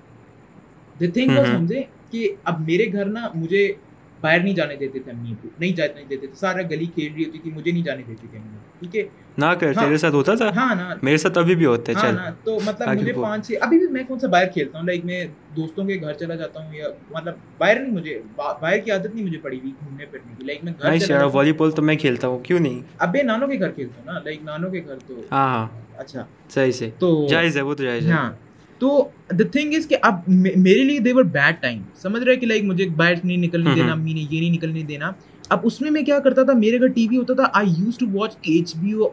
دا 1.01 1.07
تھنگ 1.15 1.37
واز۔ 1.37 1.47
سمجھے 1.47 1.83
کہ 2.11 2.29
اب 2.45 2.61
میرے 2.61 2.93
گھر 2.93 3.05
نا 3.05 3.29
مجھے 3.35 3.73
باہر 4.21 4.41
نہیں 4.41 4.55
جانے 4.55 4.77
دیتے 4.77 4.99
تھے 4.99 5.11
امی 5.11 5.31
ابو 5.31 5.49
نہیں 5.59 5.73
جانے 5.73 6.05
دیتے 6.11 6.27
تھے 6.27 6.35
سارا 6.35 6.63
گلی 6.63 6.87
کھیل 6.87 7.13
رہی 7.15 7.25
ہوتی 7.25 7.39
تھی 7.39 7.51
مجھے 7.51 7.71
نہیں 7.71 7.83
جانے 7.83 8.03
دیتے 8.09 8.27
تھے 8.31 8.39
امی 8.39 8.49
ابو 8.49 8.79
ٹھیک 8.81 8.97
ہے؟ 8.97 9.03
نہ 9.39 9.47
کر 9.61 9.73
ہاں۔ 9.77 9.85
تیرے 9.85 9.97
ساتھ 9.97 10.15
ہوتا 10.15 10.35
تھا؟ 10.35 10.51
ہاں 10.57 10.75
نا 10.75 10.95
میرے 11.03 11.17
ساتھ 11.17 11.39
ابھی 11.39 11.55
بھی 11.55 11.67
ہوتا 11.67 11.93
ہے 11.93 11.97
ہاں 11.97 12.13
چل۔ 12.13 12.35
تو 12.45 12.59
مطلب 12.65 12.89
مجھے۔ 12.89 13.13
پانچ 13.13 13.47
چھ 13.47 13.53
ابھی 13.61 13.79
بھی 13.79 13.87
میں 13.87 14.03
کون 14.09 14.19
سا 14.19 14.27
باہر 14.27 14.47
کھیلتا 14.47 14.79
ہوں؟ 14.79 14.87
لائک 14.87 15.05
میں 15.05 15.25
دوستوں 15.57 15.85
کے 15.85 16.01
گھر 16.01 16.13
چلا 16.13 16.35
جاتا 16.35 16.65
ہوں 16.65 16.75
یا 16.75 16.89
مطلب 17.11 17.35
باہر 17.59 17.81
نہیں 17.81 17.93
مجھے 17.93 18.21
با- 18.37 18.61
باہر 18.61 18.79
کی 18.79 18.91
عادت 18.91 19.15
نہیں 19.15 19.25
مجھے 19.25 19.39
پڑی 19.39 19.61
ہوئی 19.61 19.73
گھومنے 19.85 20.07
پھرنے 20.07 20.35
کی۔ 20.39 20.45
لائک 20.45 20.65
میں 20.65 20.73
گھر 20.83 20.99
چلا 20.99 21.25
والی 21.25 21.53
بال 21.53 21.71
تو 21.71 21.83
میں 21.83 21.97
کھیلتا 21.97 22.29
ہوں 22.29 22.39
کیوں 22.39 22.59
نہیں؟ 22.59 22.81
ابے 22.99 23.23
نانوں 23.23 23.49
کے 23.49 23.61
گھر 23.61 23.71
کھیلتا 23.71 24.01
ہوں 24.01 24.13
نا 24.13 24.19
لائک 24.25 24.43
نانوں 24.43 24.71
کے 24.71 24.83
گھر 24.87 24.97
تو۔ 25.07 25.21
ہاں 25.33 25.49
ہاں۔ 25.49 25.67
اچھا۔ 25.97 26.25
صحیح 26.49 26.73
سے 26.73 26.91
تو 26.99 27.27
جائز 27.31 27.57
ہے 27.57 27.63
وہ 27.63 27.75
تو 27.75 27.85
جائز 27.85 28.07
ہے۔ 28.07 28.13
ہاں۔ 28.13 28.33
تو 28.79 29.09
دا 29.39 29.45
تھنگ 29.53 29.75
از 29.75 29.87
کہ 29.89 29.97
اب 30.03 30.15
میرے 30.29 30.83
لیے 30.85 30.99
دیور 30.99 31.23
بیڈ 31.33 31.55
ٹائم 31.61 31.83
سمجھ 32.03 32.23
رہے 32.23 32.37
کہ 32.37 32.47
لائک 32.47 32.65
مجھے 32.65 32.89
باہر 32.97 33.15
نہیں 33.25 33.37
نکلنے 33.37 33.75
دینا۔ 33.75 33.93
امی 33.93 34.13
نے 34.13 34.21
یہ 34.21 34.41
نہیں 34.41 34.51
نکلنے 34.51 34.83
دینا 34.83 35.11
اب 35.49 35.61
اس 35.63 35.81
میں 35.81 35.91
میں 35.91 36.03
کیا 36.03 36.19
کرتا 36.19 36.43
تھا 36.43 36.53
میرے 36.53 36.81
گھر 36.81 36.87
ٹی 36.87 37.07
وی 37.11 37.17
ہوتا 37.17 37.35
تھا 37.35 37.45
I 37.53 37.69
used 37.79 37.99
to 37.99 38.07
watch 38.13 38.37
H 38.43 38.77
B 38.77 38.93
O 38.93 39.09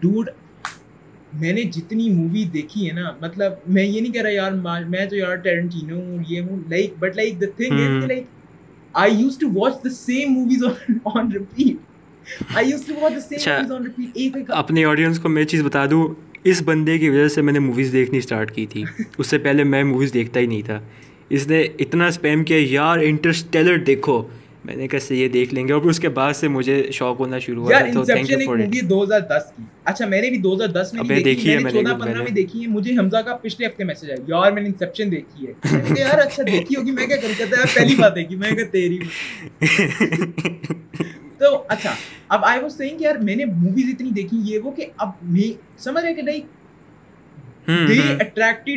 dude 0.00 0.30
میں 1.32 1.52
نے 1.52 1.62
جتنی 1.72 2.08
مووی 2.10 2.44
دیکھی 2.52 2.86
ہے 2.88 2.92
نا 2.92 3.10
مطلب 3.20 3.52
میں 3.66 3.84
یہ 3.84 4.00
نہیں 4.00 4.12
کہہ 4.12 4.22
رہا 4.22 4.30
یار 4.30 4.52
میں 4.88 5.06
تو 5.06 5.16
یار 5.16 5.34
ٹیرنٹینو 5.36 5.96
ہوں 5.96 6.22
یہ 6.28 6.40
ہوں 6.40 6.60
like 6.68 6.94
but 6.98 7.16
like 7.16 7.40
the 7.40 7.46
thing 7.56 7.80
is. 7.80 8.00
کہ 8.00 8.06
like 8.06 8.24
I 8.94 9.14
used 9.14 9.38
to 9.38 9.48
watch 9.54 9.74
the 9.84 9.90
same 9.90 10.32
movies 10.32 10.64
on 11.14 11.32
repeat 11.32 12.56
I 12.56 12.70
used 12.70 12.84
to 12.86 12.94
watch 13.00 13.12
the 13.14 13.20
same 13.20 13.52
movies 13.52 13.72
on 13.72 13.84
repeat 13.84 14.10
ایک 14.14 14.36
ایک 14.36 14.50
اپنے 14.54 14.84
آڈینس 14.84 15.18
کو 15.18 15.28
میں 15.28 15.44
چیز 15.44 15.62
بتا 15.62 15.84
دوں 15.86 16.06
اس 16.50 16.62
بندے 16.64 16.98
کی 16.98 17.08
وجہ 17.08 17.28
سے 17.28 17.42
میں 17.42 17.52
نے 17.52 17.58
موویز 17.58 17.92
دیکھنی 17.92 18.18
اسٹارٹ 18.18 18.50
کی 18.54 18.66
تھی۔ 18.66 18.84
اس 19.18 19.26
سے 19.26 19.38
پہلے 19.38 19.64
میں 19.64 19.84
موویز 19.84 20.14
دیکھتا 20.14 20.40
ہی 20.40 20.46
نہیں 20.46 20.62
تھا۔ 20.62 20.80
اس 21.30 21.48
نے 21.48 21.60
اتنا 21.78 22.06
اسپیم 22.06 22.44
کیا 22.44 22.58
یار 22.60 22.98
انٹرسٹیلر 22.98 23.76
دیکھو. 23.76 24.28
میں 24.64 24.76
نے 24.76 24.88
کہا 24.88 25.14
یہ 25.14 25.28
دیکھ 25.28 25.54
لیں 25.54 25.68
گے. 25.68 25.72
اور 25.72 25.82
اس 25.82 26.00
کے 26.00 26.08
بعد 26.08 26.34
سے 26.34 26.48
مجھے 26.48 26.90
شوق 26.92 27.20
ہونا 27.20 27.38
شروع 27.38 27.64
ہوا 27.64 27.78
تو 27.94 28.04
تھینک 28.04 28.30
یو 28.30 28.38
فار 28.46 28.56
مووی 28.56 28.80
دو 28.80 29.02
ہزار 29.02 29.20
دس 29.20 29.52
کی۔ 29.56 29.62
اچھا 29.84 30.06
میں 30.06 30.22
نے 30.22 30.30
بھی 30.30 30.38
دو 30.38 30.54
ہزار 30.54 30.68
دس 30.68 30.94
میں 30.94 31.20
دیکھی 31.20 31.50
ہے 31.50 31.54
میں 31.54 31.62
میں 31.64 31.72
نے 31.72 31.80
چودہ 31.80 31.94
پندرہ 32.00 32.22
میں۔ 32.22 32.30
دیکھی 32.30 32.62
ہے 32.62 32.66
مجھے 32.66 32.92
حمزہ 32.98 33.16
کا 33.16 33.36
پچھلے 33.36 33.66
ہفتے 33.66 33.84
میسج 33.84 34.10
آیا 34.10 34.24
یار 34.28 34.52
میں 34.52 34.62
نے 34.62 34.68
انسیپشن 34.68 35.10
دیکھی 35.12 35.46
ہے. 35.46 35.52
میں 35.72 36.00
یار 36.00 36.18
اچھا 36.18 36.42
دیکھی 36.42 36.76
ہوگی 36.76 36.90
میں 36.90 37.06
کیا 37.06 37.16
کروں؟ 37.16 37.34
کہتا 37.38 37.56
ہے 37.56 37.64
پہلی 37.74 37.94
بات 37.94 38.14
دیکھی 38.16 38.36
میں 38.36 38.50
نے 38.50 38.56
کہا 38.56 38.70
تیری 38.70 38.98
تو 41.38 41.64
اچھا 41.68 41.94
اب 42.28 42.44
آئی 42.44 42.60
واز 42.62 42.76
سیئنگ 42.76 43.00
یار 43.00 43.16
میں 43.16 43.36
نے 43.36 43.44
موویز 43.44 43.84
اتنی 43.88 44.10
دیکھی 44.10 44.38
یہ 44.44 44.58
وہ 44.58 44.70
کہ 44.70 44.86
اب 44.96 45.10
میں 45.22 45.78
سمجھ 45.78 46.04
رہے 46.04 46.14
کہ 46.14 46.22
دے 46.22 46.40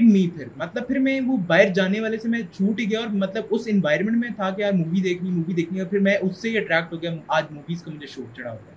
می 0.02 0.28
پھر۔ 0.30 0.46
مطلب 0.56 0.88
پھر 0.88 1.00
میں 1.00 1.22
وہ 1.22 1.38
باہر 1.38 1.70
جانے 1.70 2.00
والے 2.00 2.18
سے 2.18 2.30
میں 2.30 2.42
چھوٹ 2.54 2.80
ہی 2.80 2.92
گیا 2.92 3.00
اور 3.00 3.08
مطلب 3.08 3.44
اس 3.50 3.62
انوائرمنٹ 3.66 4.18
میں 4.18 4.30
تھا 4.36 4.50
کہ 4.50 4.62
یار 4.62 4.72
مووی 4.72 5.02
دیکھنی 5.02 5.30
مووی 5.30 5.54
دیکھنی 5.54 5.80
اور 5.80 5.88
پھر 5.88 6.00
میں 6.00 6.18
اس 6.22 6.42
سے 6.42 6.50
ہی 6.50 6.58
اٹریکٹ 6.58 6.94
ہو 6.94 7.02
گیا۔ 7.02 7.12
آج 7.28 7.44
موویز 7.52 7.84
کا 7.84 7.92
مجھے 7.92 8.08
شوق 8.08 8.38
چڑھا 8.38 8.52
ہوتا 8.52 8.72
ہے۔ 8.72 8.76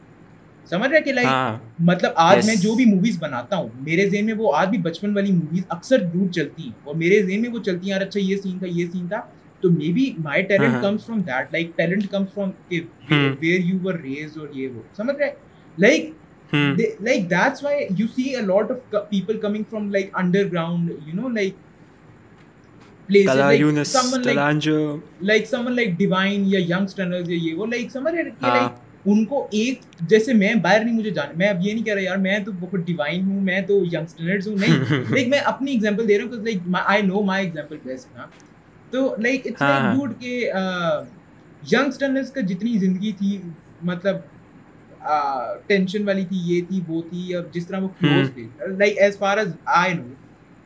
سمجھ 0.67 0.91
رہے 0.91 1.01
کہ 1.01 1.13
لائک 1.13 1.27
ہاں۔ 1.27 1.59
مطلب 1.79 2.11
آج. 2.15 2.47
میں 2.47 2.55
جو 2.55 2.75
بھی 2.75 2.85
موویز 2.85 3.19
بناتا 3.19 3.57
ہوں 3.57 3.69
میرے 3.81 4.09
ذہن 4.09 4.27
میں 4.27 4.35
وہ 4.35 4.57
آج 4.57 4.69
بھی 4.69 4.79
بچپن 4.79 5.15
والی 5.15 5.33
موویز 5.33 5.63
اکثر 5.69 5.99
دور 5.99 6.29
چلتی 6.29 6.63
ہیں۔ 6.63 6.73
اور 6.85 6.95
میرے 6.95 7.23
ذہن 7.23 7.43
میں 7.43 7.51
وہ 7.51 7.59
چلتی 7.59 7.87
ہیں 7.87 7.99
یار 7.99 8.07
اچھا 8.07 8.21
یہ 8.21 8.37
سین 8.37 8.59
تھا 8.59 8.67
یہ 8.67 8.87
سین 8.93 9.09
تھا۔ 9.09 9.21
تو 9.65 9.71
maybe 9.93 10.11
my 10.19 10.43
talent. 10.43 10.83
Comes 10.83 11.05
from 11.07 11.21
that 11.21 11.53
like 11.53 11.77
talent 11.77 12.11
comes 12.11 12.35
from. 12.35 12.51
Where 13.41 13.61
you 13.65 13.79
were 13.83 13.95
raised 13.95 14.39
اور 14.39 14.49
یہ 14.53 14.69
وہ 14.69 14.83
سمجھ 14.97 15.17
رہے؟ 15.17 15.31
Like 15.79 16.13
like 17.01 17.23
that's 17.31 17.63
why 17.63 17.77
you 17.99 18.05
see 18.09 18.25
a 18.35 18.43
lot 18.43 18.69
of 18.73 18.83
co- 18.91 19.01
people 19.13 19.39
coming 19.45 19.63
from 19.71 19.87
like 19.95 20.11
underground 20.21 20.91
you 21.07 21.15
know 21.21 21.31
like 21.39 21.57
places 23.09 23.33
تلا 23.33 23.49
like 23.49 23.61
Younis 23.61 23.97
someone 23.97 24.23
like 24.23 24.33
تلانجو 24.33 24.77
like 25.23 25.49
someone 25.55 25.77
like 25.81 25.97
divine 26.03 26.45
یا 26.47 26.61
young 26.69 26.87
stunners 26.93 27.31
یا 27.31 27.39
یہ 27.43 27.55
وہ 27.55 27.67
like 27.67 27.89
سمجھ 27.93 28.15
رہے؟ 28.15 28.23
کہ 28.25 28.45
ہاں۔ 28.45 28.55
like 28.57 28.83
ان 29.07 29.25
کو 29.25 29.49
ایک 29.51 29.81
جیسے 30.01 30.33
میں 30.33 30.55
باہر 30.55 30.85
نہیں 30.85 30.95
مجھے 30.95 31.11
جان 31.11 31.29
میں 31.37 31.49
اب 31.49 31.57
یہ 31.61 31.73
نہیں 31.73 31.85
کہہ 31.85 31.95
رہا 31.95 32.03
یار 32.03 32.17
میں 32.17 32.39
تو 32.39 32.53
بہت 32.61 32.87
ڈیوائن 32.87 33.23
ہوں 33.23 33.41
میں 33.41 33.61
تو 33.61 33.83
ینگ 33.85 34.03
اسٹینڈرڈز 34.03 34.49
ہوں 34.49 34.57
نہیں۔ 34.57 34.79
لائک 35.11 35.29
میں 35.29 35.39
اپنی 35.39 35.71
ایگزامپل 35.71 36.09
دے 36.09 36.19
رہا 36.19 36.25
ہوں 36.25 36.45
like 36.45 36.59
I 36.85 37.03
know 37.03 37.23
my 37.23 37.45
example 37.47 37.77
best 37.85 38.17
نا۔ 38.17 38.27
تو 38.95 39.15
لائک 39.19 39.47
اٹس 39.47 39.63
لائک۔ 39.63 39.95
ڈوڈ 39.95 40.13
کہ 40.21 40.33
ینگ 41.73 41.89
اسٹینڈرڈز 41.89 42.31
کا 42.33 42.41
جتنی 42.49 42.77
زندگی 42.79 43.13
تھی 43.19 43.39
مطلب 43.83 44.17
ٹینشن 45.67 46.07
والی 46.07 46.25
تھی 46.25 46.39
یہ 46.45 46.61
تھی 46.69 46.81
وہ 46.89 47.01
تھی 47.11 47.35
اب 47.37 47.53
جس 47.55 47.67
طرح 47.67 47.81
وہ 47.81 47.89
کلوز 47.99 48.31
تھے۔ 48.35 48.47
Like 48.79 48.99
as 48.99 49.19
far 49.19 49.39
as 49.39 49.49
I 49.77 49.95
know 49.95 50.03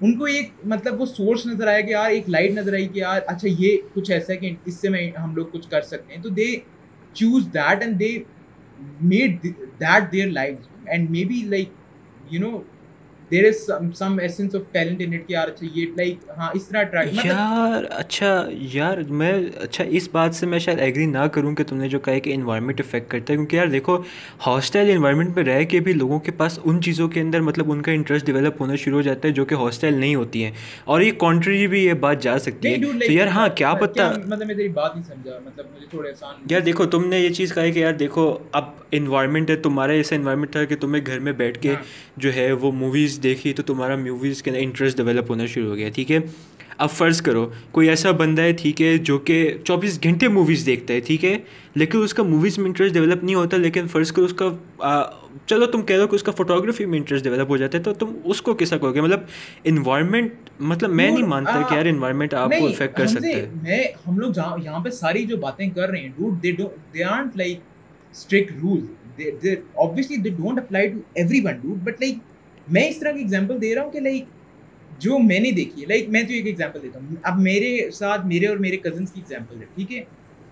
ان 0.00 0.18
کو 0.18 0.24
ایک 0.24 0.50
مطلب 0.64 1.00
وہ 1.00 1.06
سورس 1.06 1.46
نظر 1.46 1.66
آیا 1.66 1.80
کہ 1.80 1.90
یار 1.90 2.10
ایک 2.10 2.28
لائٹ 2.30 2.50
نظر 2.50 2.74
آئی 2.74 2.86
کہ 2.88 2.98
یار 2.98 3.20
اچھا 3.26 3.48
یہ 3.58 3.76
کچھ 3.94 4.10
ایسا 4.10 4.32
ہے 4.32 4.36
کہ 4.38 4.54
اس 4.64 4.74
سے 4.80 4.88
میں 4.88 5.10
ہم 5.18 5.34
لوگ 5.36 5.46
کچھ 5.52 5.68
کر 5.70 5.82
سکتے 5.82 6.14
ہیں۔ 6.14 6.22
تو 6.22 6.28
they 6.28 6.46
choose 7.12 7.46
that 7.54 7.82
and 7.82 7.98
they 8.00 8.16
made 9.02 9.42
that 9.44 10.12
their 10.12 10.30
life 10.30 10.68
and 10.86 11.10
maybe 11.24 11.42
like 11.46 11.70
you 12.30 12.40
know 12.40 12.58
there 13.30 13.44
is 13.44 13.70
some 13.98 14.18
essence 14.18 14.54
of 14.54 14.62
talent 14.72 15.00
in 15.00 15.12
it 15.14 15.26
کہ 15.28 15.32
یار 15.32 15.48
اچھا 15.48 15.66
یہ 15.74 15.86
لائک 15.96 16.28
ہاں 16.36 16.48
اس 16.54 16.68
طرح 16.68 16.82
ٹرائی 16.82 17.10
یار 17.24 17.84
اچھا 17.90 18.44
یار 18.50 18.98
میں 19.10 19.32
اچھا 19.56 19.84
اس 19.84 20.08
بات 20.12 20.34
سے 20.34 20.46
میں 20.46 20.58
شاید 20.58 20.78
ایگری 20.78 21.06
نہ 21.06 21.26
کروں 21.32 21.54
کہ 21.54 21.64
تم 21.64 21.76
نے 21.76 21.88
جو 21.88 21.98
کہا 21.98 22.18
کہ 22.18 22.34
انوائرمنٹ 22.34 22.80
افیکٹ 22.80 23.10
کرتا 23.10 23.32
ہے 23.32 23.36
کیونکہ 23.36 23.56
یار 23.56 23.66
دیکھو 23.66 23.96
ہاسٹائل 24.46 24.90
انوائرمنٹ 24.90 25.36
میں 25.36 25.44
رہ 25.44 25.64
کے 25.64 25.80
بھی 25.80 25.92
لوگوں 25.92 26.18
کے 26.18 26.32
پاس 26.32 26.58
ان 26.64 26.82
چیزوں 26.82 27.08
کے 27.08 27.20
اندر 27.20 27.40
مطلب 27.40 27.72
ان 27.72 27.82
کا 27.82 27.92
انٹرسٹ 27.92 28.26
ڈیولپ 28.26 28.60
ہونا 28.60 28.74
شروع 28.74 28.96
ہو 28.96 29.02
جاتا 29.02 29.28
ہے 29.28 29.32
جو 29.32 29.44
کہ 29.44 29.54
ہاسٹائل 29.54 29.94
نہیں 29.94 30.14
ہوتی 30.14 30.44
ہیں 30.44 30.52
اور 30.84 31.00
یہ 31.00 31.12
کانٹری 31.18 31.66
بھی 31.66 31.84
یہ 31.84 31.92
بات 31.92 32.22
جا 32.22 32.38
سکتی 32.38 32.68
ہے 32.68 33.06
تو 33.06 33.12
یار 33.12 33.26
ہاں 33.26 33.48
کیا 33.48 33.74
پتہ 33.74 34.12
مطلب 34.26 34.46
میں 34.46 34.54
تیری 34.54 34.68
بات 34.68 34.96
نہیں 34.96 35.04
سمجھا 35.04 35.38
مطلب 35.44 35.66
مجھے 35.74 35.86
تھوڑے 35.90 36.10
آسان 36.10 36.34
یار 36.50 36.60
دیکھو 36.60 36.84
تم 36.84 37.08
نے 37.08 37.18
یہ 37.20 37.28
چیز 37.28 37.54
کہا 37.54 37.62
ہے 37.62 37.72
کہ 37.72 37.78
یار 37.78 37.92
دیکھو 37.92 38.38
اب 38.52 38.64
انوائرمنٹ 38.90 39.50
ہے 39.50 39.56
تمہارا 39.56 39.92
ایسا 39.92 40.16
انوائرمنٹ 40.16 40.52
تھا 40.52 40.64
کہ 40.64 40.76
تمہیں 40.76 41.06
گھر 41.06 41.18
میں 41.18 41.32
بیٹھ 41.32 41.58
کے۔ 41.58 41.74
جو 42.16 42.34
ہے 42.34 42.52
وہ 42.52 42.72
موویز 42.72 43.17
دیکھی 43.22 43.52
تو 43.52 43.62
تمہارا 43.62 43.96
موویز 43.96 44.42
کے 44.42 44.50
اندر 44.50 44.60
انٹرسٹ 44.62 44.96
ڈیولپ 44.96 45.30
ہونا 45.30 45.46
شروع 45.46 45.70
ہو 45.70 45.76
گیا 45.76 45.88
ٹھیک 45.94 46.12
ہے؟ 46.12 46.18
اب 46.78 46.90
فرض 46.90 47.22
کرو 47.22 47.50
کوئی 47.70 47.88
ایسا 47.88 48.10
بندہ 48.10 48.42
ہے 48.42 48.52
ٹھیک 48.52 48.82
ہے 48.82 48.98
جو 48.98 49.18
کہ 49.18 49.36
چوبیس 49.64 50.02
گھنٹے 50.02 50.28
موویز 50.28 50.66
دیکھتا 50.66 50.94
ہے 50.94 51.00
ٹھیک 51.00 51.24
ہے؟ 51.24 51.38
لیکن 51.74 52.02
اس 52.02 52.14
کا 52.14 52.22
موویز 52.22 52.58
میں 52.58 52.66
انٹرسٹ 52.66 52.94
ڈیولپ 52.94 53.24
نہیں 53.24 53.34
ہوتا 53.34 53.56
لیکن 53.56 53.86
فرض 53.86 54.12
کرو 54.12 54.24
اس 54.24 54.32
کا 54.32 54.48
آ، 54.78 55.02
چلو 55.46 55.66
تم 55.66 55.82
کہہ 55.82 55.96
رہو 55.96 56.06
کہ 56.06 56.14
اس 56.14 56.22
کا 56.22 56.32
فوٹوگرافی 56.32 56.84
میں 56.84 56.98
انٹرسٹ 56.98 57.24
ڈیولپ 57.24 57.48
ہو 57.48 57.56
جاتا 57.56 57.78
ہے 57.78 57.82
تو 57.82 57.94
تم 57.94 58.12
اس 58.24 58.42
کو 58.42 58.54
کیسا 58.54 58.76
کہو 58.76 58.94
گے؟ 58.94 59.00
مطلب 59.00 59.20
انوائرمنٹ 59.64 60.50
مطلب 60.60 60.90
میں 60.90 61.10
نہیں 61.10 61.22
مانتا 61.22 61.62
کہ 61.68 61.74
یار 61.74 61.86
انوائرمنٹ 61.86 62.34
آپ 62.34 62.50
کو 62.58 62.66
افیکٹ 62.66 62.96
کر 62.96 63.06
سکتا 63.06 63.20
سے 63.20 63.34
ہے۔ 63.34 63.48
میں 63.62 63.84
ہم 64.08 64.18
لوگ 64.18 64.32
یہاں 64.64 64.84
پہ 64.84 64.90
ساری 64.90 65.24
جو 65.24 65.36
باتیں 65.36 65.68
کر 65.70 65.88
رہے 65.88 66.00
ہیں 66.00 66.08
dude 66.08 66.42
they 66.42 66.52
they 66.52 67.04
aren't 67.04 67.36
like 67.36 67.58
strict 68.10 68.52
rule 68.62 68.80
obviously 69.74 70.16
they 70.16 70.30
don't 70.30 70.58
apply 70.58 70.80
to 70.88 70.98
everyone 71.16 71.56
dude 71.60 71.84
but 71.84 72.00
like 72.00 72.18
میں 72.70 72.88
اس 72.88 72.98
طرح 72.98 73.12
کی 73.12 73.18
ایگزامپل 73.18 73.62
دے 73.62 73.74
رہا 73.74 73.82
ہوں 73.82 73.90
کہ 73.90 74.00
لائک 74.00 74.24
جو 74.98 75.18
میں 75.18 75.40
نے 75.40 75.50
دیکھی 75.50 75.82
ہے. 75.82 75.86
لائک 75.86 76.08
میں 76.08 76.22
تو 76.22 76.32
ایک 76.32 76.46
ایگزامپل 76.46 76.82
دیتا 76.82 77.00
ہوں. 77.00 77.16
اب 77.22 77.40
میرے 77.40 77.90
ساتھ 77.90 78.26
میرے 78.26 78.46
اور 78.46 78.56
میرے 78.56 78.76
کزنس 78.76 79.12
کی 79.12 79.20
ایگزامپل 79.20 79.60
ہے. 79.60 79.66
ٹھیک 79.74 79.92
ہے؟ 79.92 80.02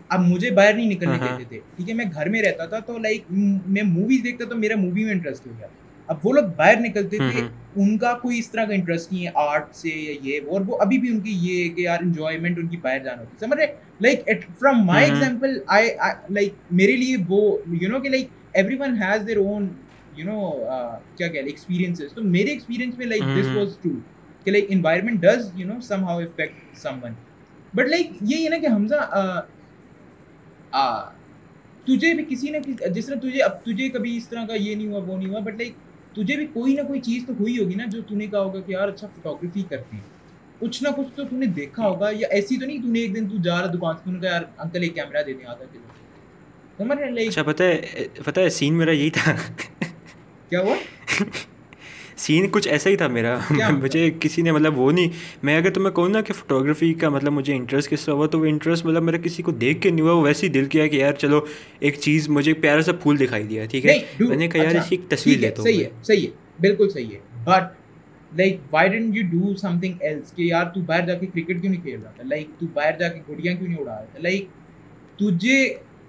اب 0.08 0.20
مجھے 0.20 0.50
باہر 0.50 0.74
نہیں 0.74 0.90
نکلنے 0.90 1.18
ہاں، 1.18 1.28
ہاں۔ 1.28 1.38
دیتے 1.38 1.48
تھے. 1.48 1.60
ٹھیک 1.76 1.88
ہے؟ 1.88 1.94
میں 1.94 2.04
گھر 2.14 2.28
میں 2.28 2.42
رہتا 2.42 2.66
تھا 2.66 2.78
تو 2.78 2.98
لائک 2.98 3.22
میں 3.66 3.82
موویز 3.82 4.24
دیکھتا 4.24 4.44
تو 4.44 4.56
میرا 4.56 4.76
مووی 4.76 5.04
میں 5.04 5.12
انٹرسٹ 5.12 5.46
ہو 5.46 5.52
گیا. 5.58 5.66
اب 6.06 6.16
وہ 6.24 6.32
لوگ 6.32 6.44
باہر 6.56 6.80
نکلتے 6.80 7.16
ہوں، 7.16 7.30
تھے۔ 7.30 7.40
ان 7.76 7.98
کا 7.98 8.18
کوئی 8.18 8.38
اس 8.38 8.50
طرح 8.50 8.64
کا 8.64 8.74
انٹرسٹ 8.74 9.12
نہیں 9.12 9.26
ہے 9.26 9.30
آرٹ 9.34 9.74
سے 9.74 9.88
یا 9.88 10.14
یہ 10.22 10.40
اور 10.48 10.60
وہ 10.66 10.76
ابھی 10.80 10.98
بھی 10.98 11.08
ان 11.08 11.20
کی 11.20 11.32
یہ 11.32 11.62
ہے 11.62 11.68
کہ 11.68 11.80
یار 11.80 11.98
انجوائمنٹ 12.02 12.58
ان 12.58 12.66
کی 12.66 12.76
باہر 12.76 12.98
جانا 12.98 13.22
ہوتی 13.22 13.34
ہے. 13.34 13.46
سمجھ 13.46 13.58
رہے؟ 13.58 13.66
Like 14.00 14.20
from 14.58 14.86
my. 14.86 15.10
Example 15.10 15.58
I 15.66 15.88
like 16.30 16.54
میرے 16.70 16.96
لیے 16.96 17.16
وہ 17.28 17.58
یو 17.80 17.88
نو 17.88 18.00
کہ 18.00 18.08
like 18.08 18.28
everyone 18.76 19.02
has 19.02 19.26
their 19.26 19.36
own 19.36 19.68
you 20.16 20.24
know 20.24 20.50
کیا 21.16 21.28
کہہ 21.28 21.40
ایکسپیرینسز 21.40 22.12
تو 22.14 22.22
میرے 22.24 22.50
ایکسپیرینس 22.50 22.98
میں 22.98 23.06
لائک 23.06 23.22
دس۔ 23.38 23.56
واز 23.56 23.76
ٹرو 23.82 23.98
کہ 24.44 24.50
like 24.50 24.66
environment 24.68 25.20
does 25.20 25.50
you 25.54 25.66
know 25.66 25.80
somehow 26.04 26.18
affect 26.18 26.76
someone 27.02 27.12
but 27.74 27.88
like 27.88 28.10
یہ 28.20 28.44
ہے 28.44 28.48
نا 28.48 28.58
کہ 28.58 28.66
حمزہ 28.66 29.00
تجھے 31.84 32.14
بھی 32.14 32.24
کسی 32.28 32.50
نہ 32.50 32.56
کسی 32.66 32.90
جس 32.90 33.06
طرح 33.06 33.18
تجھے 33.18 33.42
اب 33.42 33.64
تجھے 33.64 33.88
کبھی 33.88 34.16
اس 34.16 34.28
طرح 34.28 34.46
کا 34.46 34.54
یہ 34.54 34.74
نہیں 34.74 34.88
ہوا 34.88 35.00
وہ 35.06 35.16
نہیں 35.16 35.28
ہوا 35.28 35.40
بٹ 35.40 35.54
لائک 35.54 35.74
تجھے 36.14 36.36
بھی 36.36 36.46
کوئی 36.46 36.74
نہ 36.74 36.82
کوئی 36.82 37.00
چیز 37.00 37.26
تو 37.26 37.32
ہوئی 37.40 37.58
ہوگی 37.58 37.74
نا 37.74 37.84
جو 37.86 38.02
تو 38.02 38.14
نے 38.14 38.26
کہا 38.26 38.40
ہوگا 38.40 38.60
کہ 38.60 38.72
یار 38.72 38.88
اچھا 38.88 39.06
فوٹوگرافی 39.14 39.62
کرتے 39.62 39.96
ہیں۔ 39.96 40.02
کچھ 40.58 40.82
نہ 40.82 40.88
کچھ 40.96 41.08
تو 41.14 41.24
تو 41.24 41.36
نے 41.36 41.46
دیکھا 41.46 41.88
ہوگا 41.88 42.10
یا 42.12 42.28
ایسی 42.30 42.56
تو 42.56 42.66
نہیں 42.66 42.82
تو 42.82 42.88
نے 42.88 43.00
ایک 43.00 43.14
دن 43.14 43.28
تو 43.28 43.36
جا 43.42 43.60
رہا 43.60 43.66
دکان 43.66 43.96
سے 44.04 44.10
کہا 44.20 44.30
یار 44.30 44.42
انکل 44.58 44.82
ایک 44.82 44.94
کیمرہ 44.94 45.22
دے 45.22 45.32
دیں 45.32 45.46
آدھا 45.46 45.64
کلو۔ 45.72 46.94
رہے 46.94 47.26
اچھا 47.26 47.42
پتہ 47.42 47.62
ہے 47.62 48.06
پتہ 48.24 48.40
ہے 48.40 48.48
سین 48.48 48.74
میرا 48.74 48.90
یہی 48.90 49.10
تھا۔ 49.10 49.34
کیا 50.50 50.60
ہوا؟ 50.60 50.74
سین 52.18 52.46
کچھ 52.50 52.66
ایسا 52.68 52.90
ہی 52.90 52.96
تھا 52.96 53.06
میرا. 53.08 53.38
مجھے 53.50 54.10
کسی 54.20 54.42
نے 54.42 54.52
مطلب 54.52 54.78
وہ 54.78 54.90
نہیں. 54.92 55.08
میں 55.42 55.56
اگر 55.58 55.70
تمہیں 55.70 55.90
کہوں 55.94 56.08
نا 56.08 56.20
کہ 56.20 56.32
فوٹوگرافی 56.32 56.92
کا 56.94 57.08
مطلب 57.08 57.32
مجھے 57.32 57.54
انٹرسٹ 57.54 57.90
کس 57.90 58.04
طرح 58.04 58.14
ہوا 58.14 58.26
تو 58.26 58.40
وہ 58.40 58.46
انٹرسٹ 58.46 58.86
مطلب 58.86 59.02
میرا 59.02 59.16
کسی 59.24 59.42
کو 59.42 59.50
دیکھ 59.52 59.80
کے 59.82 59.90
نہیں 59.90 60.00
ہوا 60.00 60.12
وہ 60.12 60.22
ویسے 60.22 60.46
ہی 60.46 60.52
دل 60.52 60.64
کیا 60.64 60.86
کہ 60.86 60.96
یار 60.96 61.12
چلو 61.12 61.40
ایک 61.80 61.98
چیز 62.00 62.28
مجھے 62.28 62.54
پیارا 62.54 62.82
سا 62.82 62.92
پھول 62.92 63.18
دکھائی 63.20 63.44
دیا 63.44 63.64
ٹھیک 63.70 63.86
ہے؟ 63.86 63.98
میں 64.20 64.36
نے 64.36 64.48
کہا 64.48 64.62
یار 64.62 64.70
اچھا، 64.70 64.80
اس 64.80 64.88
کی 64.88 64.96
ایک 64.96 65.08
تصویر 65.10 65.38
لیتا 65.38 65.62
صحیح 65.62 65.74
ہوں 65.74 65.84
ہے 65.84 66.04
صحیح 66.04 66.26
ہے 66.26 66.60
بالکل 66.60 66.88
صحیح 66.88 67.10
ہے 67.12 67.18
but 67.44 68.34
like 68.36 68.60
why 68.70 68.88
didn't 68.88 69.16
you 69.16 69.22
do 69.30 69.54
something 69.80 69.94
else 70.00 70.32
کہ 70.32 70.42
یار 70.42 70.64
تو 70.74 70.80
باہر 70.86 71.06
جا 71.06 71.14
کے 71.14 71.26
کرکٹ 71.26 71.60
کیوں 71.60 71.72
نہیں 71.72 71.82
کھیل 71.82 72.00
رہا 72.02 72.10
تھا؟ 72.10 72.22
لائک 72.26 72.60
تو 72.60 72.66
باہر 72.74 72.98
جا 72.98 73.08
کے 73.08 73.20
گڑیاں 73.28 73.54
کیوں 73.54 73.68
نہیں 73.68 73.80
اڑا 73.80 73.92
رہا 73.92 74.04
تھا 74.04 74.20
لائک 74.22 74.48
تجھے 75.18 75.58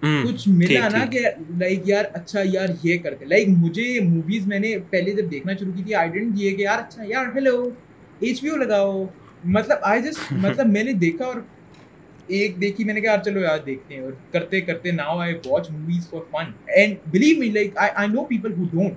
کچھ 0.02 0.48
ملا 0.50 0.88
نا 0.90 1.06
کہ 1.06 1.20
لائک 1.58 1.82
یار 1.86 2.06
اچھا 2.14 2.40
یار 2.44 2.70
یہ 2.84 2.98
کرتے۔ 2.98 3.26
لائک 3.26 3.48
مجھے 3.50 4.00
موویز 4.00 4.48
میں 4.48 4.60
نے 4.60 4.78
پہلے 4.90 5.12
جب 5.12 5.32
دیکھنا 5.32 5.54
شروع 5.60 5.74
کی 5.76 5.84
تھی 5.84 5.96
آئی 5.96 6.10
ڈنٹ 6.10 6.34
یہ 6.36 6.56
کہ 6.56 6.62
یار 6.62 6.80
اچھا 6.80 7.04
یار 7.08 7.26
ہیلو 7.36 7.70
ایچ 8.20 8.42
پی 8.42 8.50
او 8.50 8.58
لگاؤ۔ 8.58 9.06
مطلب 9.46 9.78
آئی 9.82 10.02
جسٹ 10.02 10.32
مطلب 10.44 10.68
میں 10.68 10.84
نے 10.84 10.94
دیکھا 10.94 11.26
اور 11.26 11.36
ایک 12.28 12.62
دیکھی 12.62 12.84
میں 12.84 12.94
نے 12.94 13.02
کہا 13.02 13.16
چلو 13.26 13.40
یار 13.40 13.60
دیکھتے 13.66 13.96
ہیں۔ 13.96 14.02
اور 14.02 14.12
کرتے 14.32 14.62
کرتے 14.62 14.92
now 14.92 15.18
I 15.20 15.34
watch 15.46 15.70
movies 15.72 16.10
for 16.10 16.22
fun 16.32 16.52
and 16.76 16.96
believe 17.12 17.38
me 17.40 17.50
like 17.50 17.78
I 17.78 18.08
know 18.08 18.24
people 18.26 18.54
who 18.54 18.64
don't 18.72 18.94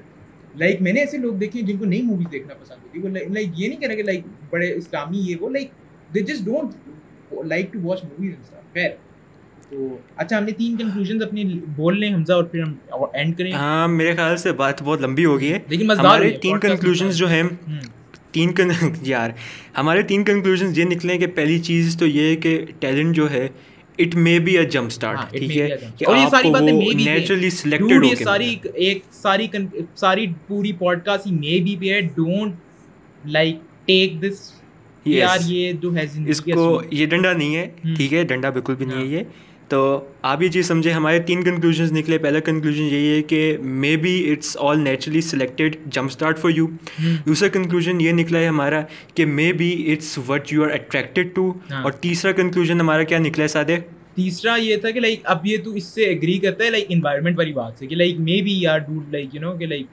like 0.55 0.81
میں 0.83 0.93
نے 0.93 1.01
ایسے 1.01 1.19
لوگ 1.19 1.35
دیکھے 1.35 1.61
جن 1.63 1.77
کو 1.79 1.85
نئی 1.85 2.03
موویز 2.03 2.33
دیکھنا 2.33 2.55
پسند 2.55 2.83
ہوتی۔ 2.83 2.99
وہ 2.99 3.09
لائک 3.09 3.49
یہ 3.57 3.69
نہیں 3.69 3.81
کہنا 3.81 3.95
کہ 3.95 4.03
لائک 4.03 4.21
بڑے 4.51 4.73
اسلامی 4.75 5.19
یہ 5.19 5.37
وہ 5.41 5.51
like 5.51 5.71
they 6.15 6.21
just 6.21 6.45
don't 6.45 6.89
like 7.47 7.73
to 7.73 7.79
watch 7.83 8.05
movies 8.05 8.51
خیر۔ 8.75 8.91
تو 9.71 9.89
اچھا 10.17 10.39
ہم 10.39 10.45
نے 10.45 10.53
تین 10.53 10.77
کنکلوژن 10.77 11.23
اپنی 11.23 11.45
بول 11.77 11.99
لیں 12.01 12.13
حمزہ 12.15 12.33
اور 12.33 12.45
پھر 12.45 12.63
ہم 12.63 12.75
اینڈ 13.13 13.37
کریں۔ 13.39 13.53
ہاں 13.53 13.89
میرے 13.89 14.15
خیال 14.17 14.37
سے 14.37 14.53
بات 14.53 14.83
بہت 14.83 15.01
لمبی 15.01 15.25
ہو 15.25 15.41
گئی 15.41 15.53
ہے۔ 15.53 15.59
لیکن 15.69 15.91
ہمارے 15.91 16.31
تین 16.43 16.59
کنکلوژنس 16.59 17.17
جو 17.17 17.29
ہیں 17.29 17.43
تین 18.33 18.53
کن 18.53 18.71
یار 19.03 19.31
ہمارے 19.77 20.03
تین 20.03 20.25
کنکلوژنس 20.25 20.79
یہ 20.79 20.85
نکلے 20.85 21.19
کہ 21.19 21.27
پہلی 21.35 21.59
چیز 21.61 21.97
تو 21.97 22.07
یہ 22.07 22.29
ہے 22.29 22.37
کہ 22.37 22.59
ٹیلنٹ 22.81 23.17
جو 23.17 23.31
ہے 23.31 23.47
it 23.99 24.15
may 24.17 24.39
be 24.39 24.57
a 24.59 24.65
jump 24.65 24.87
start 24.87 25.31
ٹھیک 25.31 25.57
ہے؟ 25.57 25.67
اور 26.07 26.17
یہ 26.17 26.29
ساری 26.31 26.51
باتیں 26.51 26.73
نیچرلی 26.97 27.51
سلیکٹڈ 27.53 28.05
ہو 28.05 28.15
ساری 28.25 28.55
ایک 28.77 29.03
ساری 29.13 29.47
ساری 29.97 30.27
پوری 30.47 30.73
پوڈ 30.73 31.03
کاسٹ 31.05 31.27
ہی 31.27 31.33
مے 31.33 31.59
بی 31.65 31.77
پہ 31.81 31.93
ہے۔ 31.93 32.01
ڈونٹ 32.15 32.55
لائک 33.29 33.57
ٹیک 33.87 34.21
دس 34.23 34.51
یار 35.07 35.39
یہ 35.47 35.73
جو 35.73 35.95
ہے 35.95 36.05
اس 36.27 36.41
کو 36.43 36.65
یہ 36.91 37.07
ڈنڈا 37.07 37.33
نہیں 37.33 37.57
ہے 37.57 37.67
ٹھیک 37.97 38.15
ہے 38.15 38.23
ڈنڈا 38.25 38.51
بالکل 38.51 38.75
بھی 38.75 38.87
نہیں 38.87 38.99
ہے 38.99 39.07
یہ۔ 39.09 39.23
تو 39.71 39.81
آپ 40.23 40.43
یہ 40.43 40.49
چیز 40.49 40.67
سمجھے 40.69 40.93
ہمارے 40.93 41.19
تین 41.23 41.43
کنکلوژنس 41.45 41.93
نکلے۔ 41.93 42.17
پہلا 42.19 42.39
کنکلوژن 42.41 42.85
یہی 42.85 43.09
ہے 43.09 43.21
کہ 43.23 43.41
maybe 43.97 44.15
it's 44.33 44.57
all 44.61 44.81
naturally 44.81 45.21
selected 45.23 45.77
jump 45.87 46.11
start 46.11 46.39
for 46.39 46.51
you 46.51 46.67
دوسرا 47.27 47.49
کنکلوژن 47.49 48.01
یہ 48.01 48.13
نکلا 48.13 48.39
ہے 48.39 48.47
ہمارا 48.47 48.81
کہ 49.15 49.27
maybe 49.53 49.71
it's 49.93 50.19
what 50.29 50.53
you 50.53 50.65
are 50.65 50.71
attracted 50.71 51.35
to 51.35 51.53
اور 51.83 51.93
تیسرا 52.01 52.33
کنکلوژن 52.33 52.81
ہمارا 52.81 53.03
کیا 53.05 53.19
نکلا 53.19 53.43
ہے 53.43 53.49
سادے؟ 53.49 53.77
تیسرا 54.15 54.57
یہ 54.59 54.77
تھا 54.77 54.91
کہ 54.91 55.01
لائک 55.01 55.21
اب 55.27 55.47
یہ 55.47 55.63
تو 55.65 55.73
اس 55.73 55.85
سے 55.87 56.05
اگری 56.07 56.37
کرتا 56.39 56.65
ہے 56.65 56.71
لائک 56.71 56.87
انوائرمنٹ 56.89 57.39
والی 57.39 57.53
بات 57.53 57.79
سے 57.79 57.87
کہ 57.87 57.97
لائک 57.97 58.19
مے 58.21 58.41
بی 58.43 58.61
یار 58.63 58.79
ڈوڈ 58.81 59.13
لائک 59.13 59.35
یو 59.35 59.41
نو 59.41 59.57
کہ 59.57 59.67
لائک 59.67 59.87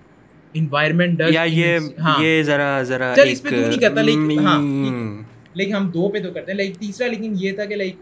انوائرمنٹ 0.55 1.21
یا 1.31 1.43
یہ 1.43 1.77
ہاں۔ 1.99 2.21
یہ 2.23 2.41
ذرا 2.43 2.81
ذرا 2.83 3.13
چل 3.15 3.29
اس 3.29 3.41
پہ 3.43 3.49
تو 3.49 3.55
نہیں 3.57 3.79
کرتا 3.79 4.01
لائک 4.01 4.37
ہاں۔ 4.39 4.59
لائک 5.55 5.71
ہم 5.71 5.89
دو 5.89 6.09
پہ 6.09 6.19
تو 6.19 6.31
کرتے 6.31 6.51
ہیں۔ 6.51 6.57
لائک 6.57 6.77
تیسرا 6.77 7.07
لیکن 7.07 7.33
یہ 7.37 7.51
تھا 7.51 7.65
کہ 7.65 7.75
لائک 7.75 7.95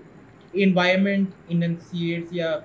انوائرمنٹ 0.56 1.30
اننسیٹس 1.50 2.28
یا 2.32 2.60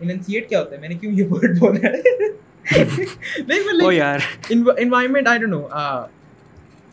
اننسیٹ 0.00 0.48
کیا 0.48 0.58
ہوتا 0.58 0.74
ہے؟ 0.74 0.80
میں 0.80 0.88
نے 0.88 0.94
کیوں 0.94 1.12
یہ 1.12 1.24
ورڈ 1.30 1.58
بولا 1.58 1.88
ہے؟ 1.88 2.02
نہیں 3.38 3.84
او 3.84 3.92
یار۔ 3.92 4.18
Environment 4.50 5.28
I 5.28 5.38
don't 5.38 5.52
know 5.52 5.62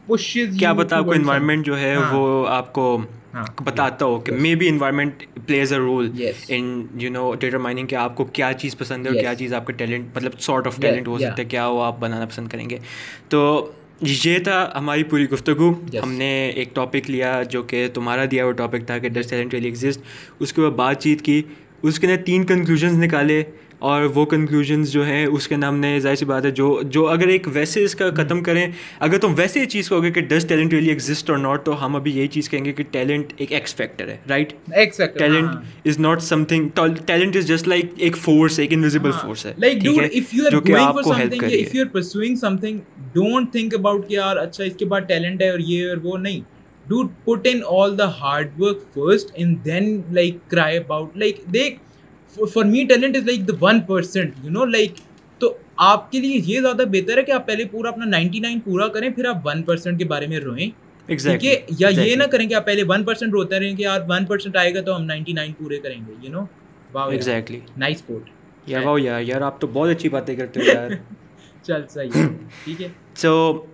pushes 0.08 0.58
کیا 0.60 0.69
آپ 0.69 1.06
کو 1.06 1.12
انوائرمنٹ 1.12 1.65
جو 1.65 1.80
ہے 1.80 1.96
ہاں۔ 1.96 2.17
وہ 2.17 2.48
آپ 2.48 2.74
کو 2.74 3.02
ہاں۔ 3.34 3.46
بتاتا 3.63 4.06
ہو 4.06 4.19
کہ 4.19 4.32
may 4.32 4.56
be 4.56 4.67
environment 4.67 5.24
plays 5.48 5.74
a 5.74 5.80
role 5.80 6.12
in 6.48 6.88
you 6.96 7.12
know 7.12 7.34
determining 7.36 7.88
کہ 7.88 7.96
آپ 7.96 8.15
کو 8.15 8.24
کیا 8.24 8.52
چیز 8.54 8.78
پسند 8.78 9.06
ہے 9.06 9.12
اور 9.12 9.19
کیا 9.19 9.36
چیز 9.36 9.54
آپ 9.54 9.65
کا 9.65 9.74
ٹیلنٹ 9.74 10.06
مطلب 10.15 10.39
سارٹ 10.39 10.67
آف 10.67 10.78
ٹیلنٹ 10.78 11.08
ہو 11.08 11.17
سکتا 11.17 11.38
ہے 11.38 11.46
کیا 11.46 11.67
وہ 11.67 11.84
آپ 11.84 12.00
بنانا 12.00 12.26
پسند 12.26 12.48
کریں 12.48 12.69
گے۔ 12.69 12.78
تو 13.30 13.72
یہ 14.02 14.40
تھا 14.40 14.72
ہماری 14.76 15.04
پوری 15.04 15.30
گفتگو۔ 15.30 15.74
ہم 16.04 16.12
نے 16.12 16.50
ایک 16.50 16.76
ٹاپک 16.76 17.10
لیا 17.10 17.44
جو 17.44 17.64
کہ 17.64 17.88
تمہارا 17.94 18.26
دیا 18.32 18.44
ہوا 18.44 18.52
ٹاپک 18.52 18.88
تھا 18.88 18.98
کہ 18.98 19.10
ڈس 19.10 19.30
ٹیلنٹ 19.30 19.54
ریلی 19.54 19.66
ایگزسٹ 19.66 20.00
اس 20.40 20.54
کے 20.54 20.62
بعد 20.62 20.72
بات 20.72 21.02
چیت 21.02 21.22
کی۔ 21.22 21.42
اس 21.82 22.00
کے 22.00 22.08
اندر 22.08 22.22
تین 22.24 22.44
کنکلوژنس 22.44 22.94
نکالے۔ 22.94 23.44
اور 23.84 24.02
وہ 24.15 24.26
کنکلوژنس 24.26 24.91
جو 24.91 25.06
ہیں 25.06 25.26
اس 25.26 25.48
کے 25.48 25.56
نام 25.56 25.78
نے 25.78 26.00
ظاہر 26.00 26.15
سی 26.15 26.26
بات 26.26 26.46
ہے 26.46 26.52
جو 26.52 26.82
جو 26.84 27.08
اگر 27.08 27.28
ایک 27.28 27.48
ویسے 27.54 27.84
اس 27.84 27.96
کا 27.96 28.10
ختم 28.10 28.43
کریں 28.43 28.67
اگر 29.00 29.17
تم 29.17 29.34
ویسے 29.38 29.60
یہ 29.60 29.65
چیز 29.65 29.89
کہو 29.89 30.04
گے 30.04 30.12
کہ 30.12 30.22
ڈس 30.22 30.46
ٹیلنٹ 30.46 30.74
ریلی 30.74 30.89
ایگزسٹ 30.89 31.30
اور 31.30 31.38
ناٹ 31.38 31.65
تو 31.65 31.86
ہم 31.86 31.96
ابھی 31.96 32.12
یہی 32.12 32.28
چیز 32.28 32.50
کہیں 32.50 32.65
گے 32.65 32.72
کہ 32.72 32.84
ٹیلنٹ 32.91 33.34
ایک 33.38 33.52
ایکس 33.52 33.76
فیکٹر 33.76 34.08
ہے 34.08 34.17
right 34.30 34.54
talent 34.98 35.50
is 35.86 36.00
not 36.00 36.22
something 36.43 36.69
talent 37.06 37.36
is 37.36 37.48
just 37.48 37.67
like 37.67 37.86
ایک 37.98 38.17
فورس 38.17 38.60
ایک 38.60 38.74
انویزیبل 38.74 39.12
فورس 39.12 39.46
ہے 39.46 39.54
جو 39.80 40.62
کہ 40.62 40.76
آپ 40.76 41.02
کو 41.04 41.12
ہیلپ 41.12 41.39
کر 41.39 41.48
رہی 41.48 41.63
ہے 41.63 42.72
ڈونٹ 43.13 43.52
تھنک 43.52 43.74
اباؤٹ 43.74 44.08
کہ 44.08 44.13
یار 44.13 44.38
اچھا 44.38 44.63
اس 44.63 44.76
کے 44.76 44.86
بعد 44.86 45.02
ٹیلنٹ 45.02 45.41
ہے 45.41 45.50
اور 45.50 45.60
یہ 45.60 45.89
اور 45.89 45.98
وہ 46.04 46.17
نہیں۔ 46.17 46.41
Do 46.86 47.08
put 47.26 47.48
in 47.52 47.60
all 47.69 47.98
the 47.98 48.10
hard 48.12 48.60
work 48.60 48.80
first 48.93 49.32
and 49.34 49.65
then 49.65 50.02
like 50.12 50.38
cry 50.48 50.78
about 50.78 51.17
like 51.17 51.41
دیکھ۔ 51.54 51.80
For 52.36 52.63
me 52.63 52.84
talent 52.84 53.17
is 53.17 53.24
like 53.24 53.48
the 53.48 53.54
one 53.62 53.80
percent 53.80 54.34
you 54.43 54.52
know 54.52 54.65
like 54.65 54.91
تو 55.39 55.58
آپ 55.78 56.12
کے 56.12 56.19
لیے 56.19 56.41
یہ 56.46 56.62
زیادہ 56.62 56.82
بہتر 56.91 57.17
ہے 57.17 57.24
کہ 57.24 57.32
آپ 57.32 57.48
پہلے 57.48 57.65
پورا 57.65 57.89
اپنا 57.89 58.06
نائنٹی 58.06 58.39
نائن 58.39 58.60
پورا 58.60 58.88
کریں 58.88 59.10
پھر 59.10 59.26
آپ 59.26 59.36
ون 59.48 59.62
پرسینٹ 59.62 60.00
کے 60.00 60.06
بارے 60.06 60.28
میں 60.28 60.39
روئیں۔ 60.39 60.69
یا 61.80 61.89
یہ 61.89 62.15
نہ 62.15 62.24
کریں 62.24 62.50
کہ 62.50 62.54
آپ 62.54 62.65
پہلے 62.65 62.84
ون 62.88 63.04
پرسینٹ 63.04 63.32
روتے 63.34 63.60
رہیں 63.60 63.76
کہ 63.76 63.82
یار 63.82 64.00
ون 64.08 64.26
پرسینٹ 64.26 64.56
آئے 64.58 64.76
گا 64.76 64.82
تو 64.82 64.96
ہم 64.96 65.04
نائنٹی 65.04 65.34
نائن 65.34 65.52
پورے 65.54 65.78
کریں 65.78 66.00
گے 66.08 66.13
you 66.22 66.32
know 66.32 66.46
exactly 67.10 67.60
nice 67.78 68.02
quote 68.02 68.30
wow 68.84 68.98
یار 68.98 69.22
یار 69.22 69.41
آپ 69.41 69.62
تو 69.62 69.67
بہت 69.67 69.89
اچھی 69.89 70.10
باتیں 70.10 70.36
کرتے 70.36 70.60
ہو 70.60 70.65
یار۔ 70.65 70.89
چل 71.63 71.82
صحیح 71.89 72.10
ٹھیک 72.63 72.82
ہے۔ 72.82 72.88
سو 73.15 73.65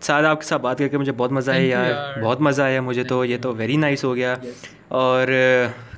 سارا 0.00 0.30
آپ 0.30 0.40
کے 0.40 0.46
ساتھ 0.46 0.62
بات 0.62 0.78
کر 0.78 0.88
کے 0.88 0.98
مجھے 0.98 1.12
بہت 1.12 1.32
مزہ 1.32 1.50
آیا 1.50 1.62
یار۔ 1.62 2.22
بہت 2.22 2.40
مزہ 2.40 2.62
آیا 2.62 2.80
مجھے 2.80 3.04
تو 3.04 3.24
یہ 3.24 3.36
تو 3.42 3.52
ویری 3.54 3.76
نائس 3.76 4.04
ہو 4.04 4.14
گیا۔ 4.16 4.36
اور 4.88 5.28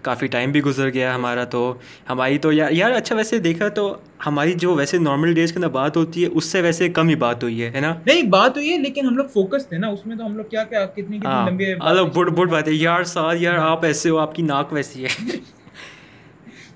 کافی 0.02 0.26
ٹائم 0.26 0.50
بھی 0.52 0.62
گزر 0.62 0.90
گیا 0.90 1.14
ہمارا 1.14 1.44
تو 1.44 1.74
ہماری 2.08 2.38
تو 2.38 2.52
یار 2.52 2.70
یار 2.70 2.90
اچھا 2.90 3.16
ویسے 3.16 3.38
دیکھا 3.38 3.68
تو 3.68 3.96
ہماری 4.26 4.52
جو 4.52 4.74
ویسے 4.74 4.98
نارمل 4.98 5.34
ڈیز 5.34 5.52
کے 5.52 5.56
اندر 5.58 5.68
بات 5.68 5.96
ہوتی 5.96 6.22
ہے 6.22 6.28
اس 6.28 6.44
سے 6.44 6.60
ویسے 6.60 6.88
کم 6.88 7.08
ہی 7.08 7.14
بات 7.14 7.42
ہوئی 7.42 7.62
ہے 7.64 7.80
نا؟ 7.80 7.94
نہیں 8.06 8.22
بات 8.22 8.56
ہوئی 8.56 8.72
ہے 8.72 8.78
لیکن 8.78 9.06
ہم 9.06 9.16
لوگ 9.16 9.24
فوکس 9.24 9.66
تھے 9.68 9.78
نا 9.78 9.88
اس 9.88 10.06
میں 10.06 10.16
تو 10.16 10.26
ہم 10.26 10.36
لوگ 10.36 10.44
کیا 10.44 10.64
کیا 10.64 10.86
کتنی 10.86 11.18
کتنی 11.18 11.50
لمبی 11.50 11.64
الگ 11.80 12.00
بڑ 12.14 12.28
بڑ 12.28 12.46
بات 12.46 12.68
ہے۔ 12.68 12.72
یار 12.72 13.04
ساتھ 13.04 13.36
یار 13.40 13.54
آپ 13.54 13.84
ایسے 13.84 14.10
ہو 14.10 14.18
آپ 14.18 14.34
کی 14.34 14.42
ناک 14.42 14.72
ویسی 14.72 15.04
ہے۔ 15.04 15.38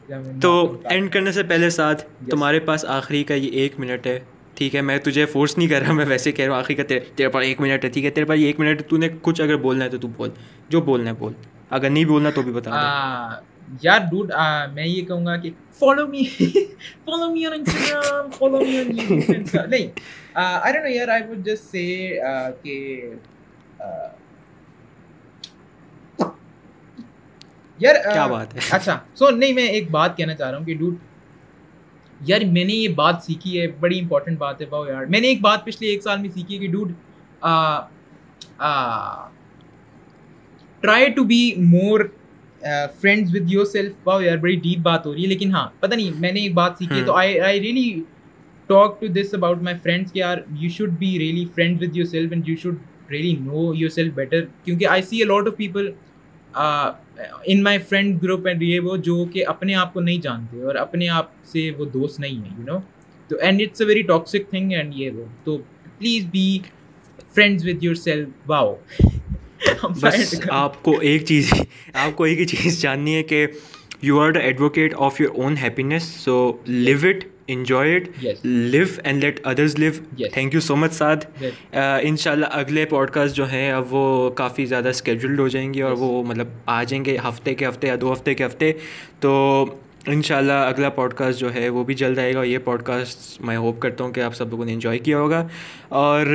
تو 0.43 0.81
اینڈ 0.85 1.13
کرنے 1.13 1.33
سے 1.33 1.43
پہلے 1.43 1.71
ساتھ 1.71 2.05
تمہارے 2.31 2.61
پاس 2.61 2.85
آخری 2.85 3.25
کا 3.25 3.35
یہ 3.35 3.51
ایک 3.51 3.79
منٹ 3.79 4.07
ہے 4.07 4.19
ٹھیک 4.55 4.77
ہے؟ 4.77 4.81
میں 4.81 4.99
تجھے 4.99 5.27
فورس 5.27 5.59
نہیں 5.59 5.69
کر 5.69 5.81
رہا 5.81 5.93
میں 5.93 6.07
ویسے 6.07 6.33
کہہ 6.33 6.45
رہا 6.45 6.53
ہوں 6.53 6.61
آخری 6.61 6.75
کا 6.75 6.83
تیرے 6.83 7.29
پاس 7.29 7.45
ایک 7.45 7.61
منٹ 7.61 7.85
ہے 7.85 7.91
ٹھیک 7.91 8.05
ہے؟ 8.05 8.11
تیرے 8.11 8.27
پاس 8.27 8.39
ایک 8.39 8.61
منٹ 8.61 8.83
تو 8.89 8.97
نے 8.97 9.09
کچھ 9.23 9.41
اگر 9.41 9.57
بولنا 9.57 9.85
ہے 9.85 9.91
تو 9.91 9.99
تو 9.99 10.09
بول۔ 10.09 10.31
جو 10.69 10.81
بولنا 10.81 11.11
ہے 11.11 11.15
بول۔ 11.19 11.33
اگر 11.71 11.91
نہیں 11.91 12.05
بولنا 12.05 12.31
تو 12.31 12.43
بھی 12.43 12.53
بتا 12.53 12.71
یار 13.83 14.01
ڈوڈ 14.11 14.31
میں 14.73 14.87
یہ 14.87 15.05
کہوں 15.05 15.25
گا 15.27 15.37
کہ 15.37 15.51
follow 15.79 16.07
me 16.07 16.23
follow 17.05 17.31
me 17.31 17.47
on 17.47 17.53
Instagram 17.53 18.31
follow 18.31 18.61
me 18.61 18.79
on 18.79 18.91
نہیں 19.71 19.87
آئی 20.35 20.73
ڈونٹ 20.73 20.85
نو 20.85 20.91
یار 20.91 21.09
آئی 21.09 21.23
وڈ 21.29 21.45
جسٹ 21.47 21.65
سے 21.65 21.85
کہ 22.63 22.77
یار 27.79 27.95
کیا 28.05 28.27
بات 28.27 28.55
ہے؟ 28.55 28.61
اچھا 28.71 28.99
سو 29.15 29.31
نہیں 29.31 29.53
میں 29.53 29.67
ایک 29.69 29.91
بات 29.91 30.17
کہنا 30.17 30.35
چاہ 30.35 30.51
رہا 30.51 30.59
ہوں 30.59 30.65
کہ 30.65 30.75
ڈوڈ 30.75 30.95
یار 32.21 32.41
میں 32.53 32.65
نے 32.65 32.73
یہ 32.73 32.89
بات 32.95 33.23
سیکھی 33.23 33.61
ہے 33.61 33.67
بڑی 33.81 33.99
امپورٹنٹ 34.01 34.39
بات 34.39 34.61
ہے 34.61 34.67
باؤ 34.67 34.87
یار۔ 34.87 35.05
میں 35.07 35.21
نے 35.21 35.29
ایک 35.29 35.41
بات 35.41 35.65
پچھلے 35.65 35.89
ایک 35.89 36.03
سال 36.03 36.19
میں 36.19 36.29
سیکھی 36.35 36.55
ہے 36.55 36.61
کہ 36.61 36.73
dude 36.73 36.93
try 40.83 41.11
to 41.11 41.25
be 41.25 41.41
more 41.59 42.01
friends 43.01 43.35
with 43.35 43.53
yourself 43.65 43.93
باؤ 44.05 44.21
یار 44.21 44.37
بڑی 44.37 44.57
ڈیپ 44.57 44.79
بات 44.79 45.07
ہو 45.07 45.15
رہی 45.15 45.23
ہے 45.23 45.29
لیکن 45.29 45.55
ہاں 45.55 45.69
پتہ 45.81 45.95
نہیں 45.95 46.21
میں 46.21 46.33
نے 46.33 46.41
ایک 46.41 46.55
بات 46.55 46.79
سیکھی 46.79 47.03
تو 47.07 47.15
I 47.15 47.39
I 47.41 47.61
really 47.61 48.03
talk 48.69 49.01
to 49.01 49.07
this 49.13 49.35
about 49.35 49.63
my 49.63 49.77
friends 49.83 50.13
کہ 50.13 50.19
یار 50.19 50.39
you 50.59 50.69
should 50.69 50.99
be 50.99 51.19
really 51.19 51.45
friend 51.55 51.83
with 51.83 51.97
yourself 52.07 52.33
and 52.33 52.49
you 52.49 52.57
should 52.63 52.77
really 53.11 53.35
know 53.41 53.73
yourself 53.89 54.15
better 54.15 54.45
کیونکہ 54.65 54.87
I 54.87 55.03
see 55.03 55.19
a 55.19 55.25
lot 55.25 55.49
of 55.49 55.57
people 55.57 55.91
in 57.45 57.63
my 57.63 57.79
friend 57.79 58.23
group 58.23 58.47
and 58.47 58.63
یہ 58.63 58.81
وہ 58.81 58.97
جو 58.97 59.25
کہ 59.25 59.47
اپنے 59.47 59.75
آپ 59.75 59.95
کو 59.95 60.01
نہیں 60.01 60.21
جانتے 60.21 60.63
اور 60.63 60.75
اپنے 60.75 61.09
آپ 61.09 61.31
سے 61.45 61.71
وہ 61.79 61.85
دوست 61.85 62.21
نہیں 62.21 62.39
ہیں 62.39 62.57
یو 62.59 62.65
نو 62.67 62.79
تو 63.31 63.37
and 63.41 63.61
it's 63.61 63.81
a 63.81 63.87
very 63.87 64.03
toxic 64.03 64.51
thing 64.51 64.73
and 64.73 64.93
یہ 64.97 65.11
وہ 65.11 65.25
تو 65.45 65.59
please 65.99 66.27
be 66.31 66.59
friends 67.35 67.67
with 67.69 67.85
yourself 67.95 68.51
wow 68.51 68.75
بس 70.03 70.35
آپ 70.51 70.83
کو 70.83 70.99
ایک 71.01 71.25
چیز 71.25 71.53
آپ 71.95 72.17
کو 72.17 72.25
ایک 72.25 72.41
ہی 72.41 72.45
چیز 72.45 72.81
جاننی 72.83 73.15
ہے 73.15 73.23
کہ 73.23 73.47
you 74.03 74.21
are 74.21 74.33
the 74.33 74.41
advocate 74.41 74.95
of 74.97 75.21
your 75.21 75.31
own 75.35 75.57
happiness 75.63 76.03
so 76.03 76.53
live 76.67 76.99
it 77.03 77.25
enjoy 77.49 77.97
it 77.97 78.25
live 78.45 78.85
and 79.05 79.25
let 79.25 79.41
others 79.45 79.79
live 79.79 79.93
thank 80.35 80.55
you 80.55 80.61
so 80.61 80.77
much 80.77 80.93
Saad 80.93 81.17
ان 81.73 82.17
شاء 82.17 82.33
اللہ 82.33 82.47
اگلے 82.51 82.85
پوڈ 82.85 83.11
کاسٹ 83.11 83.37
جو 83.37 83.49
ہیں 83.51 83.71
اب 83.73 83.95
وہ 83.95 84.31
کافی 84.31 84.67
زیادہ 84.67 84.89
اسکیڈولڈ 84.89 85.41
ہو 85.41 85.49
جائیں 85.49 85.75
گے 85.75 85.83
اور 85.83 85.93
وہ 85.93 86.23
مطلب 86.23 86.47
آ 86.67 86.83
جائیں 86.83 87.05
گے 87.05 87.17
ہفتے 87.29 87.55
کے 87.55 87.69
ہفتے 87.69 87.87
یا 87.87 87.97
دو 88.01 88.13
ہفتے 88.13 88.35
کے 88.35 88.47
ہفتے 88.47 88.73
تو 89.21 89.65
ان 90.07 90.23
شاء 90.23 90.37
اللہ 90.39 90.53
اگلا 90.53 90.89
پوڈ 90.89 91.15
کاسٹ 91.15 91.39
جو 91.39 91.55
ہے 91.55 91.69
وہ 91.69 91.85
بھی 91.85 91.95
جلد 91.95 92.19
آئے 92.19 92.35
گا 92.35 92.43
یہ 92.43 92.59
پوڈ 92.59 92.83
کاسٹ 92.83 93.41
میں 93.41 93.57
ہوپ 93.57 93.81
کرتا 93.81 94.05
ہوں 94.05 94.13
کہ 94.13 94.21
آپ 94.21 94.35
سب 94.35 94.51
لوگوں 94.51 94.65
نے 94.65 94.73
انجوائے 94.73 94.99
کیا 94.99 95.19
ہوگا۔ 95.19 95.47
اور 95.89 96.27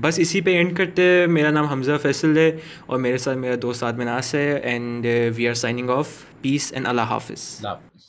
بس 0.00 0.18
اسی 0.18 0.40
پہ 0.40 0.50
اینڈ 0.50 0.76
کرتے 0.76 1.26
میرا 1.26 1.50
نام 1.50 1.64
حمزہ 1.64 1.92
فیصل 2.02 2.38
ہے 2.38 2.56
اور 2.86 2.98
میرے 2.98 3.18
ساتھ 3.18 3.38
میرا 3.38 3.54
دوست 3.62 3.82
آدمناس 3.82 4.34
ہے۔ 4.34 4.58
And 4.58 5.06
we 5.36 5.48
are 5.48 5.54
signing 5.54 5.90
off 5.90 6.08
peace 6.42 6.72
and 6.72 6.86
اللہ 6.86 7.00
حافظ 7.00 7.56
اللہ 7.58 7.68
حافظ۔ 7.68 8.07